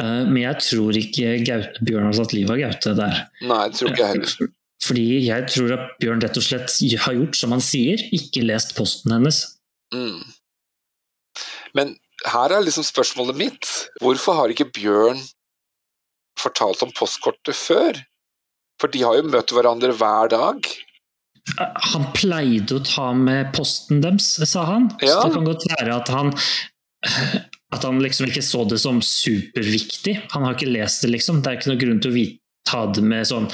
[0.00, 3.20] Eh, Men jeg tror ikke Gaute, Bjørn har tatt livet av Gaute der.
[3.44, 4.50] Nei, det tror ikke jeg heller.
[4.88, 6.74] Fordi jeg tror at Bjørn rett og slett
[7.04, 9.42] har gjort som han sier, ikke lest posten hennes.
[9.92, 10.22] Mm.
[11.76, 11.96] Men
[12.26, 13.72] her er liksom spørsmålet mitt.
[14.02, 15.20] Hvorfor har ikke Bjørn
[16.38, 17.98] fortalt om postkortet før?
[18.78, 20.68] For de har jo møtt hverandre hver dag.
[21.94, 24.90] Han pleide å ta med posten deres, sa han.
[25.00, 25.16] Ja.
[25.16, 26.34] Så det kan godt være at han
[27.74, 30.16] at han liksom ikke så det som superviktig.
[30.32, 31.42] Han har ikke lest det, liksom.
[31.42, 32.26] Det er ikke noen grunn til å
[32.68, 33.46] ta det med sånn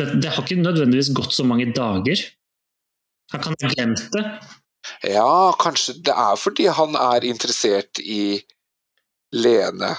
[0.00, 2.20] det, det har ikke nødvendigvis gått så mange dager.
[3.32, 4.24] Han kan ha glemt det.
[5.12, 8.40] Ja, kanskje det er fordi han er interessert i
[9.32, 9.94] Lene.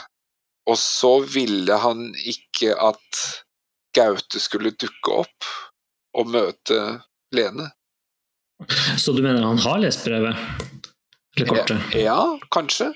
[0.70, 3.24] Og så ville han ikke at
[3.94, 5.50] Gaute skulle dukke opp
[6.18, 6.80] og møte
[7.34, 7.70] Lene.
[8.98, 10.38] Så du mener han har lest brevet?
[11.36, 11.96] Eller kortet?
[11.98, 12.20] Ja,
[12.54, 12.92] kanskje.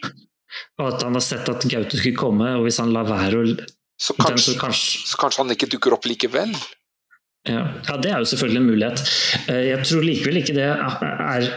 [0.79, 3.45] Og at han har sett at Gaute skulle komme, og hvis han lar være å
[3.97, 6.51] Så kanskje, så kanskje så kanskje han ikke dukker opp likevel.
[7.49, 9.01] Ja, ja, det er jo selvfølgelig en mulighet.
[9.49, 11.47] Eh, Jeg tror likevel ikke det er,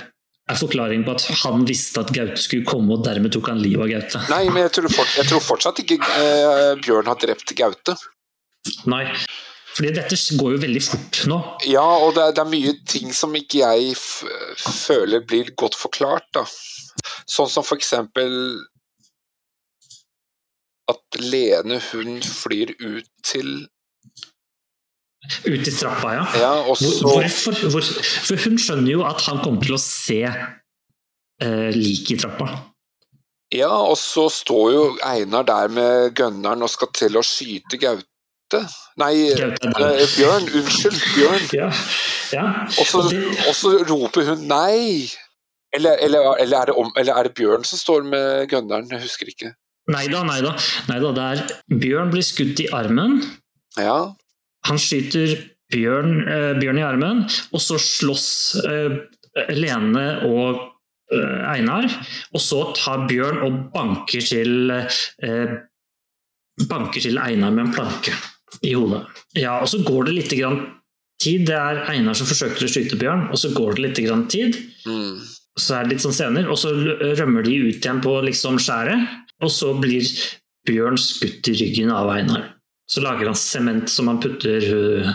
[0.48, 3.84] er forklaring på at han visste at Gaute skulle komme, og dermed tok han livet
[3.84, 4.22] av Gaute.
[4.32, 7.96] Nei, men jeg tror, fort, jeg tror fortsatt ikke eh, Bjørn har drept Gaute.
[8.90, 9.04] Nei,
[9.74, 11.38] fordi dette går jo veldig fort nå.
[11.70, 16.26] Ja, og det er, det er mye ting som ikke jeg føler blir godt forklart,
[16.36, 16.44] da.
[17.30, 18.34] Sånn som for eksempel
[20.90, 23.68] at Lene, hun flyr ut til
[25.44, 26.22] Ut i trappa, ja.
[26.40, 27.54] Ja, og så hvorfor?
[27.70, 27.84] Hvor,
[28.24, 32.48] for hun skjønner jo at han kommer til å se eh, liket i trappa.
[33.52, 38.09] Ja, og så står jo Einar der med gunneren og skal til å skyte Gaute.
[39.00, 40.48] Nei, eh, Bjørn.
[40.60, 41.44] Unnskyld, Bjørn.
[41.54, 41.70] Ja,
[42.34, 42.44] ja.
[42.80, 45.08] Og så, roper hun nei.
[45.72, 48.88] Eller, eller, eller, er det om, eller er det Bjørn som står med gunneren?
[48.90, 49.52] Jeg husker ikke.
[49.90, 50.54] Nei da, nei da.
[50.90, 53.20] Nei da, det er Bjørn blir skutt i armen.
[53.78, 54.16] Ja,
[54.66, 55.38] Han skyter
[55.72, 57.22] Bjørn, eh, Bjørn i armen,
[57.54, 58.26] og så slåss
[58.66, 58.98] eh,
[59.54, 60.58] Lene og
[61.14, 61.86] eh, Einar.
[62.34, 65.56] Og så tar Bjørn og banker til eh,
[66.68, 68.12] Banker til Einar med en planke
[68.66, 69.04] i hodet.
[69.38, 70.60] Ja, og så går det litt grann
[71.22, 71.46] tid.
[71.48, 74.58] Det er Einar som forsøker å skyte Bjørn, og så går det litt grann tid.
[74.86, 75.20] mm.
[75.60, 76.70] Så er det litt sånn scener, og så
[77.18, 79.02] rømmer de ut igjen på liksom skjæret.
[79.44, 80.06] Og så blir
[80.68, 82.46] Bjørn skutt i ryggen av Einar.
[82.90, 85.10] Så lager han sement som han putter uh,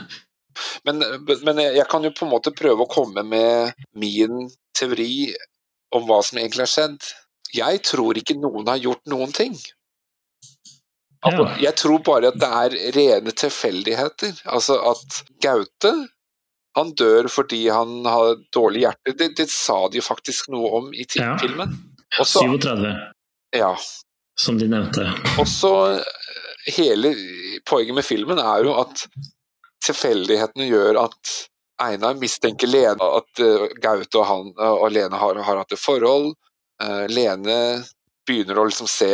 [0.87, 1.01] Men,
[1.43, 4.45] men jeg jeg kan jo på en måte prøve å komme med min
[4.77, 5.33] teori
[5.95, 7.09] om hva som egentlig har skjedd.
[7.55, 9.55] Jeg tror ikke noen har gjort noen ting.
[11.25, 14.35] Altså, Jeg tror bare at det er rene tilfeldigheter.
[14.45, 15.93] Altså at Gaute
[16.75, 19.13] han dør fordi han har dårlig hjerte.
[19.17, 21.71] Det, det sa de faktisk noe om i filmen.
[22.19, 22.89] Og så, 37,
[23.55, 23.71] ja.
[24.39, 25.07] som de nevnte.
[25.39, 25.71] Også
[26.75, 27.13] hele
[27.67, 29.05] poenget med filmen er jo at
[29.85, 31.35] tilfeldighetene gjør at
[31.83, 36.31] Einar mistenker Lene, at eh, Gaute og, han, og Lene har, har hatt et forhold.
[36.83, 37.57] Eh, Lene
[38.27, 39.09] begynner å liksom se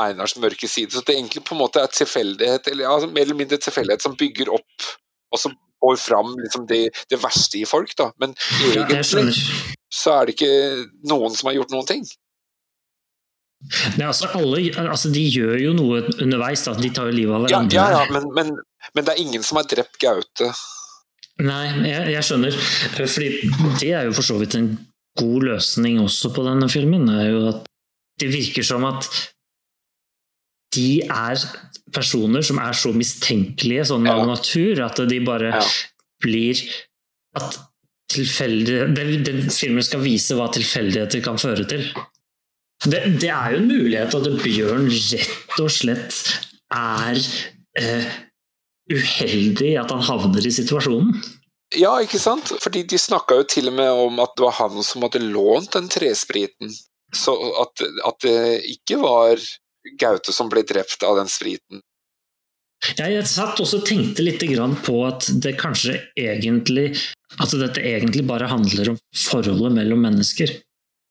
[0.00, 0.94] Einars mørke side.
[0.94, 4.16] Så det egentlig på en måte er tilfeldighet, eller ja, mer eller mindre tilfeldighet som
[4.18, 4.90] bygger opp,
[5.32, 8.10] og som får fram liksom det, det, verste i folk, da.
[8.22, 8.34] Men
[8.64, 9.34] egentlig
[9.92, 10.54] så er det ikke
[11.10, 12.06] noen som har gjort noen ting.
[13.96, 16.74] Nei, altså, alle, altså, de gjør jo noe underveis, da.
[16.78, 17.78] De tar jo livet av hverandre.
[17.78, 18.52] Ja, ja, ja men, men,
[18.92, 20.50] men, det er ingen som har drept Gaute.
[21.44, 22.58] Nei, jeg, jeg, skjønner.
[22.96, 23.30] Fordi
[23.80, 24.70] det er jo for så vidt en
[25.20, 27.08] god løsning også på denne filmen.
[27.12, 27.64] Er jo at
[28.20, 29.08] det virker som at
[30.76, 31.40] de er
[31.94, 35.64] personer som er så mistenkelige sånn av natur at de bare ja.
[36.24, 36.60] blir
[37.36, 37.58] At
[38.12, 38.76] tilfeldig
[39.26, 41.82] Den filmen skal vise hva tilfeldigheter kan føre til.
[42.84, 46.18] Det, det, er jo en mulighet at Bjørn rett og slett
[46.76, 47.18] er
[47.80, 48.14] eh,
[48.92, 51.16] uheldig i at han havner i situasjonen.
[51.74, 52.52] Ja, ikke sant?
[52.62, 55.72] Fordi de snakka jo til og med om at det var han som hadde lånt
[55.74, 56.70] den trespriten.
[57.14, 58.38] Så at, at det
[58.76, 59.42] ikke var
[60.00, 61.82] Gaute som ble drept av den spriten.
[62.98, 64.42] Jeg satt også og tenkte litt
[64.84, 66.90] på at det kanskje egentlig
[67.40, 70.52] At dette egentlig bare handler om forholdet mellom mennesker.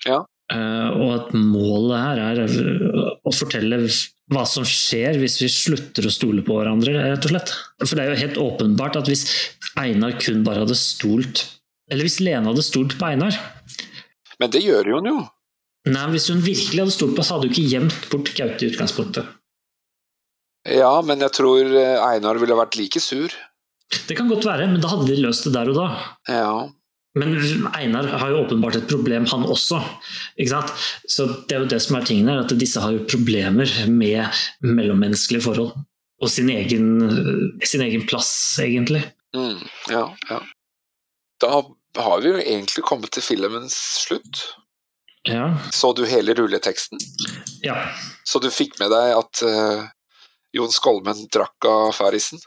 [0.05, 0.23] Ja.
[0.53, 2.41] Uh, og at målet her er
[3.25, 3.79] å fortelle
[4.31, 7.53] hva som skjer hvis vi slutter å stole på hverandre, rett og slett.
[7.81, 9.25] For det er jo helt åpenbart at hvis
[9.81, 11.43] Einar kun bare hadde stolt
[11.91, 13.35] Eller hvis Lene hadde stolt på Einar
[14.39, 15.17] Men det gjør hun jo.
[15.85, 18.71] Nei, Hvis hun virkelig hadde stolt på oss, hadde hun ikke gjemt bort Gaute i
[18.71, 19.27] utgangspunktet.
[20.65, 23.29] Ja, men jeg tror eh, Einar ville vært like sur.
[24.09, 25.85] Det kan godt være, men da hadde de løst det der og da.
[26.25, 26.55] Ja.
[27.15, 27.37] Men
[27.77, 29.77] Einar har jo åpenbart et problem, han også.
[30.35, 30.73] Ikke sant?
[31.07, 34.41] Så det er jo det som er tingen her, at disse har jo problemer med
[34.65, 35.71] mellommenneskelige forhold.
[36.19, 36.89] Og sin egen,
[37.63, 38.33] sin egen plass,
[38.63, 39.03] egentlig.
[39.35, 39.61] Mm,
[39.93, 40.41] ja, ja.
[41.43, 41.61] Da
[42.01, 44.43] har vi jo egentlig kommet til filmens slutt.
[45.29, 45.57] Ja.
[45.73, 47.01] Så du hele rulleteksten?
[47.65, 47.77] Ja.
[48.23, 49.87] Så du fikk med deg at uh,
[50.55, 52.41] Jon Skolmen drakk av Farrisen?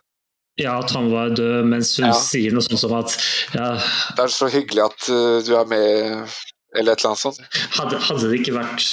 [0.59, 2.15] Ja, at han var død, mens hun ja.
[2.19, 3.15] sier noe sånt som at
[3.55, 3.77] ja,
[4.17, 6.39] Det er så hyggelig at uh, du er med,
[6.75, 7.43] eller et eller annet sånt.
[7.79, 8.87] Hadde, hadde det ikke vært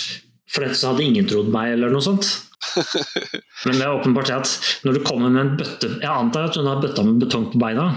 [0.46, 2.28] for dette, så hadde ingen trodd meg, eller noe sånt.
[3.66, 4.52] Men det er åpenbart at
[4.86, 7.62] når du kommer med en bøtte Jeg antar at hun har bøtta med betong på
[7.62, 7.90] beina.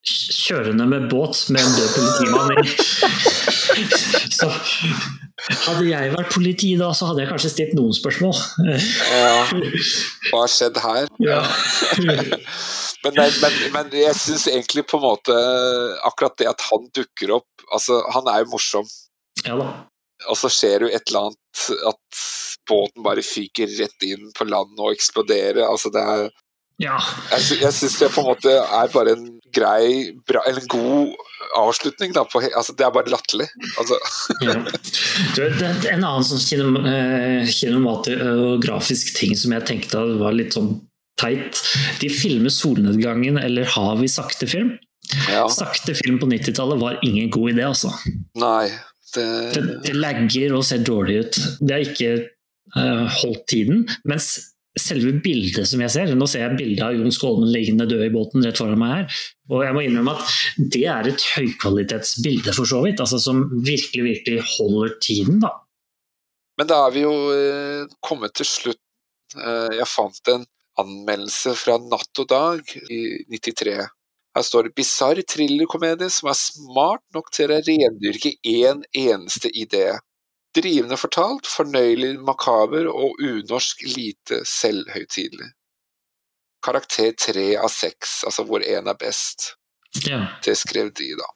[0.00, 2.64] Kjørende med båt med en død politimann i.
[4.38, 4.48] Så
[5.66, 8.34] hadde jeg vært politi da, så hadde jeg kanskje stilt noen spørsmål.
[8.68, 9.44] Ja.
[10.28, 11.08] Hva har skjedd her?
[11.22, 11.38] Ja.
[13.04, 15.36] men, men, men, jeg syns egentlig på en måte
[16.08, 18.88] akkurat det at han dukker opp Altså, han er jo morsom.
[19.46, 19.68] Ja da.
[20.32, 22.22] Og så skjer jo et eller annet at
[22.68, 25.62] båten bare fyker rett inn på land og eksploderer.
[25.68, 26.24] Altså, det er
[26.80, 26.96] ja.
[27.30, 29.24] Jeg, jeg syns det på en måte er bare en
[29.54, 31.14] grei, bra, eller en god
[31.58, 32.12] avslutning.
[32.16, 33.48] Da, på, altså, det er bare latterlig.
[33.80, 33.98] Altså.
[34.46, 34.54] ja.
[35.92, 40.76] En annen sånn eh, kinematografisk ting som jeg tenkte var litt sånn
[41.20, 41.60] teit.
[42.00, 44.74] De filmer solnedgangen eller hav i sakte film.
[45.30, 45.46] Ja.
[45.50, 47.92] Sakte film på 90-tallet var ingen god idé, altså.
[48.38, 48.70] Nei.
[49.14, 49.26] Det...
[49.56, 51.40] Det, det lagger og ser dårlig ut.
[51.58, 52.12] Det har ikke
[52.76, 53.82] uh, holdt tiden.
[54.06, 58.04] Mens selve bildet som jeg ser Nå ser jeg bildet av Jon Skålmen liggende død
[58.06, 59.22] i båten rett foran meg her.
[59.50, 63.02] Og jeg må innrømme at det er et høykvalitetsbilde, for så vidt.
[63.02, 65.56] Altså som virkelig, virkelig holder tiden, da.
[66.60, 68.82] Men da er vi jo eh, kommet til slutt.
[69.34, 70.44] Eh, jeg fant en
[70.80, 73.00] anmeldelse fra Natt og Dag i
[73.32, 73.80] 93.
[74.36, 79.98] Her står det 'bisarr thrillerkomedie som er smart nok til å rendyrke én eneste idé'.
[80.56, 85.52] Drivende fortalt, fornøyelig makaber og unorsk lite selvhøytidelig.
[86.64, 89.54] Karakter tre av seks, altså hvor én er best.
[90.06, 90.24] Ja.
[90.44, 91.28] Det skrev de, da.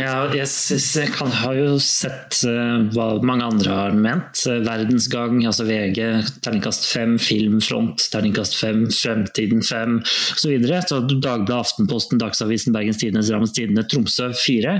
[0.00, 4.40] Ja, jeg, jeg kan, har jo sett uh, hva mange andre har ment.
[4.48, 6.00] Uh, Verdensgang, altså VG,
[6.44, 10.40] terningkast 5, Filmfront, terningkast 5, Fremtiden 5 osv.
[10.40, 10.80] Så videre.
[10.88, 14.78] så Dagbladet, Aftenposten, Dagsavisen, Bergens Tidende, Drammens Tidende, Tromsø 4.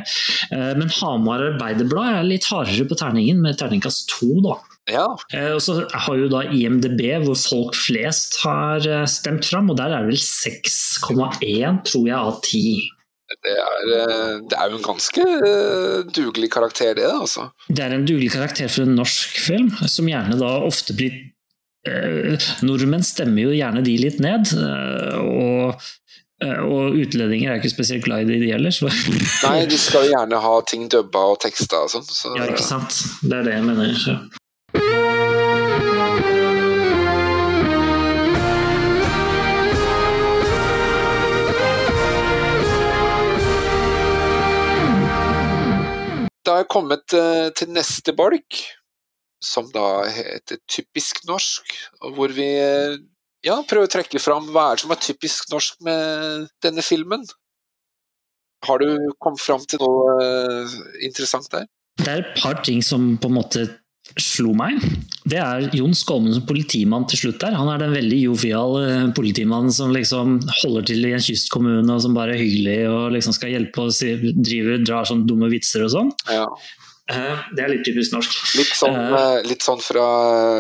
[0.55, 4.33] Uh, men Hamar Arbeiderblad er litt hardere på terningen, med terningkast 2.
[4.47, 4.57] da.
[4.87, 5.07] Ja.
[5.51, 10.07] Og så har jo da IMDb, hvor folk flest har stemt fram, og der er
[10.07, 12.77] det vel 6,1 tror jeg av 10.
[13.27, 17.09] Det er, eh, det er, jo en ganske eh, dugelig karakter, det.
[17.11, 17.49] altså.
[17.67, 21.17] Det er en dugelig karakter for en norsk film, som gjerne da ofte blir
[21.89, 24.55] eh, Nordmenn stemmer jo gjerne de litt ned.
[24.55, 25.89] Eh, og,
[26.47, 28.75] og utlendinger er ikke spesielt glad i de, de heller.
[28.75, 28.93] Så.
[29.49, 32.07] Nei, de skal jo gjerne ha ting dubba og teksta og sånn.
[32.07, 32.35] Så.
[32.39, 33.03] Ja, ikke sant.
[33.27, 33.97] Det er det jeg mener.
[34.07, 34.21] Så.
[46.47, 48.61] Da har jeg kommet uh, til neste bolk,
[49.43, 51.75] som da heter typisk norsk,
[52.15, 52.47] hvor vi
[53.47, 57.27] ja, prøver å trekke fram hva er det som er typisk norsk med denne filmen.
[58.67, 61.67] Har du kommet fram til noe uh, interessant der?
[62.01, 63.67] Det er et par ting som på en måte
[64.21, 64.81] slo meg.
[65.29, 67.57] Det er Jon Skolmen som politimann til slutt der.
[67.59, 72.03] Han er den veldig jovial uh, politimannen som liksom holder til i en kystkommune og
[72.05, 73.93] som bare er hyggelig og liksom skal hjelpe og
[74.47, 76.13] drive, drar sånne dumme vitser og sånn.
[76.31, 76.47] Ja.
[77.07, 78.33] Eh, det er litt typisk norsk.
[78.59, 80.07] Litt sånn, uh, litt sånn fra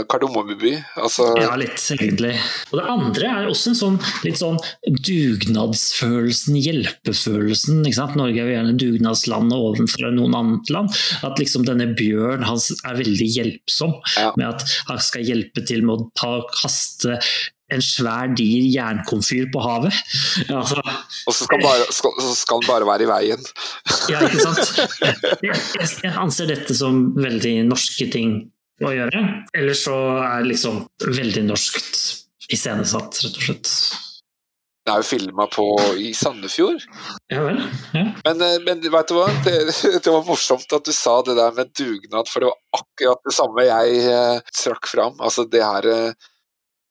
[0.06, 0.76] Kardemommeby?
[1.02, 1.32] Altså...
[1.42, 2.36] Ja, litt, egentlig.
[2.70, 7.82] Og det andre er også en sånn litt sånn dugnadsfølelsen, hjelpefølelsen.
[7.82, 10.94] Norge er jo gjerne dugnadslandet overfor noen annet land.
[11.26, 14.30] At liksom denne Bjørn han er veldig hjelpsom ja.
[14.38, 16.32] med at han skal hjelpe til med å ta,
[16.62, 17.18] kaste
[17.74, 20.02] en svær, dyr jernkomfyr på havet.
[20.56, 20.80] Altså,
[21.26, 23.48] og så skal, bare, skal, så skal, den bare være i veien.
[24.12, 24.78] ja, ikke sant.
[25.02, 28.38] Jeg, jeg, jeg, anser dette som veldig norske ting
[28.84, 29.22] å gjøre.
[29.56, 32.02] Eller så er det liksom veldig norskt
[32.52, 33.72] iscenesatt, rett og slett.
[34.86, 35.48] Det er jo filma
[35.98, 36.84] i Sandefjord.
[37.32, 37.56] Ja vel.
[37.90, 38.04] Ja.
[38.22, 39.56] Men, eh, men vet du hva, det,
[40.04, 43.34] det, var morsomt at du sa det der med dugnad, for det var akkurat det
[43.34, 45.18] samme jeg eh, trakk fram.
[45.18, 46.28] Altså det her eh,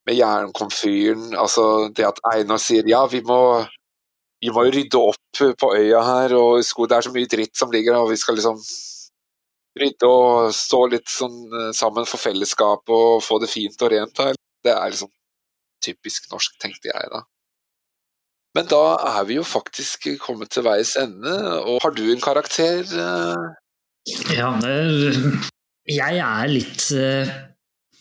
[0.06, 1.34] med jernkomfyren.
[1.38, 3.40] Altså det at Einar sier ja, vi må,
[4.44, 7.98] vi må rydde opp på øya her, og det er så mye dritt som ligger
[7.98, 8.60] her, og vi skal liksom
[9.76, 14.22] rydde og stå litt sånn eh, sammen for fellesskapet og få det fint og rent
[14.23, 14.38] her.
[14.64, 15.11] Det er liksom
[15.84, 17.26] typisk norsk, tenkte jeg da.
[18.56, 18.84] Men da
[19.18, 21.34] er vi jo faktisk kommet til veis ende,
[21.68, 22.88] og har du en karakter?
[22.88, 23.65] Eh?
[24.32, 24.53] Ja,
[25.90, 27.34] jeg er litt eh,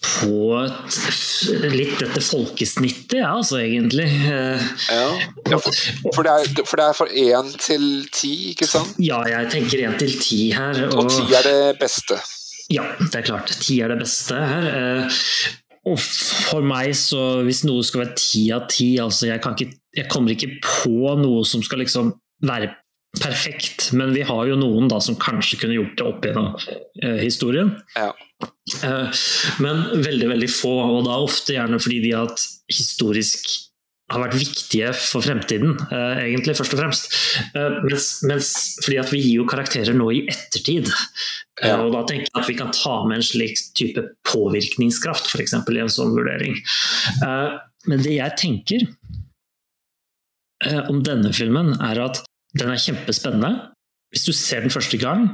[0.04, 0.98] på et,
[1.72, 4.06] litt dette folkesnittet, ja, altså, egentlig.
[4.20, 5.08] Ja,
[5.50, 6.34] ja for, for, det
[6.84, 8.94] er, for én til ti, ikke sant?
[9.02, 10.86] Ja, jeg tenker én til ti her.
[10.90, 12.20] Og, og ti er det beste?
[12.72, 13.52] Ja, det er klart.
[13.60, 14.70] Ti er det beste her.
[14.72, 15.20] Eh,
[15.84, 20.08] og for meg, så hvis noe skal være ti av ti, altså jeg, ikke, jeg
[20.12, 22.14] kommer ikke på noe som skal liksom
[22.44, 22.72] være
[23.20, 26.48] perfekt, men vi har jo noen da som kanskje kunne gjort det opp gjennom
[27.04, 27.74] eh, historien.
[27.94, 28.10] Ja.
[28.82, 29.22] Eh,
[29.62, 33.48] men veldig, veldig få, og da ofte gjerne fordi de har hatt historisk
[34.12, 37.14] har vært viktige for fremtiden, eh, egentlig, først og fremst.
[37.56, 38.50] Eh, mens, mens,
[38.84, 40.90] fordi at vi gir jo karakterer nå i ettertid.
[41.62, 41.78] Ja.
[41.80, 45.54] Og da tenker jeg at vi kan ta med en slik type påvirkningskraft, f.eks.
[45.56, 46.58] i en sånn vurdering.
[47.88, 48.84] Men det jeg tenker
[50.90, 52.20] om denne filmen, er at
[52.58, 53.70] den er kjempespennende.
[54.14, 55.24] Hvis du ser den første gang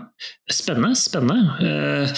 [0.49, 2.15] Spennende, spennende.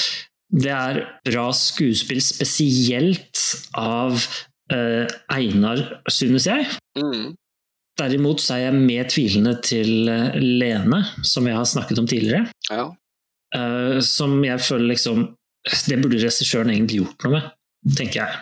[0.52, 3.40] Eh, det er bra skuespill, spesielt
[3.78, 4.18] av
[4.72, 6.66] uh, Einar, synes jeg.
[6.98, 7.34] Mm.
[8.00, 12.46] Derimot så er jeg mer tvilende til uh, Lene, som jeg har snakket om tidligere.
[12.70, 12.90] Ja.
[13.52, 15.26] Uh, som jeg føler liksom
[15.84, 17.50] Det burde regissøren egentlig gjort noe med,
[17.98, 18.38] tenker jeg.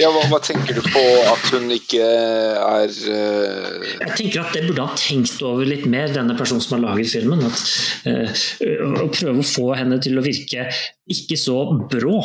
[0.00, 3.82] Ja, hva, hva, tenker du på at hun ikke er uh...
[4.00, 7.12] Jeg tenker at det burde ha tenkt over litt mer, denne personen som har laget
[7.12, 7.44] filmen.
[7.44, 7.60] At,
[8.08, 10.70] uh, å prøve å få henne til å virke
[11.12, 11.58] ikke så
[11.92, 12.16] brå.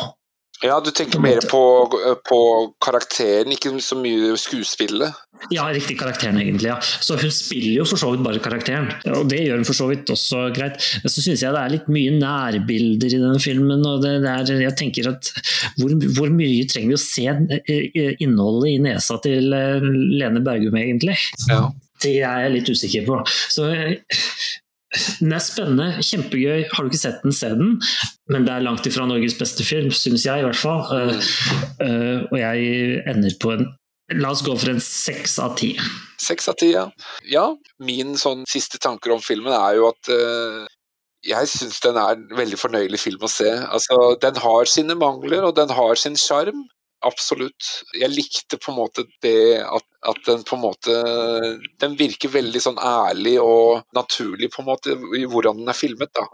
[0.60, 1.60] Ja, du tenker mer på,
[2.28, 2.38] på,
[2.84, 5.16] karakteren, ikke så mye skuespillet?
[5.48, 6.68] Ja, riktig karakteren, egentlig.
[6.68, 6.76] ja.
[6.80, 9.88] Så hun spiller jo for så vidt bare karakteren, og det gjør hun for så
[9.88, 10.76] vidt også greit.
[11.00, 14.34] Men så syns jeg det er litt mye nærbilder i denne filmen, og det, det
[14.34, 15.32] er, jeg tenker at
[15.80, 19.88] hvor, hvor, mye trenger vi å se eh, innholdet i nesa til eh,
[20.20, 21.16] Lene Bergum, egentlig?
[21.48, 21.70] Ja.
[22.00, 23.22] Det er jeg litt usikker på.
[23.28, 23.66] Så
[24.90, 26.64] den er spennende, kjempegøy.
[26.72, 27.76] Har du ikke sett den, se den.
[28.30, 30.82] Men det er langt ifra Norges beste film, syns jeg i hvert fall.
[30.90, 31.28] Uh,
[31.84, 33.70] uh, og jeg ender på en
[34.18, 35.68] La oss gå for en seks av ti.
[36.18, 36.88] Seks av ti, ja.
[37.30, 37.44] Ja,
[37.78, 40.64] min sånn siste tanker om filmen er jo at uh,
[41.22, 43.46] jeg syns den er en veldig fornøyelig film å se.
[43.46, 46.64] Altså, den har sine mangler, og den har sin sjarm.
[47.06, 47.68] Absolutt.
[47.96, 50.96] Jeg likte på en måte det at, at, den på en måte
[51.80, 56.12] Den virker veldig sånn ærlig og naturlig på en måte i hvordan den er filmet,
[56.16, 56.26] da.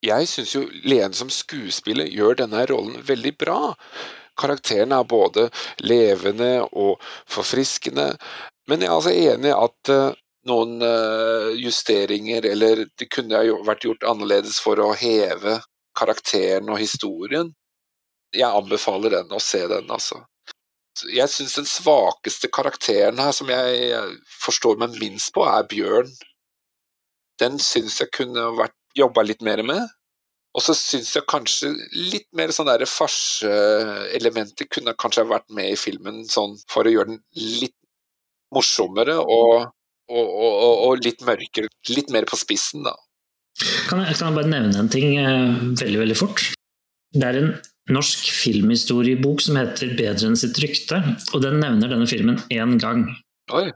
[0.00, 3.74] Jeg syns jo Lene som skuespiller gjør denne rollen veldig bra.
[4.40, 5.50] Karakteren er både
[5.84, 6.96] levende og
[7.28, 8.14] forfriskende,
[8.70, 10.14] men jeg er altså enig i at uh,
[10.48, 15.58] noen uh, justeringer, eller det kunne vært gjort annerledes for å heve
[15.98, 17.50] karakteren og historien
[18.36, 20.22] jeg anbefaler den å se den, altså.
[21.10, 24.02] Jeg syns den svakeste karakteren her, som jeg
[24.42, 26.10] forstår meg minst på, er Bjørn.
[27.40, 29.86] Den syns jeg kunne vært jobba litt mer med.
[30.50, 36.24] Og så syns jeg kanskje litt mer sånn farseelementer kunne kanskje vært med i filmen,
[36.28, 37.20] sånn for å gjøre den
[37.62, 37.76] litt
[38.54, 39.70] morsommere og,
[40.10, 41.70] og, og, og litt mørkere.
[41.94, 42.96] Litt mer på spissen, da.
[43.86, 46.42] Kan jeg, kan jeg bare nevne en ting eh, veldig, veldig fort?
[47.14, 47.52] Det er en
[47.92, 51.00] norsk filmhistoriebok som heter 'Bedre enn sitt rykte',
[51.34, 53.06] og den nevner denne filmen én gang.
[53.52, 53.70] Oi.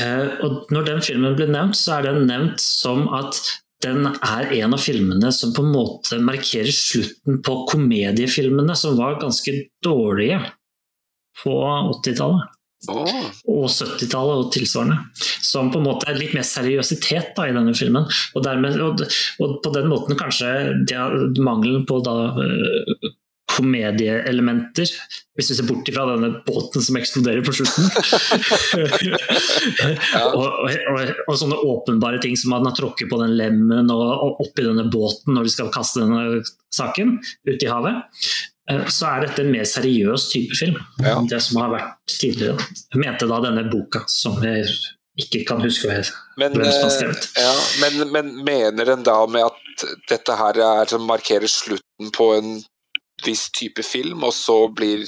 [0.00, 3.40] Eh, og når den filmen blir nevnt, så er den nevnt som at
[3.84, 9.20] den er en av filmene som på en måte markerer slutten på komediefilmene, som var
[9.20, 9.54] ganske
[9.84, 10.40] dårlige
[11.42, 11.54] på
[12.04, 12.56] 80-tallet.
[12.88, 13.24] Oh.
[13.44, 14.96] Og 70-tallet og tilsvarende.
[15.44, 18.06] Som på en måte er litt mer seriøsitet da, i denne filmen.
[18.34, 19.02] Og, dermed, og,
[19.40, 20.52] og på den måten kanskje
[20.88, 21.00] det,
[21.40, 23.10] mangelen på da, uh,
[23.50, 24.92] komedieelementer,
[25.36, 27.86] hvis vi ser bort fra denne båten som eksploderer på slutten.
[30.38, 30.94] og, og,
[31.26, 34.86] og, sånne åpenbare ting som at han har tråkket på den lemmen og oppi denne
[34.92, 36.22] båten når de skal kaste denne
[36.74, 37.08] saken
[37.50, 37.94] ut i havet.
[38.70, 41.16] Eh, så er dette en mer seriøs type film ja.
[41.16, 42.70] enn det som har vært tidligere.
[42.92, 44.68] Jeg mente da denne boka, som jeg
[45.20, 45.90] ikke kan huske
[46.38, 47.30] men, hvem som har skrevet.
[47.36, 52.32] Eh, ja, men, men, mener en da med at dette her er, markerer slutten på
[52.38, 52.60] en
[53.26, 55.04] viss type film, og så blir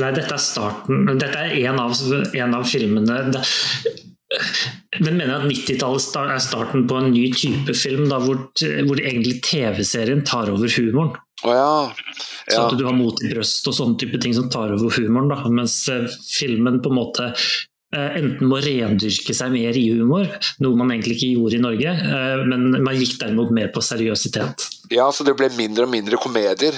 [0.00, 1.94] Nei, dette er starten Dette er en av,
[2.36, 8.04] en av filmene Den mener jeg at 90-tallet er starten på en ny type film,
[8.12, 8.44] da, hvor,
[8.86, 11.16] hvor egentlig TV-serien tar over humoren.
[11.42, 11.92] Oh, ja.
[12.46, 12.52] Ja.
[12.52, 15.30] Så at du har mot i brøst og sånne type ting som tar over humoren.
[15.32, 15.40] Da.
[15.50, 17.30] Mens eh, filmen på en måte
[17.90, 20.28] enten må rendyrke seg mer i humor,
[20.62, 24.66] noe man egentlig ikke gjorde i Norge, eh, men man gikk derimot mer på seriøsitet.
[24.94, 26.76] Ja, så det ble mindre og mindre komedier.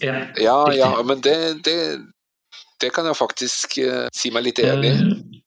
[0.00, 1.78] Ja, ja, ja men det, det,
[2.80, 5.40] det, kan jeg faktisk uh, si meg litt enig i.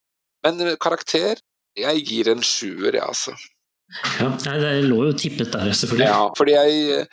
[0.45, 1.39] Men karakter
[1.77, 3.33] Jeg gir en sjuer, jeg, altså.
[4.17, 6.09] Ja, det lå jo tippet der, selvfølgelig.
[6.09, 7.09] Ja, fordi jeg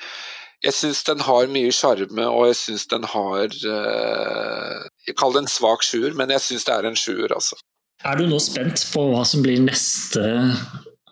[0.65, 5.45] jeg syns den har mye sjarme, og jeg syns den har uh, Jeg kaller det
[5.45, 7.59] en svak sjuer, men jeg syns det er en sjuer, altså.
[8.05, 10.21] Er du nå spent på hva som blir neste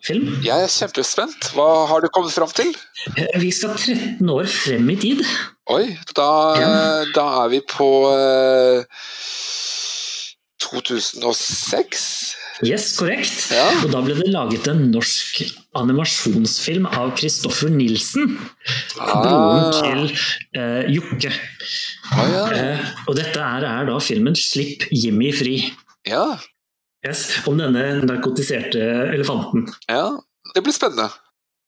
[0.05, 0.29] film?
[0.45, 1.53] Jeg er kjempespent.
[1.57, 2.69] Hva har du kommet fram til?
[3.17, 5.23] Eh, vi skal 13 år frem i tid.
[5.73, 6.29] Oi, da,
[6.61, 6.69] ja.
[7.17, 8.85] da er vi på uh,
[10.67, 12.05] 2006?
[12.69, 13.49] Yes, korrekt.
[13.57, 13.65] Ja.
[13.81, 15.41] Og da ble det laget en norsk
[15.81, 18.37] animasjonsfilm av Kristoffer Nilsen.
[19.01, 19.17] Ah.
[19.17, 20.05] Broren til
[20.61, 21.33] uh, Jokke.
[22.13, 22.47] Ah, ja.
[22.53, 25.63] uh, og dette er, er, da filmen 'Slipp Jimmy fri'.
[26.05, 26.27] Ja.
[27.03, 28.81] Yes, om denne narkotiserte
[29.11, 29.67] elefanten.
[29.91, 30.21] Ja,
[30.55, 31.09] det blir spennende.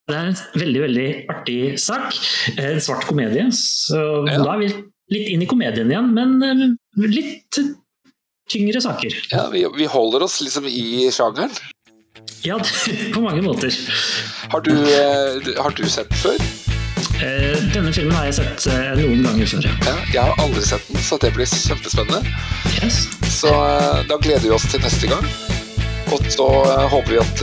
[0.07, 2.19] Det er en veldig veldig artig sak.
[2.61, 3.47] En svart komedie.
[3.57, 3.99] Så
[4.29, 4.37] ja.
[4.39, 4.69] da er vi
[5.15, 7.59] litt inn i komedien igjen, men litt
[8.53, 9.17] tyngre saker.
[9.33, 11.57] Ja, vi, vi holder oss liksom i sjangeren.
[12.45, 12.61] Ja,
[13.15, 13.73] på mange måter.
[14.53, 16.39] Har du, eh, har du sett før?
[17.23, 19.95] Eh, denne filmen har jeg sett eh, noen ganger før, ja.
[20.13, 22.35] Jeg har aldri sett den, så det blir kjempespennende.
[22.81, 23.05] Yes.
[23.31, 23.53] Så
[24.09, 25.29] da gleder vi oss til neste gang.
[26.15, 26.47] Og så
[26.93, 27.41] håper vi at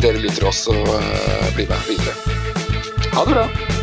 [0.00, 0.76] dere lytter også
[1.56, 2.14] blir med videre.
[3.16, 3.77] Ha det bra.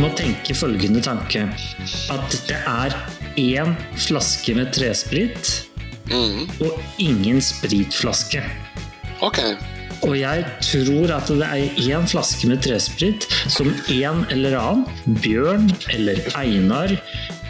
[0.00, 1.46] Må tenke følgende tanke.
[2.12, 2.94] At det er
[3.40, 5.50] én flaske med tresprit
[6.10, 6.48] mm.
[6.64, 8.42] og ingen spritflaske.
[9.24, 9.42] Ok.
[10.00, 15.68] Og jeg tror at det er én flaske med tresprit som en eller annen, Bjørn
[15.92, 16.94] eller Einar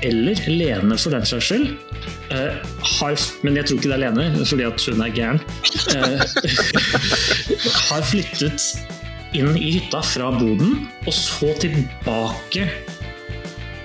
[0.03, 1.69] eller Lene for den saks skyld,
[2.33, 2.57] uh,
[2.97, 5.43] har, men jeg tror ikke det er Lene, fordi at hun er gæren,
[5.93, 6.25] uh,
[7.91, 8.71] har flyttet
[9.37, 12.67] inn i hytta fra boden, og så tilbake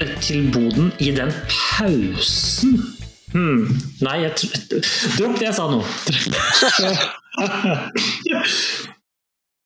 [0.01, 2.79] eh, til boden i den pausen.
[3.35, 3.67] Hmm.
[4.05, 4.31] Nei, jeg
[5.17, 5.81] Dropp det jeg sa nå.